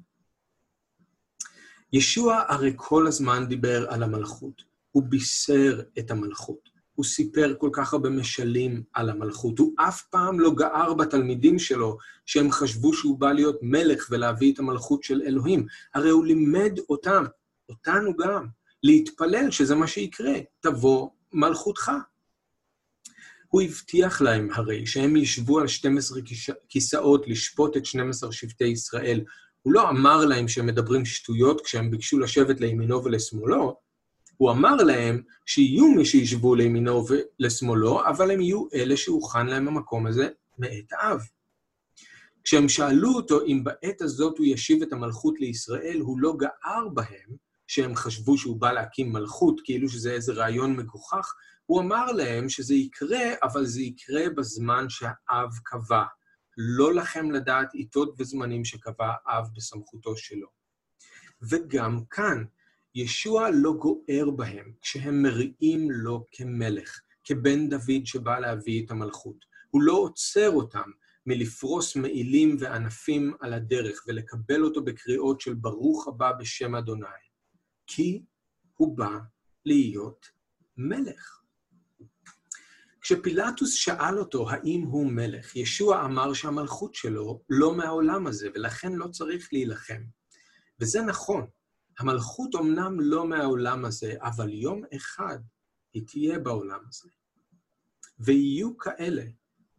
ישוע 1.93 2.41
הרי 2.47 2.73
כל 2.75 3.07
הזמן 3.07 3.45
דיבר 3.47 3.85
על 3.89 4.03
המלכות. 4.03 4.63
הוא 4.91 5.03
בישר 5.03 5.81
את 5.99 6.11
המלכות. 6.11 6.69
הוא 6.95 7.05
סיפר 7.05 7.55
כל 7.57 7.69
כך 7.73 7.93
הרבה 7.93 8.09
משלים 8.09 8.83
על 8.93 9.09
המלכות. 9.09 9.59
הוא 9.59 9.73
אף 9.79 10.01
פעם 10.01 10.39
לא 10.39 10.51
גער 10.55 10.93
בתלמידים 10.93 11.59
שלו 11.59 11.97
שהם 12.25 12.51
חשבו 12.51 12.93
שהוא 12.93 13.19
בא 13.19 13.31
להיות 13.31 13.59
מלך 13.61 14.07
ולהביא 14.11 14.53
את 14.53 14.59
המלכות 14.59 15.03
של 15.03 15.21
אלוהים. 15.25 15.65
הרי 15.93 16.09
הוא 16.09 16.25
לימד 16.25 16.79
אותם, 16.89 17.23
אותנו 17.69 18.17
גם, 18.17 18.47
להתפלל 18.83 19.51
שזה 19.51 19.75
מה 19.75 19.87
שיקרה, 19.87 20.33
תבוא 20.59 21.09
מלכותך. 21.33 21.91
הוא 23.53 23.61
הבטיח 23.61 24.21
להם 24.21 24.49
הרי 24.53 24.85
שהם 24.85 25.15
ישבו 25.15 25.59
על 25.59 25.67
12 25.67 26.19
כיסאות 26.69 27.27
לשפוט 27.27 27.77
את 27.77 27.85
12 27.85 28.31
שבטי 28.31 28.63
ישראל. 28.63 29.23
הוא 29.61 29.73
לא 29.73 29.89
אמר 29.89 30.25
להם 30.25 30.47
שהם 30.47 30.65
מדברים 30.65 31.05
שטויות 31.05 31.61
כשהם 31.61 31.91
ביקשו 31.91 32.19
לשבת 32.19 32.59
לימינו 32.59 33.03
ולשמאלו, 33.03 33.77
הוא 34.37 34.51
אמר 34.51 34.75
להם 34.75 35.21
שיהיו 35.45 35.87
מי 35.87 36.05
שישבו 36.05 36.55
לימינו 36.55 37.05
ולשמאלו, 37.07 38.07
אבל 38.07 38.31
הם 38.31 38.41
יהיו 38.41 38.65
אלה 38.73 38.97
שהוכן 38.97 39.47
להם 39.47 39.67
המקום 39.67 40.07
הזה 40.07 40.29
מאת 40.57 40.93
האב. 40.93 41.21
כשהם 42.43 42.69
שאלו 42.69 43.15
אותו 43.15 43.45
אם 43.45 43.63
בעת 43.63 44.01
הזאת 44.01 44.37
הוא 44.37 44.45
ישיב 44.45 44.81
את 44.81 44.93
המלכות 44.93 45.39
לישראל, 45.39 45.99
הוא 45.99 46.19
לא 46.19 46.33
גער 46.37 46.87
בהם, 46.93 47.35
שהם 47.67 47.95
חשבו 47.95 48.37
שהוא 48.37 48.57
בא 48.57 48.71
להקים 48.71 49.13
מלכות, 49.13 49.61
כאילו 49.63 49.89
שזה 49.89 50.11
איזה 50.11 50.33
רעיון 50.33 50.75
מגוחך, 50.75 51.33
הוא 51.65 51.81
אמר 51.81 52.11
להם 52.11 52.49
שזה 52.49 52.73
יקרה, 52.73 53.33
אבל 53.43 53.65
זה 53.65 53.81
יקרה 53.81 54.29
בזמן 54.37 54.89
שהאב 54.89 55.49
קבע. 55.63 56.03
לא 56.57 56.93
לכם 56.93 57.31
לדעת 57.31 57.73
עיתות 57.73 58.15
וזמנים 58.19 58.65
שקבע 58.65 59.13
האב 59.25 59.47
בסמכותו 59.55 60.17
שלו. 60.17 60.47
וגם 61.41 62.05
כאן, 62.09 62.43
ישוע 62.95 63.49
לא 63.53 63.73
גוער 63.73 64.29
בהם 64.35 64.73
כשהם 64.81 65.21
מריעים 65.21 65.91
לו 65.91 66.27
כמלך, 66.31 67.01
כבן 67.23 67.69
דוד 67.69 68.05
שבא 68.05 68.39
להביא 68.39 68.85
את 68.85 68.91
המלכות. 68.91 69.45
הוא 69.69 69.81
לא 69.81 69.93
עוצר 69.93 70.49
אותם 70.49 70.89
מלפרוס 71.25 71.95
מעילים 71.95 72.57
וענפים 72.59 73.33
על 73.39 73.53
הדרך 73.53 74.03
ולקבל 74.07 74.63
אותו 74.63 74.83
בקריאות 74.83 75.41
של 75.41 75.53
ברוך 75.53 76.07
הבא 76.07 76.31
בשם 76.39 76.75
אדוני, 76.75 77.07
כי 77.87 78.23
הוא 78.73 78.97
בא 78.97 79.19
להיות 79.65 80.25
מלך. 80.77 81.42
כשפילטוס 83.03 83.73
שאל 83.73 84.19
אותו 84.19 84.49
האם 84.49 84.81
הוא 84.81 85.11
מלך, 85.11 85.55
ישוע 85.55 86.05
אמר 86.05 86.33
שהמלכות 86.33 86.95
שלו 86.95 87.41
לא 87.49 87.75
מהעולם 87.75 88.27
הזה, 88.27 88.49
ולכן 88.55 88.93
לא 88.93 89.07
צריך 89.07 89.49
להילחם. 89.51 90.03
וזה 90.79 91.01
נכון, 91.01 91.47
המלכות 91.99 92.55
אמנם 92.55 92.99
לא 92.99 93.27
מהעולם 93.27 93.85
הזה, 93.85 94.13
אבל 94.19 94.53
יום 94.53 94.81
אחד 94.95 95.37
היא 95.93 96.03
תהיה 96.07 96.39
בעולם 96.39 96.79
הזה. 96.87 97.09
ויהיו 98.19 98.77
כאלה 98.77 99.23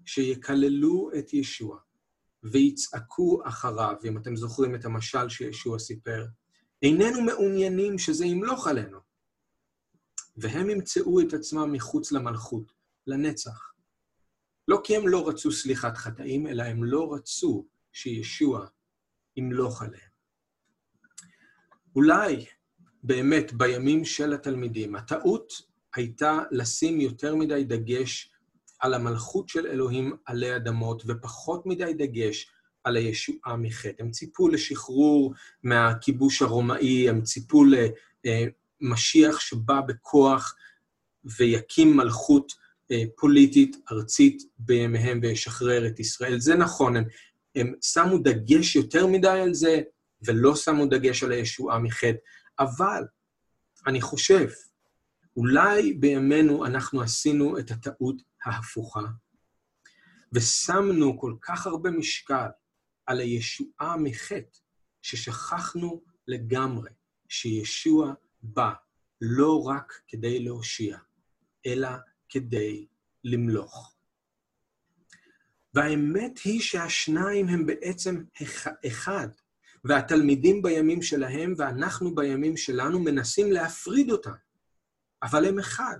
שיקללו 0.05 1.11
את 1.18 1.35
ישוע 1.35 1.79
ויצעקו 2.43 3.41
אחריו, 3.45 3.97
אם 4.05 4.18
אתם 4.18 4.37
זוכרים 4.37 4.75
את 4.75 4.85
המשל 4.85 5.29
שישוע 5.29 5.79
סיפר, 5.79 6.27
איננו 6.83 7.22
מעוניינים 7.22 7.99
שזה 7.99 8.27
ימלוך 8.27 8.66
עלינו. 8.66 8.99
והם 10.37 10.70
ימצאו 10.70 11.20
את 11.20 11.33
עצמם 11.33 11.72
מחוץ 11.72 12.12
למלכות, 12.12 12.84
לנצח. 13.07 13.72
לא 14.68 14.80
כי 14.84 14.96
הם 14.96 15.09
לא 15.09 15.28
רצו 15.28 15.52
סליחת 15.52 15.96
חטאים, 15.96 16.46
אלא 16.46 16.62
הם 16.62 16.84
לא 16.84 17.14
רצו 17.14 17.66
שישוע 17.92 18.66
ימלוך 19.36 19.82
עליהם. 19.82 20.14
אולי 21.96 22.44
באמת 23.02 23.52
בימים 23.52 24.05
של 24.05 24.32
התלמידים, 24.32 24.96
הטעות 24.96 25.52
הייתה 25.94 26.38
לשים 26.50 27.00
יותר 27.00 27.34
מדי 27.34 27.64
דגש 27.64 28.32
על 28.78 28.94
המלכות 28.94 29.48
של 29.48 29.66
אלוהים 29.66 30.16
עלי 30.26 30.57
אדמות, 30.57 31.02
ופחות 31.07 31.66
מדי 31.66 31.92
דגש 31.98 32.50
על 32.84 32.96
הישועה 32.96 33.57
מחטא. 33.59 34.02
הם 34.02 34.11
ציפו 34.11 34.48
לשחרור 34.48 35.34
מהכיבוש 35.62 36.42
הרומאי, 36.42 37.09
הם 37.09 37.22
ציפו 37.22 37.64
למשיח 38.80 39.40
שבא 39.40 39.80
בכוח 39.80 40.55
ויקים 41.24 41.96
מלכות 41.96 42.52
אה, 42.52 42.64
פוליטית 43.16 43.76
ארצית 43.92 44.42
בימיהם 44.59 45.20
וישחרר 45.22 45.86
את 45.86 46.01
ישראל. 46.01 46.40
זה 46.40 46.55
נכון, 46.55 46.97
הם, 46.97 47.05
הם 47.55 47.74
שמו 47.82 48.18
דגש 48.18 48.76
יותר 48.76 49.07
מדי 49.07 49.28
על 49.28 49.55
זה, 49.55 49.80
ולא 50.26 50.57
שמו 50.57 50.86
דגש 50.86 51.22
על 51.22 51.32
הישועה 51.32 51.78
מחטא. 51.78 52.16
אבל 52.59 53.05
אני 53.86 54.01
חושב, 54.01 54.49
אולי 55.36 55.92
בימינו 55.92 56.66
אנחנו 56.66 57.03
עשינו 57.03 57.59
את 57.59 57.70
הטעות 57.70 58.22
ההפוכה, 58.45 59.05
ושמנו 60.32 61.18
כל 61.18 61.34
כך 61.42 61.66
הרבה 61.66 61.90
משקל 61.90 62.47
על 63.07 63.20
הישועה 63.20 63.97
מחטא, 63.99 64.59
ששכחנו 65.03 66.03
לגמרי 66.28 66.90
שישוע 67.28 68.12
בא 68.42 68.72
לא 69.20 69.62
רק 69.62 69.92
כדי 70.09 70.45
להושיע, 70.45 70.99
אלא 71.66 71.88
כדי 72.35 72.87
למלוך. 73.24 73.95
והאמת 75.74 76.39
היא 76.45 76.61
שהשניים 76.61 77.49
הם 77.49 77.66
בעצם 77.66 78.24
אחד. 78.87 79.28
והתלמידים 79.85 80.62
בימים 80.62 81.03
שלהם 81.03 81.55
ואנחנו 81.57 82.14
בימים 82.14 82.57
שלנו 82.57 83.01
מנסים 83.01 83.53
להפריד 83.53 84.11
אותם, 84.11 84.35
אבל 85.22 85.45
הם 85.45 85.59
אחד. 85.59 85.99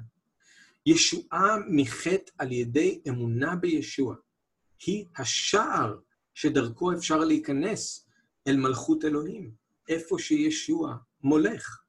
ישועה 0.87 1.57
מחטא 1.69 2.33
על 2.39 2.53
ידי 2.53 3.01
אמונה 3.09 3.57
בישוע 3.57 4.17
היא 4.87 5.07
השער 5.17 5.99
שדרכו 6.35 6.93
אפשר 6.93 7.19
להיכנס 7.19 8.09
אל 8.47 8.57
מלכות 8.57 9.05
אלוהים, 9.05 9.55
איפה 9.89 10.19
שישוע 10.19 10.97
מולך. 11.23 11.83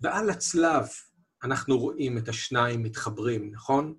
ועל 0.00 0.30
הצלב 0.30 0.86
אנחנו 1.44 1.78
רואים 1.78 2.18
את 2.18 2.28
השניים 2.28 2.82
מתחברים, 2.82 3.50
נכון? 3.50 3.94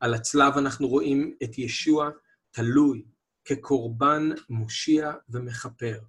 על 0.00 0.14
הצלב 0.14 0.56
אנחנו 0.56 0.88
רואים 0.88 1.36
את 1.42 1.58
ישוע 1.58 2.10
תלוי, 2.50 3.04
כקורבן 3.44 4.28
מושיע 4.48 5.12
ומכפר. 5.28 6.00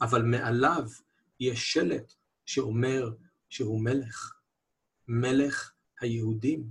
אבל 0.00 0.22
מעליו 0.22 0.84
יש 1.40 1.72
שלט 1.72 2.12
שאומר 2.46 3.10
שהוא 3.48 3.84
מלך, 3.84 4.32
מלך 5.08 5.72
היהודים, 6.00 6.70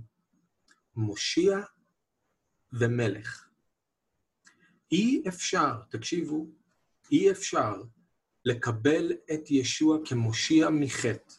מושיע 0.96 1.58
ומלך. 2.72 3.48
אי 4.92 5.22
אפשר, 5.28 5.72
תקשיבו, 5.90 6.46
אי 7.12 7.30
אפשר 7.30 7.82
לקבל 8.44 9.12
את 9.32 9.50
ישוע 9.50 9.98
כמושיע 10.04 10.70
מחטא, 10.70 11.34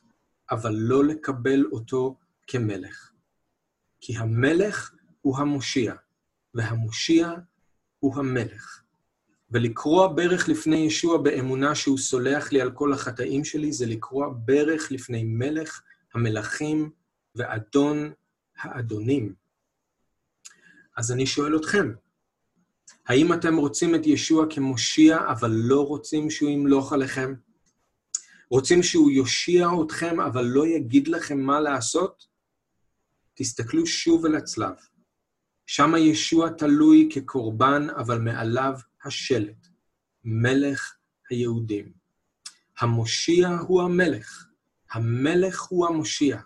אבל 0.51 0.73
לא 0.73 1.03
לקבל 1.05 1.65
אותו 1.71 2.17
כמלך. 2.47 3.11
כי 4.01 4.17
המלך 4.17 4.93
הוא 5.21 5.37
המושיע, 5.37 5.93
והמושיע 6.53 7.33
הוא 7.99 8.15
המלך. 8.15 8.81
ולקרוע 9.51 10.07
ברך 10.07 10.49
לפני 10.49 10.77
ישוע 10.77 11.17
באמונה 11.17 11.75
שהוא 11.75 11.97
סולח 11.97 12.51
לי 12.51 12.61
על 12.61 12.71
כל 12.71 12.93
החטאים 12.93 13.43
שלי, 13.43 13.71
זה 13.71 13.85
לקרוע 13.85 14.33
ברך 14.45 14.91
לפני 14.91 15.23
מלך 15.23 15.81
המלכים 16.13 16.91
ואדון 17.35 18.11
האדונים. 18.57 19.33
אז 20.97 21.11
אני 21.11 21.25
שואל 21.25 21.55
אתכם, 21.55 21.93
האם 23.07 23.33
אתם 23.33 23.55
רוצים 23.55 23.95
את 23.95 24.07
ישוע 24.07 24.45
כמושיע, 24.49 25.17
אבל 25.31 25.51
לא 25.51 25.87
רוצים 25.87 26.29
שהוא 26.29 26.49
ימלוך 26.49 26.93
עליכם? 26.93 27.33
רוצים 28.51 28.83
שהוא 28.83 29.11
יושיע 29.11 29.67
אתכם, 29.85 30.19
אבל 30.19 30.45
לא 30.45 30.67
יגיד 30.67 31.07
לכם 31.07 31.39
מה 31.39 31.59
לעשות? 31.59 32.27
תסתכלו 33.33 33.85
שוב 33.85 34.25
אל 34.25 34.35
הצלב. 34.35 34.75
שם 35.65 35.93
ישוע 35.97 36.49
תלוי 36.49 37.09
כקורבן, 37.13 37.87
אבל 37.97 38.19
מעליו 38.19 38.73
השלט, 39.03 39.67
מלך 40.23 40.95
היהודים. 41.29 41.91
המושיע 42.79 43.49
הוא 43.49 43.81
המלך, 43.81 44.45
המלך 44.91 45.61
הוא 45.61 45.87
המושיע, 45.87 46.39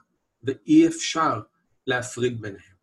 ואי 0.44 0.88
אפשר 0.88 1.42
להפריד 1.88 2.42
ביניהם. 2.42 2.76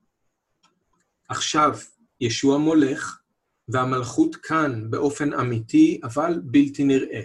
עכשיו, 1.29 1.79
ישוע 2.21 2.59
מולך, 2.59 3.21
והמלכות 3.69 4.37
כאן 4.37 4.91
באופן 4.91 5.33
אמיתי, 5.33 6.01
אבל 6.05 6.41
בלתי 6.45 6.85
נראה. 6.85 7.23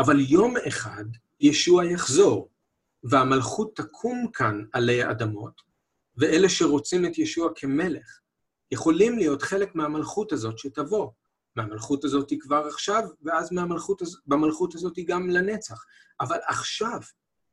אבל 0.00 0.20
יום 0.20 0.54
אחד 0.68 1.04
ישוע 1.40 1.84
יחזור, 1.84 2.50
והמלכות 3.04 3.76
תקום 3.76 4.26
כאן 4.32 4.64
עלי 4.72 5.10
אדמות, 5.10 5.62
ואלה 6.16 6.48
שרוצים 6.48 7.06
את 7.06 7.18
ישוע 7.18 7.50
כמלך, 7.56 8.20
יכולים 8.70 9.18
להיות 9.18 9.42
חלק 9.42 9.74
מהמלכות 9.74 10.32
הזאת 10.32 10.58
שתבוא. 10.58 11.10
מהמלכות 11.56 12.04
הזאת 12.04 12.32
כבר 12.40 12.66
עכשיו, 12.66 13.02
ואז 13.22 13.52
מהמלכות, 13.52 14.02
במלכות 14.26 14.74
הזאת 14.74 14.98
גם 15.06 15.30
לנצח. 15.30 15.84
אבל 16.20 16.38
עכשיו 16.46 17.00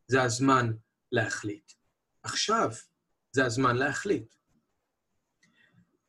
זה 0.08 0.22
הזמן 0.22 0.72
להחליט. 1.12 1.72
עכשיו 2.24 2.72
זה 3.32 3.46
הזמן 3.46 3.76
להחליט. 3.76 4.36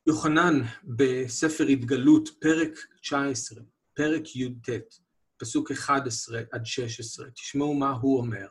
יוחנן 0.07 0.61
בספר 0.83 1.63
התגלות, 1.63 2.29
פרק 2.39 2.71
19, 3.01 3.61
פרק 3.93 4.35
י"ט, 4.35 4.69
פסוק 5.37 5.71
11 5.71 6.41
עד 6.51 6.65
16, 6.65 7.29
תשמעו 7.29 7.73
מה 7.73 7.91
הוא 7.91 8.17
אומר. 8.17 8.47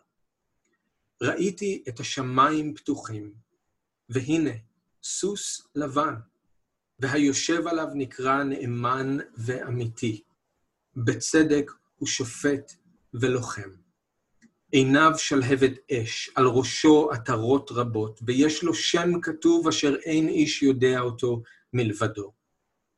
ראיתי 1.22 1.85
את 1.89 2.01
השמיים 2.01 2.74
פתוחים, 2.74 3.35
והנה, 4.09 4.51
סוס 5.03 5.66
לבן, 5.74 6.14
והיושב 6.99 7.66
עליו 7.66 7.89
נקרא 7.95 8.43
נאמן 8.43 9.16
ואמיתי. 9.37 10.22
בצדק 10.97 11.70
הוא 11.97 12.09
שופט 12.09 12.72
ולוחם. 13.14 13.70
עיניו 14.72 15.12
שלהבת 15.16 15.72
אש, 15.93 16.30
על 16.35 16.47
ראשו 16.47 17.11
עטרות 17.12 17.70
רבות, 17.72 18.20
ויש 18.26 18.64
לו 18.64 18.74
שם 18.74 19.20
כתוב 19.20 19.68
אשר 19.68 19.95
אין 19.95 20.28
איש 20.28 20.62
יודע 20.62 21.01
אותו 21.01 21.43
מלבדו. 21.72 22.33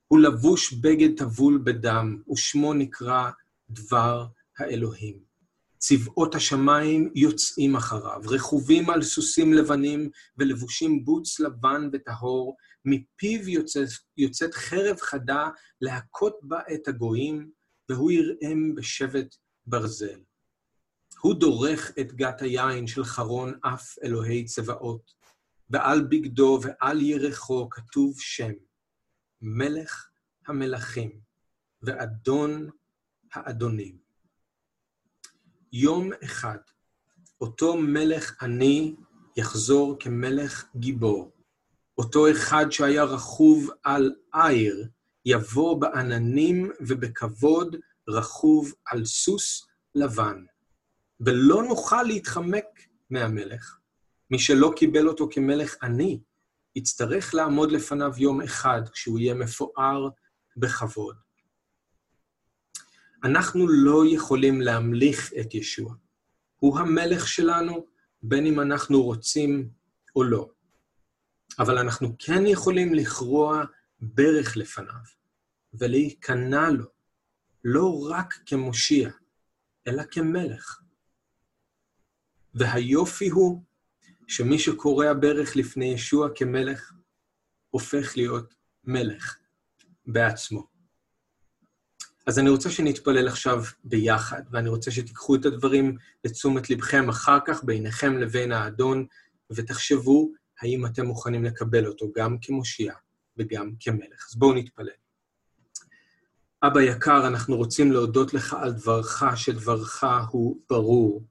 הוא 0.08 0.18
לבוש 0.18 0.72
בגד 0.72 1.18
טבול 1.18 1.60
בדם, 1.64 2.22
ושמו 2.32 2.74
נקרא 2.74 3.30
דבר 3.70 4.26
האלוהים. 4.58 5.34
צבאות 5.78 6.34
השמיים 6.34 7.12
יוצאים 7.14 7.76
אחריו, 7.76 8.20
רכובים 8.24 8.90
על 8.90 9.02
סוסים 9.02 9.52
לבנים 9.52 10.10
ולבושים 10.38 11.04
בוץ 11.04 11.40
לבן 11.40 11.88
וטהור, 11.92 12.56
מפיו 12.84 13.48
יוצאת, 13.48 13.88
יוצאת 14.16 14.54
חרב 14.54 14.96
חדה 15.00 15.48
להכות 15.80 16.38
בה 16.42 16.60
את 16.74 16.88
הגויים, 16.88 17.50
והוא 17.88 18.10
יראם 18.10 18.74
בשבט 18.74 19.34
ברזל. 19.66 20.20
הוא 21.20 21.34
דורך 21.34 21.92
את 22.00 22.12
גת 22.12 22.42
היין 22.42 22.86
של 22.86 23.04
חרון 23.04 23.52
אף 23.62 23.98
אלוהי 24.04 24.44
צבאות, 24.44 25.14
ועל 25.70 26.06
בגדו 26.10 26.60
ועל 26.62 27.02
ירחו 27.02 27.68
כתוב 27.70 28.20
שם, 28.20 28.52
מלך 29.42 30.08
המלכים 30.46 31.20
ואדון 31.82 32.70
האדונים. 33.34 33.98
יום 35.72 36.10
אחד, 36.24 36.58
אותו 37.40 37.76
מלך 37.76 38.42
עני 38.42 38.94
יחזור 39.36 39.96
כמלך 40.00 40.64
גיבור. 40.76 41.32
אותו 41.98 42.30
אחד 42.30 42.66
שהיה 42.70 43.04
רכוב 43.04 43.70
על 43.82 44.14
עיר, 44.32 44.88
יבוא 45.24 45.80
בעננים 45.80 46.70
ובכבוד 46.80 47.76
רכוב 48.08 48.72
על 48.86 49.04
סוס 49.04 49.66
לבן. 49.94 50.44
ולא 51.20 51.62
נוכל 51.62 52.02
להתחמק 52.02 52.66
מהמלך. 53.10 53.78
מי 54.30 54.38
שלא 54.38 54.72
קיבל 54.76 55.08
אותו 55.08 55.28
כמלך 55.30 55.76
עני, 55.82 56.20
יצטרך 56.76 57.34
לעמוד 57.34 57.72
לפניו 57.72 58.12
יום 58.18 58.42
אחד 58.42 58.82
כשהוא 58.92 59.18
יהיה 59.18 59.34
מפואר 59.34 60.08
בכבוד. 60.56 61.16
אנחנו 63.24 63.68
לא 63.68 64.02
יכולים 64.10 64.60
להמליך 64.60 65.32
את 65.40 65.54
ישוע. 65.54 65.94
הוא 66.56 66.78
המלך 66.78 67.28
שלנו, 67.28 67.86
בין 68.22 68.46
אם 68.46 68.60
אנחנו 68.60 69.02
רוצים 69.02 69.70
או 70.16 70.24
לא. 70.24 70.50
אבל 71.58 71.78
אנחנו 71.78 72.16
כן 72.18 72.46
יכולים 72.46 72.94
לכרוע 72.94 73.64
ברך 74.00 74.56
לפניו 74.56 75.04
ולהיכנע 75.74 76.70
לו, 76.70 76.86
לא 77.64 78.08
רק 78.10 78.34
כמושיע, 78.46 79.10
אלא 79.86 80.02
כמלך. 80.10 80.80
והיופי 82.54 83.28
הוא 83.28 83.62
שמי 84.28 84.58
שקורע 84.58 85.12
ברך 85.20 85.56
לפני 85.56 85.84
ישוע 85.84 86.28
כמלך, 86.34 86.92
הופך 87.70 88.16
להיות 88.16 88.54
מלך 88.84 89.36
בעצמו. 90.06 90.73
אז 92.26 92.38
אני 92.38 92.50
רוצה 92.50 92.70
שנתפלל 92.70 93.28
עכשיו 93.28 93.62
ביחד, 93.84 94.42
ואני 94.50 94.68
רוצה 94.68 94.90
שתיקחו 94.90 95.34
את 95.34 95.44
הדברים 95.44 95.96
לתשומת 96.24 96.70
לבכם 96.70 97.08
אחר 97.08 97.38
כך 97.46 97.64
ביניכם 97.64 98.18
לבין 98.18 98.52
האדון, 98.52 99.06
ותחשבו 99.50 100.30
האם 100.60 100.86
אתם 100.86 101.06
מוכנים 101.06 101.44
לקבל 101.44 101.86
אותו 101.86 102.12
גם 102.16 102.36
כמושיע 102.42 102.94
וגם 103.36 103.72
כמלך. 103.80 104.26
אז 104.30 104.36
בואו 104.36 104.54
נתפלל. 104.54 104.88
אבא 106.62 106.80
יקר, 106.80 107.26
אנחנו 107.26 107.56
רוצים 107.56 107.92
להודות 107.92 108.34
לך 108.34 108.54
על 108.54 108.72
דברך, 108.72 109.22
שדברך 109.36 110.04
הוא 110.30 110.60
ברור. 110.70 111.24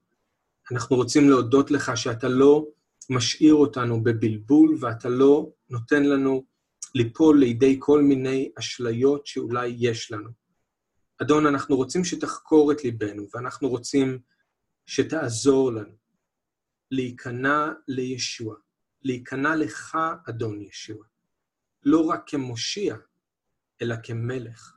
אנחנו 0.72 0.96
רוצים 0.96 1.30
להודות 1.30 1.70
לך 1.70 1.96
שאתה 1.96 2.28
לא 2.28 2.66
משאיר 3.10 3.54
אותנו 3.54 4.02
בבלבול, 4.02 4.76
ואתה 4.80 5.08
לא 5.08 5.50
נותן 5.70 6.02
לנו 6.02 6.44
ליפול 6.94 7.38
לידי 7.40 7.76
כל 7.78 8.02
מיני 8.02 8.50
אשליות 8.58 9.26
שאולי 9.26 9.74
יש 9.78 10.12
לנו. 10.12 10.43
אדון, 11.22 11.46
אנחנו 11.46 11.76
רוצים 11.76 12.04
שתחקור 12.04 12.72
את 12.72 12.84
ליבנו, 12.84 13.26
ואנחנו 13.34 13.68
רוצים 13.68 14.18
שתעזור 14.86 15.72
לנו 15.72 15.96
להיכנע 16.90 17.72
לישוע, 17.88 18.56
להיכנע 19.02 19.56
לך, 19.56 19.98
אדון 20.28 20.62
ישוע, 20.62 21.04
לא 21.82 22.00
רק 22.06 22.22
כמושיע, 22.26 22.96
אלא 23.82 23.94
כמלך. 24.02 24.76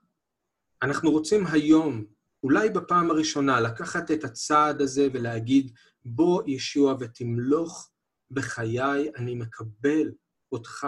אנחנו 0.81 1.11
רוצים 1.11 1.45
היום, 1.45 2.05
אולי 2.43 2.69
בפעם 2.69 3.11
הראשונה, 3.11 3.59
לקחת 3.59 4.11
את 4.11 4.23
הצעד 4.23 4.81
הזה 4.81 5.07
ולהגיד, 5.13 5.71
בוא 6.05 6.43
ישוע 6.47 6.95
ותמלוך 6.99 7.91
בחיי, 8.31 9.11
אני 9.15 9.35
מקבל 9.35 10.11
אותך 10.51 10.87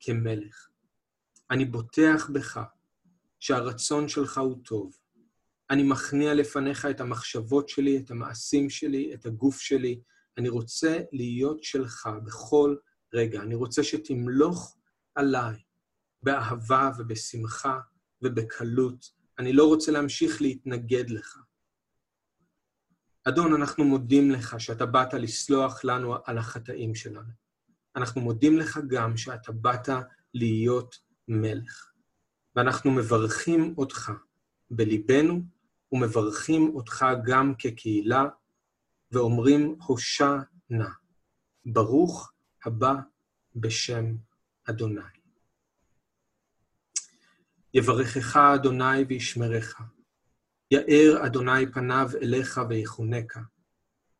כמלך. 0.00 0.68
אני 1.50 1.64
בוטח 1.64 2.30
בך 2.32 2.60
שהרצון 3.40 4.08
שלך 4.08 4.38
הוא 4.38 4.56
טוב. 4.64 4.96
אני 5.70 5.82
מכניע 5.82 6.34
לפניך 6.34 6.86
את 6.86 7.00
המחשבות 7.00 7.68
שלי, 7.68 7.98
את 7.98 8.10
המעשים 8.10 8.70
שלי, 8.70 9.14
את 9.14 9.26
הגוף 9.26 9.60
שלי. 9.60 10.00
אני 10.38 10.48
רוצה 10.48 10.98
להיות 11.12 11.64
שלך 11.64 12.08
בכל 12.24 12.76
רגע. 13.14 13.42
אני 13.42 13.54
רוצה 13.54 13.82
שתמלוך 13.82 14.76
עליי 15.14 15.56
באהבה 16.22 16.90
ובשמחה 16.98 17.78
ובקלות. 18.22 19.10
אני 19.38 19.52
לא 19.52 19.66
רוצה 19.66 19.92
להמשיך 19.92 20.42
להתנגד 20.42 21.10
לך. 21.10 21.38
אדון, 23.24 23.54
אנחנו 23.54 23.84
מודים 23.84 24.30
לך 24.30 24.60
שאתה 24.60 24.86
באת 24.86 25.14
לסלוח 25.14 25.84
לנו 25.84 26.14
על 26.24 26.38
החטאים 26.38 26.94
שלנו. 26.94 27.32
אנחנו 27.96 28.20
מודים 28.20 28.58
לך 28.58 28.80
גם 28.88 29.16
שאתה 29.16 29.52
באת 29.52 29.88
להיות 30.34 30.98
מלך. 31.28 31.87
ואנחנו 32.58 32.90
מברכים 32.90 33.74
אותך 33.78 34.12
בליבנו, 34.70 35.42
ומברכים 35.92 36.68
אותך 36.74 37.06
גם 37.24 37.54
כקהילה, 37.58 38.24
ואומרים 39.12 39.76
הושע 39.86 40.36
נא, 40.70 40.88
ברוך 41.66 42.32
הבא 42.64 42.94
בשם 43.56 44.16
אדוני. 44.64 45.00
יברכך 47.74 48.36
אדוני 48.36 49.02
וישמרך. 49.08 49.80
יאר 50.70 51.26
אדוני 51.26 51.72
פניו 51.72 52.10
אליך 52.22 52.60
ויחונקה. 52.68 53.40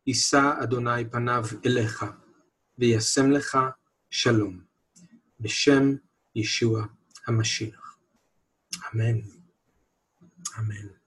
יישא 0.07 0.53
אדוני 0.63 1.09
פניו 1.09 1.43
אליך 1.65 2.05
וישם 2.77 3.31
לך 3.31 3.57
שלום. 4.09 4.61
בשם 5.39 5.95
ישוע 6.35 6.85
המשיח. 7.27 7.88
Амен. 8.91 9.23
Амен. 10.57 10.98